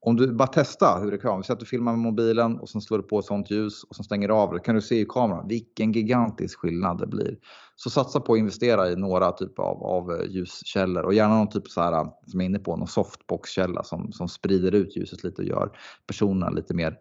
om 0.00 0.16
du 0.16 0.32
bara 0.32 0.48
testar 0.48 1.00
hur 1.02 1.10
det 1.10 1.18
kan. 1.18 1.42
Vi 1.46 1.52
att 1.52 1.60
du 1.60 1.66
filmar 1.66 1.92
med 1.92 2.00
mobilen 2.00 2.58
och 2.58 2.68
sen 2.68 2.80
slår 2.80 2.98
du 2.98 3.04
på 3.04 3.18
ett 3.18 3.24
sånt 3.24 3.50
ljus 3.50 3.84
och 3.84 3.96
sen 3.96 4.04
stänger 4.04 4.28
av 4.28 4.54
det. 4.54 4.60
kan 4.60 4.74
du 4.74 4.80
se 4.80 5.00
i 5.00 5.06
kameran 5.08 5.48
vilken 5.48 5.92
gigantisk 5.92 6.58
skillnad 6.58 6.98
det 6.98 7.06
blir. 7.06 7.36
Så 7.76 7.90
satsa 7.90 8.20
på 8.20 8.32
att 8.32 8.38
investera 8.38 8.90
i 8.90 8.96
några 8.96 9.32
typer 9.32 9.62
av, 9.62 9.82
av 9.82 10.12
eh, 10.12 10.30
ljuskällor 10.30 11.02
och 11.02 11.14
gärna 11.14 11.36
någon 11.36 11.48
typ 11.48 11.68
så 11.68 11.80
här 11.80 11.92
som 12.02 12.40
jag 12.40 12.42
är 12.42 12.46
inne 12.46 12.58
på, 12.58 12.76
någon 12.76 12.88
softboxkälla 12.88 13.82
som, 13.82 14.12
som 14.12 14.28
sprider 14.28 14.74
ut 14.74 14.96
ljuset 14.96 15.24
lite 15.24 15.42
och 15.42 15.48
gör 15.48 15.78
personerna 16.06 16.50
lite 16.50 16.74
mer 16.74 16.96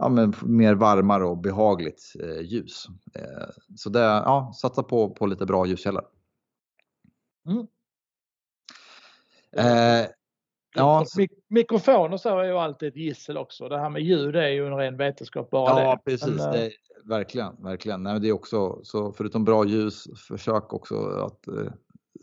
ja, 0.00 0.08
men 0.08 0.34
mer 0.42 0.74
varmare 0.74 1.24
och 1.24 1.38
behagligt 1.38 2.12
eh, 2.22 2.40
ljus. 2.40 2.86
Eh, 3.14 3.48
så 3.76 3.90
det, 3.90 4.00
ja, 4.00 4.52
satsa 4.60 4.82
på, 4.82 5.10
på 5.10 5.26
lite 5.26 5.46
bra 5.46 5.66
ljuskällor. 5.66 6.04
Mm. 7.46 7.66
Eh, 9.56 10.08
ja, 10.74 11.06
Mik 11.16 11.30
mikrofon 11.48 12.12
och 12.12 12.20
så 12.20 12.38
är 12.38 12.44
ju 12.44 12.58
alltid 12.58 12.88
ett 12.88 12.96
gissel 12.96 13.36
också. 13.36 13.68
Det 13.68 13.78
här 13.78 13.90
med 13.90 14.02
ljud 14.02 14.36
är 14.36 14.48
ju 14.48 14.66
en 14.66 14.76
ren 14.76 14.96
vetenskap 14.96 15.50
bara 15.50 15.82
ja, 15.82 15.90
det. 15.90 16.10
Precis. 16.10 16.28
Men, 16.28 16.52
det, 16.52 16.70
verkligen, 17.04 17.62
verkligen. 17.62 18.02
Nej, 18.02 18.20
det 18.20 18.28
är 18.28 18.32
också, 18.32 18.80
så 18.82 19.12
förutom 19.12 19.44
bra 19.44 19.64
ljus, 19.64 20.04
försök 20.28 20.72
också 20.72 20.96
att 20.96 21.48
eh, 21.48 21.72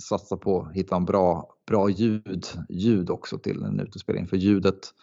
satsa 0.03 0.37
på 0.37 0.61
att 0.61 0.73
hitta 0.73 0.95
en 0.95 1.05
bra, 1.05 1.53
bra 1.67 1.89
ljud, 1.89 2.45
ljud 2.69 3.09
också 3.09 3.37
till 3.37 3.63
en 3.63 3.79
utespelning. 3.79 4.27
För 4.27 4.37
ljudet, 4.37 4.93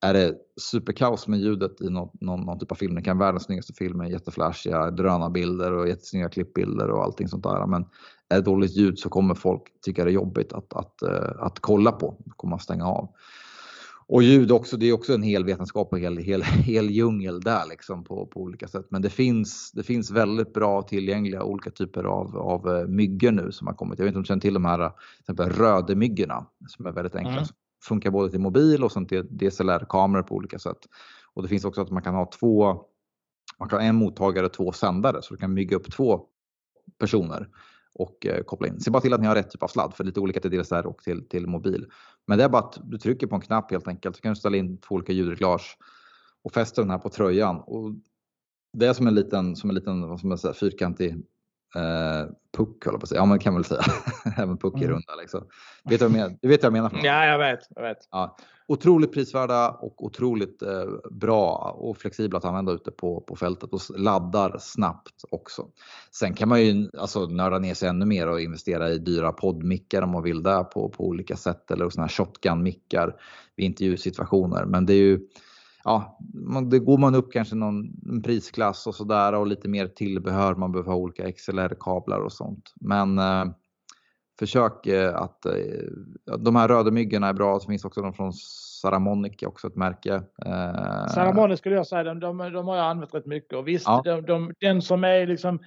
är 0.00 0.14
det 0.14 0.34
superkaos 0.60 1.28
med 1.28 1.40
ljudet 1.40 1.80
i 1.80 1.90
någon, 1.90 2.08
någon, 2.20 2.40
någon 2.40 2.58
typ 2.58 2.72
av 2.72 2.76
film, 2.76 2.94
det 2.94 3.02
kan 3.02 3.18
vara 3.18 3.28
världens 3.28 3.44
snyggaste 3.44 3.72
film 3.72 3.98
med 3.98 4.10
jätteflashiga 4.10 4.90
drönarbilder 4.90 5.72
och 5.72 5.88
jättesnygga 5.88 6.28
klippbilder 6.28 6.90
och 6.90 7.04
allting 7.04 7.28
sånt 7.28 7.42
där. 7.42 7.66
Men 7.66 7.84
är 8.28 8.36
det 8.36 8.42
dåligt 8.42 8.76
ljud 8.76 8.98
så 8.98 9.08
kommer 9.08 9.34
folk 9.34 9.62
tycka 9.82 10.04
det 10.04 10.10
är 10.10 10.12
jobbigt 10.12 10.52
att, 10.52 10.72
att, 10.74 11.02
att, 11.02 11.02
eh, 11.02 11.42
att 11.42 11.60
kolla 11.60 11.92
på. 11.92 12.16
Då 12.24 12.32
kommer 12.36 12.50
man 12.50 12.60
stänga 12.60 12.86
av. 12.86 13.08
Och 14.06 14.22
ljud 14.22 14.52
också, 14.52 14.76
det 14.76 14.86
är 14.86 14.92
också 14.92 15.14
en 15.14 15.22
hel 15.22 15.44
vetenskap 15.44 15.92
och 15.92 15.98
hel, 15.98 16.16
hel, 16.16 16.42
hel 16.42 16.90
djungel 16.90 17.40
där 17.40 17.68
liksom 17.68 18.04
på, 18.04 18.26
på 18.26 18.40
olika 18.40 18.68
sätt. 18.68 18.86
Men 18.88 19.02
det 19.02 19.10
finns, 19.10 19.72
det 19.72 19.82
finns 19.82 20.10
väldigt 20.10 20.52
bra 20.52 20.82
tillgängliga 20.82 21.42
olika 21.42 21.70
typer 21.70 22.04
av, 22.04 22.36
av 22.36 22.76
eh, 22.76 22.86
myggor 22.86 23.30
nu 23.30 23.52
som 23.52 23.66
har 23.66 23.74
kommit. 23.74 23.98
Jag 23.98 24.04
vet 24.04 24.10
inte 24.10 24.18
om 24.18 24.22
du 24.22 24.26
känner 24.26 24.40
till 24.40 24.54
de 24.54 24.64
här 24.64 24.78
till 24.88 25.20
exempel 25.20 25.50
rödemyggorna 25.50 26.46
som 26.68 26.86
är 26.86 26.92
väldigt 26.92 27.16
enkla. 27.16 27.32
Mm. 27.32 27.44
Funkar 27.82 28.10
både 28.10 28.30
till 28.30 28.40
mobil 28.40 28.84
och 28.84 28.92
sen 28.92 29.06
till 29.06 29.26
DSLR-kameror 29.30 30.22
på 30.22 30.34
olika 30.34 30.58
sätt. 30.58 30.78
Och 31.34 31.42
det 31.42 31.48
finns 31.48 31.64
också 31.64 31.80
att 31.80 31.90
man 31.90 32.02
kan 32.02 32.14
ha 32.14 32.30
två, 32.40 32.84
man 33.58 33.68
kan 33.68 33.78
ha 33.78 33.86
en 33.86 33.96
mottagare 33.96 34.46
och 34.46 34.52
två 34.52 34.72
sändare 34.72 35.22
så 35.22 35.34
du 35.34 35.38
kan 35.40 35.54
bygga 35.54 35.76
upp 35.76 35.92
två 35.92 36.26
personer 36.98 37.48
och 37.94 38.26
eh, 38.26 38.42
koppla 38.44 38.68
in. 38.68 38.80
Se 38.80 38.90
bara 38.90 39.00
till 39.00 39.12
att 39.12 39.20
ni 39.20 39.26
har 39.26 39.34
rätt 39.34 39.50
typ 39.50 39.62
av 39.62 39.68
sladd 39.68 39.94
för 39.94 40.04
lite 40.04 40.20
olika 40.20 40.40
till 40.40 40.50
DSLR 40.50 40.86
och 40.86 41.02
till, 41.02 41.28
till 41.28 41.46
mobil. 41.46 41.86
Men 42.26 42.38
det 42.38 42.44
är 42.44 42.48
bara 42.48 42.62
att 42.62 42.78
du 42.82 42.98
trycker 42.98 43.26
på 43.26 43.34
en 43.34 43.40
knapp 43.40 43.70
helt 43.70 43.88
enkelt 43.88 44.16
så 44.16 44.22
kan 44.22 44.32
du 44.32 44.36
ställa 44.36 44.56
in 44.56 44.78
två 44.78 44.94
olika 44.94 45.12
ljudreglage 45.12 45.78
och 46.42 46.52
fästa 46.52 46.82
den 46.82 46.90
här 46.90 46.98
på 46.98 47.08
tröjan. 47.08 47.60
Och 47.60 47.92
det 48.72 48.86
är 48.86 48.92
som 48.92 49.06
en 49.06 49.14
liten, 49.14 49.56
som 49.56 49.70
en 49.70 49.74
liten 49.74 50.08
vad 50.08 50.18
ska 50.18 50.28
man 50.28 50.38
säga, 50.38 50.54
fyrkantig 50.54 51.26
eh, 51.76 52.30
puck, 52.56 52.84
håller 52.84 52.98
på 52.98 53.02
att 53.02 53.08
säga. 53.08 53.20
Ja, 53.20 53.24
man 53.24 53.38
kan 53.38 53.54
väl 53.54 53.64
säga. 53.64 53.82
Även 54.36 54.58
puck 54.58 54.74
är 54.74 54.78
mm. 54.78 54.90
runda. 54.90 55.14
Liksom. 55.20 55.40
Vet 55.84 56.00
du, 56.00 56.06
vad 56.08 56.18
jag 56.18 56.20
menar, 56.20 56.38
du 56.42 56.48
vet 56.48 56.62
vad 56.62 56.66
jag 56.66 56.72
menar? 56.72 57.00
Ja, 57.02 57.26
jag 57.26 57.38
vet. 57.38 57.60
Jag 57.74 57.82
vet. 57.82 57.98
Ja, 58.10 58.36
otroligt 58.66 59.12
prisvärda 59.12 59.70
och 59.70 60.04
otroligt 60.04 60.62
eh, 60.62 60.84
bra 61.10 61.76
och 61.78 61.96
flexibla 61.98 62.38
att 62.38 62.44
använda 62.44 62.72
ute 62.72 62.90
på, 62.90 63.20
på 63.20 63.36
fältet 63.36 63.72
och 63.72 63.80
laddar 63.98 64.56
snabbt 64.58 65.24
också. 65.30 65.66
Sen 66.10 66.34
kan 66.34 66.48
man 66.48 66.62
ju 66.62 66.90
alltså, 66.98 67.26
nörda 67.26 67.58
ner 67.58 67.74
sig 67.74 67.88
ännu 67.88 68.06
mer 68.06 68.28
och 68.28 68.40
investera 68.40 68.90
i 68.90 68.98
dyra 68.98 69.32
poddmickar 69.32 70.02
om 70.02 70.10
man 70.10 70.22
vill 70.22 70.42
det 70.42 70.64
på, 70.64 70.88
på 70.88 71.06
olika 71.06 71.36
sätt 71.36 71.70
eller 71.70 71.90
sådana 71.90 72.06
här 72.06 72.08
shotgun-mickar 72.08 73.14
vid 73.56 73.66
intervjusituationer. 73.66 74.64
Men 74.64 74.86
det 74.86 74.92
är 74.92 75.02
ju 75.02 75.20
ja, 75.84 76.18
det 76.70 76.78
går 76.78 76.98
man 76.98 77.14
upp 77.14 77.32
kanske 77.32 77.54
någon 77.54 77.92
prisklass 78.22 78.86
och 78.86 78.94
sådär 78.94 79.32
och 79.32 79.46
lite 79.46 79.68
mer 79.68 79.86
tillbehör. 79.86 80.54
Man 80.54 80.72
behöver 80.72 80.90
ha 80.90 80.98
olika 80.98 81.32
XLR-kablar 81.32 82.20
och 82.20 82.32
sånt. 82.32 82.72
Men 82.80 83.18
eh, 83.18 83.44
försök 84.38 84.86
eh, 84.86 85.16
att 85.16 85.46
eh, 85.46 85.52
de 86.38 86.56
här 86.56 86.68
rödemyggorna 86.68 87.28
är 87.28 87.32
bra. 87.32 87.58
Det 87.58 87.66
finns 87.66 87.84
också 87.84 88.02
de 88.02 88.14
från 88.14 88.32
Saramonic, 88.82 89.42
också 89.42 89.66
ett 89.66 89.76
märke. 89.76 90.14
Eh, 90.46 91.06
Saramonic 91.14 91.58
skulle 91.58 91.74
jag 91.74 91.86
säga, 91.86 92.04
de, 92.04 92.20
de, 92.20 92.38
de 92.38 92.68
har 92.68 92.76
jag 92.76 92.86
använt 92.86 93.14
rätt 93.14 93.26
mycket 93.26 93.58
och 93.58 93.68
visst, 93.68 93.86
ja. 93.86 94.02
de, 94.04 94.20
de, 94.20 94.52
den 94.60 94.82
som 94.82 95.04
är 95.04 95.26
liksom 95.26 95.58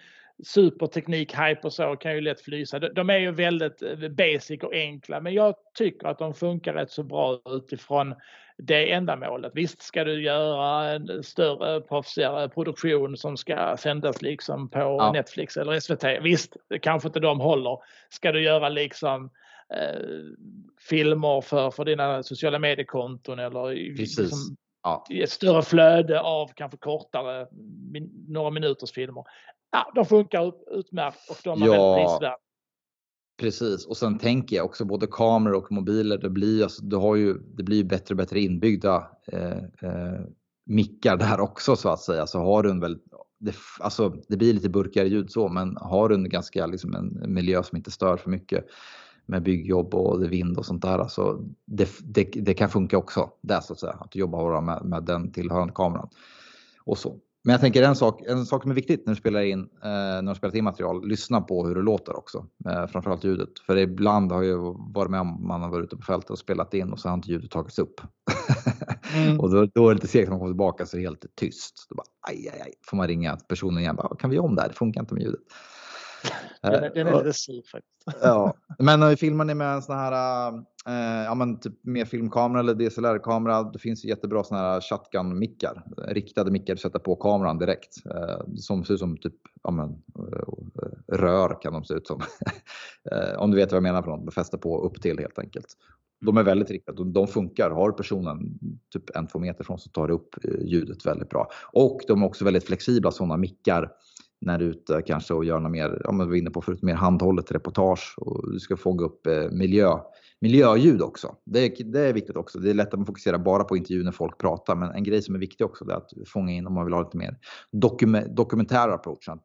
superteknik, 0.44 1.34
hype 1.34 1.62
och 1.64 1.74
så 1.74 1.96
kan 1.96 2.16
ju 2.16 2.22
lätt 2.22 2.42
flysa. 2.42 2.80
De, 2.80 3.10
är 3.10 3.18
ju 3.18 3.32
väldigt 3.32 3.82
eh, 3.82 4.10
basic 4.10 4.64
och 4.64 4.74
enkla, 4.74 5.22
men 5.22 5.34
jag 5.34 5.56
tycker 5.78 6.08
att 6.08 6.20
de 6.20 6.34
funkar 6.34 6.74
rätt 6.74 6.92
så 6.92 7.04
bra 7.04 7.40
utifrån 7.50 8.16
det 8.58 8.92
ändamålet. 8.92 9.52
Visst 9.56 9.82
ska 9.82 10.04
du 10.04 10.24
göra 10.24 10.92
en 10.92 11.24
större 11.24 11.82
proffsigare 11.82 12.50
produktion 12.50 13.18
som 13.18 13.38
ska 13.38 13.78
sändas 13.80 14.22
liksom 14.22 14.70
på 14.70 14.80
ja. 14.80 15.12
Netflix 15.12 15.58
eller 15.58 15.80
SVT. 15.80 16.04
Visst, 16.22 16.58
kanske 16.82 17.08
inte 17.08 17.20
de 17.20 17.40
håller. 17.40 17.78
Ska 18.10 18.32
du 18.32 18.42
göra 18.42 18.70
liksom 18.70 19.30
eh, 19.76 20.00
filmer 20.90 21.42
för, 21.42 21.72
för 21.72 21.86
dina 21.86 22.24
sociala 22.24 22.60
mediekonton 22.60 23.40
eller 23.40 23.76
liksom, 23.98 24.56
ja. 24.84 25.06
ett 25.10 25.30
större 25.30 25.62
flöde 25.62 26.22
av 26.22 26.52
kanske 26.56 26.78
kortare, 26.78 27.48
min, 27.92 28.26
några 28.28 28.50
minuters 28.50 28.92
filmer. 28.92 29.24
Ja, 29.74 29.92
de 29.96 30.06
funkar 30.06 30.54
utmärkt 30.72 31.30
och 31.30 31.38
de 31.44 31.62
är 31.62 31.68
ja. 31.68 31.72
väldigt 31.72 32.08
prisvärda. 32.08 32.38
Precis 33.38 33.86
och 33.86 33.98
sen 33.98 34.18
tänker 34.20 34.56
jag 34.56 34.66
också 34.66 34.86
både 34.86 35.08
kameror 35.08 35.56
och 35.56 35.72
mobiler. 35.72 36.18
Det 36.18 36.30
blir, 36.30 36.64
alltså, 36.64 36.86
du 36.86 36.96
har 36.96 37.16
ju, 37.16 37.34
det 37.34 37.64
blir 37.64 37.84
bättre 37.84 38.14
och 38.14 38.18
bättre 38.18 38.40
inbyggda 38.40 39.08
eh, 39.28 39.58
eh, 39.58 40.22
mickar 40.66 41.18
där 41.18 41.40
också 41.40 41.76
så 41.76 41.90
att 41.90 42.00
säga. 42.00 42.28
Så 42.28 42.40
har 42.40 42.64
du 42.64 42.70
en 42.70 42.80
väldigt, 42.80 43.04
det, 43.40 43.56
alltså, 43.80 44.16
det 44.28 44.38
blir 44.38 44.54
lite 44.54 44.70
burkigare 44.70 45.08
ljud 45.08 45.32
så 45.32 45.50
men 45.50 45.78
har 45.78 46.10
du 46.10 46.16
en 46.16 46.30
ganska 46.30 46.66
liksom, 46.66 46.96
en 46.96 47.34
miljö 47.34 47.64
som 47.64 47.78
inte 47.78 47.92
stör 47.92 48.18
för 48.18 48.30
mycket 48.30 48.66
med 49.26 49.44
byggjobb 49.44 49.96
och 49.96 50.32
vind 50.32 50.58
och 50.58 50.66
sånt 50.66 50.82
där. 50.82 51.00
Alltså, 51.00 51.40
det, 51.66 51.90
det, 52.04 52.24
det 52.24 52.54
kan 52.54 52.70
funka 52.70 52.98
också 52.98 53.30
där 53.42 53.60
så 53.60 53.74
att 53.74 53.80
säga. 53.80 53.98
Att 54.00 54.16
jobba 54.16 54.62
med, 54.62 54.86
med 54.86 55.04
den 55.04 55.32
tillhörande 55.32 55.74
kameran. 55.74 56.10
Och 56.84 56.98
så. 56.98 57.20
Men 57.46 57.54
jag 57.54 57.62
tänker 57.62 57.84
en 57.84 57.96
sak, 57.96 58.22
en 58.22 58.46
sak 58.46 58.62
som 58.62 58.72
är 58.72 58.76
viktigt 58.76 59.06
när 59.06 59.14
du 59.14 59.20
spelar 59.20 59.42
in, 59.42 59.60
eh, 59.60 59.90
när 60.22 60.22
du 60.22 60.36
spelar 60.36 60.56
in 60.56 60.64
material, 60.64 61.08
lyssna 61.08 61.42
på 61.42 61.68
hur 61.68 61.76
det 61.76 61.82
låter 61.82 62.18
också. 62.18 62.46
Eh, 62.70 62.88
framförallt 62.88 63.24
ljudet. 63.24 63.60
För 63.66 63.78
ibland 63.78 64.32
har 64.32 64.44
jag 64.44 64.94
varit 64.94 65.12
med 65.12 65.22
om 65.22 65.48
man 65.48 65.62
har 65.62 65.70
varit 65.70 65.84
ute 65.84 65.98
på 65.98 66.02
fältet 66.02 66.30
och 66.30 66.40
spelat 66.40 66.74
in 66.74 66.92
och 66.92 67.00
så 67.00 67.10
har 67.10 67.14
inte 67.14 67.32
ljudet 67.32 67.52
tagits 67.52 67.80
upp. 67.80 68.02
Mm. 69.16 69.40
och 69.40 69.52
då, 69.52 69.66
då 69.66 69.86
är 69.86 69.90
det 69.90 69.96
lite 69.96 70.08
segt 70.08 70.28
när 70.28 70.32
man 70.32 70.40
kommer 70.40 70.52
tillbaka 70.52 70.86
så 70.86 70.98
är 70.98 71.02
det 71.02 71.08
helt 71.08 71.26
tyst. 71.36 71.86
Då 71.90 71.96
bara, 71.96 72.08
aj, 72.28 72.50
aj, 72.54 72.62
aj, 72.62 72.74
får 72.90 72.98
man 72.98 73.08
ringa 73.08 73.38
personen 73.48 73.80
igen. 73.80 73.96
Bara, 73.96 74.16
kan 74.16 74.30
vi 74.30 74.36
göra 74.36 74.46
om 74.46 74.56
det 74.56 74.62
här? 74.62 74.70
Det 74.70 74.76
funkar 74.76 75.02
inte 75.02 75.14
med 75.14 75.24
ljudet. 75.24 75.42
Den 76.62 76.74
är, 76.74 76.90
den 76.94 77.08
är 77.08 77.18
lite 77.18 77.34
sur 77.34 77.62
faktiskt. 77.72 78.22
ja. 78.22 78.54
Men 78.80 79.18
filmar 79.18 79.46
ni 79.46 79.54
med 79.54 79.74
en 79.74 79.82
sån 79.82 79.96
här, 79.96 80.52
eh, 80.88 81.24
ja 81.26 81.36
men 81.36 81.60
typ 81.60 81.74
med 81.82 82.08
filmkamera 82.08 82.60
eller 82.60 82.74
DSLR-kamera, 82.74 83.64
det 83.64 83.80
finns 83.80 84.06
ju 84.06 84.10
jättebra 84.10 84.44
såna 84.44 84.62
här 84.62 84.82
shotgun-mickar. 84.82 85.84
Riktade 86.08 86.52
mickar 86.52 86.76
du 86.76 86.82
sätter 86.82 87.00
på 87.00 87.16
kameran 87.16 87.58
direkt. 87.58 88.06
Eh, 88.06 88.56
som 88.56 88.84
ser 88.84 88.94
ut 88.94 89.00
som 89.00 89.18
typ, 89.18 89.36
ja 89.64 89.72
men, 89.72 89.90
eh, 89.90 91.16
rör 91.18 91.62
kan 91.62 91.74
de 91.74 91.84
se 91.84 91.94
ut 91.94 92.08
som. 92.08 92.22
eh, 93.12 93.40
om 93.40 93.52
du 93.52 93.58
vet 93.58 93.72
vad 93.72 93.78
jag 93.78 93.84
menar 93.84 94.02
för 94.02 94.12
något, 94.12 94.26
befästa 94.26 94.58
på 94.58 94.82
upp 94.82 95.02
till 95.02 95.20
helt 95.20 95.40
enkelt. 95.40 95.68
De 96.26 96.38
är 96.38 96.44
väldigt 96.44 96.72
riktade, 96.72 97.12
de 97.12 97.28
funkar. 97.28 97.70
Har 97.70 97.92
personen 97.92 98.60
typ 98.94 99.16
en, 99.16 99.28
två 99.28 99.40
meter 99.40 99.64
från 99.64 99.80
så 99.80 99.90
tar 99.90 100.08
det 100.08 100.14
upp 100.14 100.36
eh, 100.44 100.66
ljudet 100.66 101.06
väldigt 101.06 101.30
bra. 101.30 101.50
Och 101.72 102.00
de 102.08 102.22
är 102.22 102.26
också 102.26 102.46
väldigt 102.46 102.64
flexibla 102.64 103.12
sådana 103.12 103.38
mickar 103.38 103.92
när 104.46 104.58
du 104.58 104.66
är 104.66 104.70
ute 104.70 105.02
kanske 105.02 105.34
och 105.34 105.46
gör 105.46 105.60
något 105.60 105.72
mer, 105.72 106.02
ja 106.04 106.12
men 106.12 106.28
vi 106.28 106.32
var 106.32 106.38
inne 106.38 106.50
på 106.50 106.62
förut, 106.62 106.82
mer 106.82 106.94
handhållet 106.94 107.52
reportage 107.52 108.16
och 108.18 108.52
du 108.52 108.60
ska 108.60 108.78
fånga 108.78 109.04
upp 109.04 109.28
eh, 109.28 109.50
miljö, 109.52 109.98
miljöljud 110.40 111.02
också. 111.02 111.36
Det 111.46 111.60
är, 111.60 111.84
det 111.84 112.00
är 112.00 112.14
viktigt 112.14 112.36
också. 112.36 112.60
Det 112.60 112.70
är 112.70 112.74
lätt 112.74 112.88
att 112.88 113.00
man 113.00 113.06
fokuserar 113.06 113.38
bara 113.38 113.64
på 113.64 113.78
intervju 113.78 114.04
när 114.04 114.12
folk 114.12 114.38
pratar, 114.38 114.76
men 114.76 114.92
en 114.92 115.04
grej 115.04 115.22
som 115.22 115.36
är 115.36 115.40
viktig 115.40 115.66
också 115.66 115.90
är 115.90 115.94
att 115.96 116.10
fånga 116.28 116.52
in 116.52 116.68
om 116.68 116.74
man 116.74 116.86
vill 116.86 116.94
ha 116.94 117.02
lite 117.02 117.18
mer 117.18 117.38
dokument, 117.72 118.36
dokumentär 118.36 118.90
approach. 118.90 119.30
Att 119.30 119.44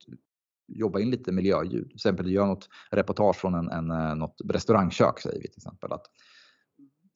jobba 0.68 1.00
in 1.00 1.10
lite 1.10 1.32
miljöljud. 1.32 1.86
Till 1.86 1.94
exempel 1.94 2.26
du 2.26 2.32
gör 2.32 2.46
något 2.46 2.68
reportage 2.90 3.36
från 3.36 3.54
en, 3.54 3.68
en, 3.68 3.90
eh, 3.90 4.14
något 4.14 4.40
restaurangkök 4.48 5.20
säger 5.20 5.40
vi 5.40 5.48
till 5.48 5.58
exempel. 5.58 5.92
Att 5.92 6.06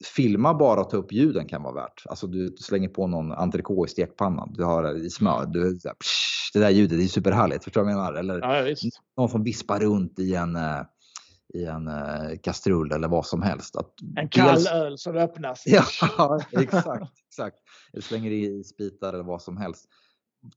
filma 0.05 0.53
bara 0.53 0.81
och 0.81 0.89
ta 0.89 0.97
upp 0.97 1.11
ljuden 1.11 1.47
kan 1.47 1.63
vara 1.63 1.73
värt. 1.73 2.03
Alltså 2.05 2.27
du 2.27 2.55
slänger 2.59 2.89
på 2.89 3.07
någon 3.07 3.31
entrecote 3.31 3.89
i 3.89 3.93
stekpannan. 3.93 4.53
Du 4.53 4.63
har 4.63 5.05
i 5.05 5.09
smör. 5.09 5.45
Du, 5.45 5.79
så 5.79 5.87
här, 5.87 5.95
psh, 5.95 6.53
det 6.53 6.59
där 6.59 6.69
ljudet 6.69 6.99
är 6.99 7.07
superhärligt. 7.07 7.63
Förstår 7.63 7.81
du 7.81 7.85
vad 7.85 7.93
jag 7.93 7.97
menar? 7.97 8.13
Eller 8.13 8.39
ja, 8.39 8.75
någon 9.17 9.29
som 9.29 9.43
vispar 9.43 9.79
runt 9.79 10.19
i 10.19 10.35
en, 10.35 10.55
eh, 10.55 10.81
i 11.53 11.65
en 11.65 11.87
uh, 11.87 12.37
kastrull 12.43 12.91
eller 12.91 13.07
vad 13.07 13.25
som 13.25 13.41
helst. 13.41 13.75
Att 13.75 13.91
en 14.17 14.29
kall 14.29 14.55
dels... 14.55 14.71
öl 14.71 14.97
som 14.97 15.15
öppnas. 15.15 15.63
ja, 15.65 16.39
exakt. 16.51 17.11
exakt. 17.27 17.57
Eller 17.93 18.03
slänger 18.03 18.31
i 18.31 18.63
spitar 18.63 19.13
eller 19.13 19.23
vad 19.23 19.41
som 19.41 19.57
helst. 19.57 19.85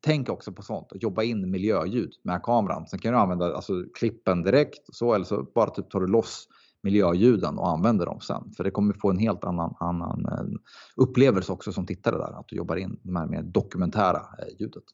Tänk 0.00 0.28
också 0.28 0.52
på 0.52 0.62
sånt. 0.62 0.88
Jobba 0.94 1.22
in 1.22 1.50
miljöljud 1.50 2.12
med 2.22 2.42
kameran. 2.42 2.86
Sen 2.86 2.98
kan 2.98 3.12
du 3.12 3.18
använda 3.18 3.54
alltså, 3.56 3.72
klippen 3.94 4.42
direkt 4.42 4.80
så, 4.92 5.14
eller 5.14 5.24
så 5.24 5.42
bara 5.54 5.70
typ 5.70 5.90
tar 5.90 6.00
du 6.00 6.06
loss 6.06 6.48
miljöljuden 6.86 7.58
och 7.58 7.68
använder 7.68 8.06
dem 8.06 8.20
sen. 8.20 8.52
För 8.56 8.64
det 8.64 8.70
kommer 8.70 8.94
få 8.94 9.10
en 9.10 9.18
helt 9.18 9.44
annan, 9.44 9.74
annan 9.80 10.26
eh, 10.26 10.58
upplevelse 10.96 11.52
också 11.52 11.72
som 11.72 11.86
tittare 11.86 12.16
där. 12.16 12.40
Att 12.40 12.48
du 12.48 12.56
jobbar 12.56 12.76
in 12.76 13.00
det 13.02 13.18
här 13.18 13.26
mer 13.26 13.42
dokumentära 13.42 14.20
eh, 14.38 14.60
ljudet. 14.60 14.84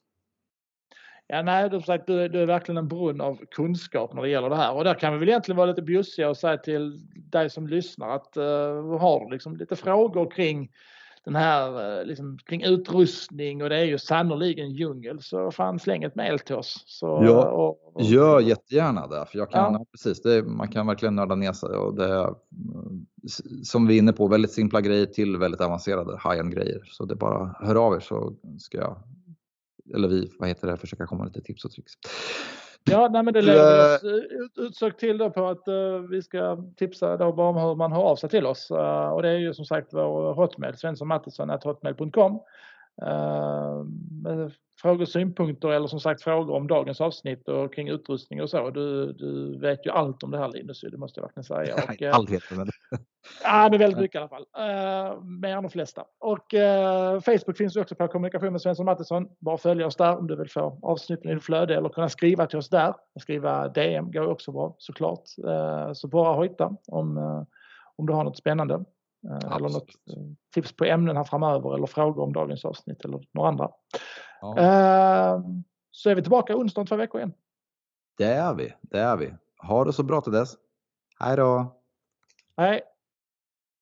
Ja, 1.27 1.41
nej, 1.41 1.69
du, 1.69 1.81
sagt, 1.81 2.07
du, 2.07 2.27
du 2.27 2.41
är 2.41 2.45
verkligen 2.45 2.77
en 2.77 2.87
brunn 2.87 3.21
av 3.21 3.39
kunskap 3.51 4.13
när 4.13 4.21
det 4.21 4.29
gäller 4.29 4.49
det 4.49 4.55
här. 4.55 4.73
Och 4.73 4.83
där 4.83 4.93
kan 4.93 5.13
vi 5.13 5.19
väl 5.19 5.29
egentligen 5.29 5.57
vara 5.57 5.69
lite 5.69 5.81
bjussiga 5.81 6.29
och 6.29 6.37
säga 6.37 6.57
till 6.57 7.07
dig 7.15 7.49
som 7.49 7.67
lyssnar 7.67 8.09
att 8.09 8.37
uh, 8.37 8.97
har 8.99 9.25
du 9.25 9.31
liksom 9.31 9.57
lite 9.57 9.75
frågor 9.75 10.31
kring 10.31 10.69
den 11.25 11.35
här 11.35 11.99
eh, 11.99 12.05
liksom, 12.05 12.37
kring 12.45 12.63
utrustning 12.63 13.63
och 13.63 13.69
det 13.69 13.77
är 13.77 13.85
ju 13.85 13.97
sannoliken 13.97 14.71
djungel 14.71 15.21
så 15.21 15.51
fan 15.51 15.79
släng 15.79 16.03
ett 16.03 16.15
mail 16.15 16.39
till 16.39 16.55
oss. 16.55 16.83
Så, 16.85 17.05
ja, 17.05 17.45
och, 17.51 17.95
och, 17.95 18.01
gör 18.01 18.39
jättegärna 18.39 19.07
det. 19.07 19.25
För 19.25 19.37
jag 19.37 19.51
kan, 19.51 19.73
ja. 19.73 19.85
precis, 19.91 20.21
det, 20.21 20.43
man 20.43 20.67
kan 20.67 20.87
verkligen 20.87 21.15
nörda 21.15 21.35
ner 21.35 21.53
sig. 21.53 21.69
Och 21.69 21.95
det, 21.95 22.35
som 23.63 23.87
vi 23.87 23.93
är 23.93 23.97
inne 23.97 24.13
på, 24.13 24.27
väldigt 24.27 24.51
simpla 24.51 24.81
grejer 24.81 25.05
till 25.05 25.37
väldigt 25.37 25.61
avancerade 25.61 26.11
high-end 26.11 26.53
grejer. 26.53 26.81
Så 26.85 27.05
det 27.05 27.13
är 27.13 27.17
bara 27.17 27.55
hör 27.59 27.75
av 27.75 27.95
er 27.95 27.99
så 27.99 28.33
ska 28.59 28.77
jag, 28.77 28.97
eller 29.95 30.07
vi, 30.07 30.31
vad 30.39 30.49
heter 30.49 30.67
det, 30.67 30.77
försöka 30.77 31.07
komma 31.07 31.25
lite 31.25 31.41
tips 31.41 31.65
och 31.65 31.71
tricks. 31.71 31.93
Ja, 32.85 33.09
nej, 33.11 33.23
men 33.23 33.33
det 33.33 33.41
leder 33.41 33.95
oss 33.95 34.03
eh, 34.03 34.65
utsökt 34.65 34.99
till 34.99 35.17
då 35.17 35.29
på 35.29 35.47
att 35.47 35.67
uh, 35.67 35.99
vi 36.09 36.21
ska 36.21 36.57
tipsa 36.77 37.17
då 37.17 37.31
bara 37.31 37.49
om 37.49 37.57
hur 37.57 37.75
man 37.75 37.91
hör 37.91 38.01
av 38.01 38.15
sig 38.15 38.29
till 38.29 38.45
oss. 38.45 38.71
Uh, 38.71 39.09
och 39.09 39.21
det 39.21 39.29
är 39.29 39.37
ju 39.37 39.53
som 39.53 39.65
sagt 39.65 39.87
vår 39.91 40.33
hotmail, 40.33 40.77
svenssonmattisson.hotmail.com. 40.77 42.39
Uh, 43.01 44.49
frågor 44.81 45.05
synpunkter 45.05 45.69
eller 45.69 45.87
som 45.87 45.99
sagt 45.99 46.21
frågor 46.21 46.55
om 46.55 46.67
dagens 46.67 47.01
avsnitt 47.01 47.47
och 47.47 47.73
kring 47.73 47.89
utrustning 47.89 48.41
och 48.41 48.49
så. 48.49 48.69
Du, 48.69 49.13
du 49.13 49.59
vet 49.59 49.85
ju 49.85 49.91
allt 49.91 50.23
om 50.23 50.31
det 50.31 50.37
här 50.37 50.51
Linus, 50.51 50.81
det 50.81 50.97
måste 50.97 51.19
jag 51.19 51.27
verkligen 51.27 51.43
säga. 51.43 51.75
Och, 51.75 52.01
uh, 52.01 52.09
allt 52.15 52.29
vet 52.29 52.43
jag. 52.49 52.57
Men... 52.57 52.67
ja, 53.43 53.67
men 53.71 53.79
väldigt 53.79 53.99
mycket 53.99 54.15
i 54.15 54.17
alla 54.17 54.29
fall. 54.29 54.45
Uh, 54.57 55.23
mer 55.23 55.57
än 55.57 55.63
de 55.63 55.69
flesta. 55.69 56.05
Och 56.19 56.53
uh, 56.53 57.21
Facebook 57.21 57.57
finns 57.57 57.75
ju 57.75 57.81
också 57.81 57.95
på 57.95 58.07
kommunikation 58.07 58.51
med 58.51 58.61
Svensson 58.61 58.85
Mattisson. 58.85 59.29
Bara 59.39 59.57
följa 59.57 59.87
oss 59.87 59.95
där 59.95 60.17
om 60.17 60.27
du 60.27 60.35
vill 60.35 60.49
få 60.49 60.79
avsnitten 60.81 61.31
i 61.31 61.33
ditt 61.33 61.43
flöde 61.43 61.75
eller 61.75 61.89
kunna 61.89 62.09
skriva 62.09 62.47
till 62.47 62.57
oss 62.57 62.69
där. 62.69 62.93
Skriva 63.19 63.67
DM 63.67 64.11
går 64.11 64.27
också 64.27 64.51
bra 64.51 64.75
såklart. 64.77 65.23
Uh, 65.47 65.93
så 65.93 66.07
bara 66.07 66.33
hojta 66.33 66.75
om, 66.87 67.17
om 67.95 68.05
du 68.05 68.13
har 68.13 68.23
något 68.23 68.37
spännande. 68.37 68.83
Absolut. 69.29 69.53
Eller 69.55 69.69
något 69.69 69.89
tips 70.53 70.75
på 70.75 70.85
ämnen 70.85 71.17
här 71.17 71.23
framöver 71.23 71.75
eller 71.75 71.87
frågor 71.87 72.23
om 72.23 72.33
dagens 72.33 72.65
avsnitt 72.65 73.05
eller 73.05 73.21
några 73.31 73.49
andra. 73.49 73.69
Ja. 74.41 74.57
Ehm, 74.57 75.63
så 75.91 76.09
är 76.09 76.15
vi 76.15 76.21
tillbaka 76.21 76.55
onsdag 76.55 76.81
om 76.81 76.87
två 76.87 76.95
veckor 76.95 77.19
igen. 77.21 77.33
Det 78.17 78.33
är 78.33 78.53
vi, 78.53 78.73
det 78.81 78.99
är 78.99 79.17
vi. 79.17 79.33
Ha 79.67 79.85
det 79.85 79.93
så 79.93 80.03
bra 80.03 80.21
till 80.21 80.31
dess. 80.31 80.55
Hej 81.19 81.37
då! 81.37 81.81
Hej! 82.57 82.81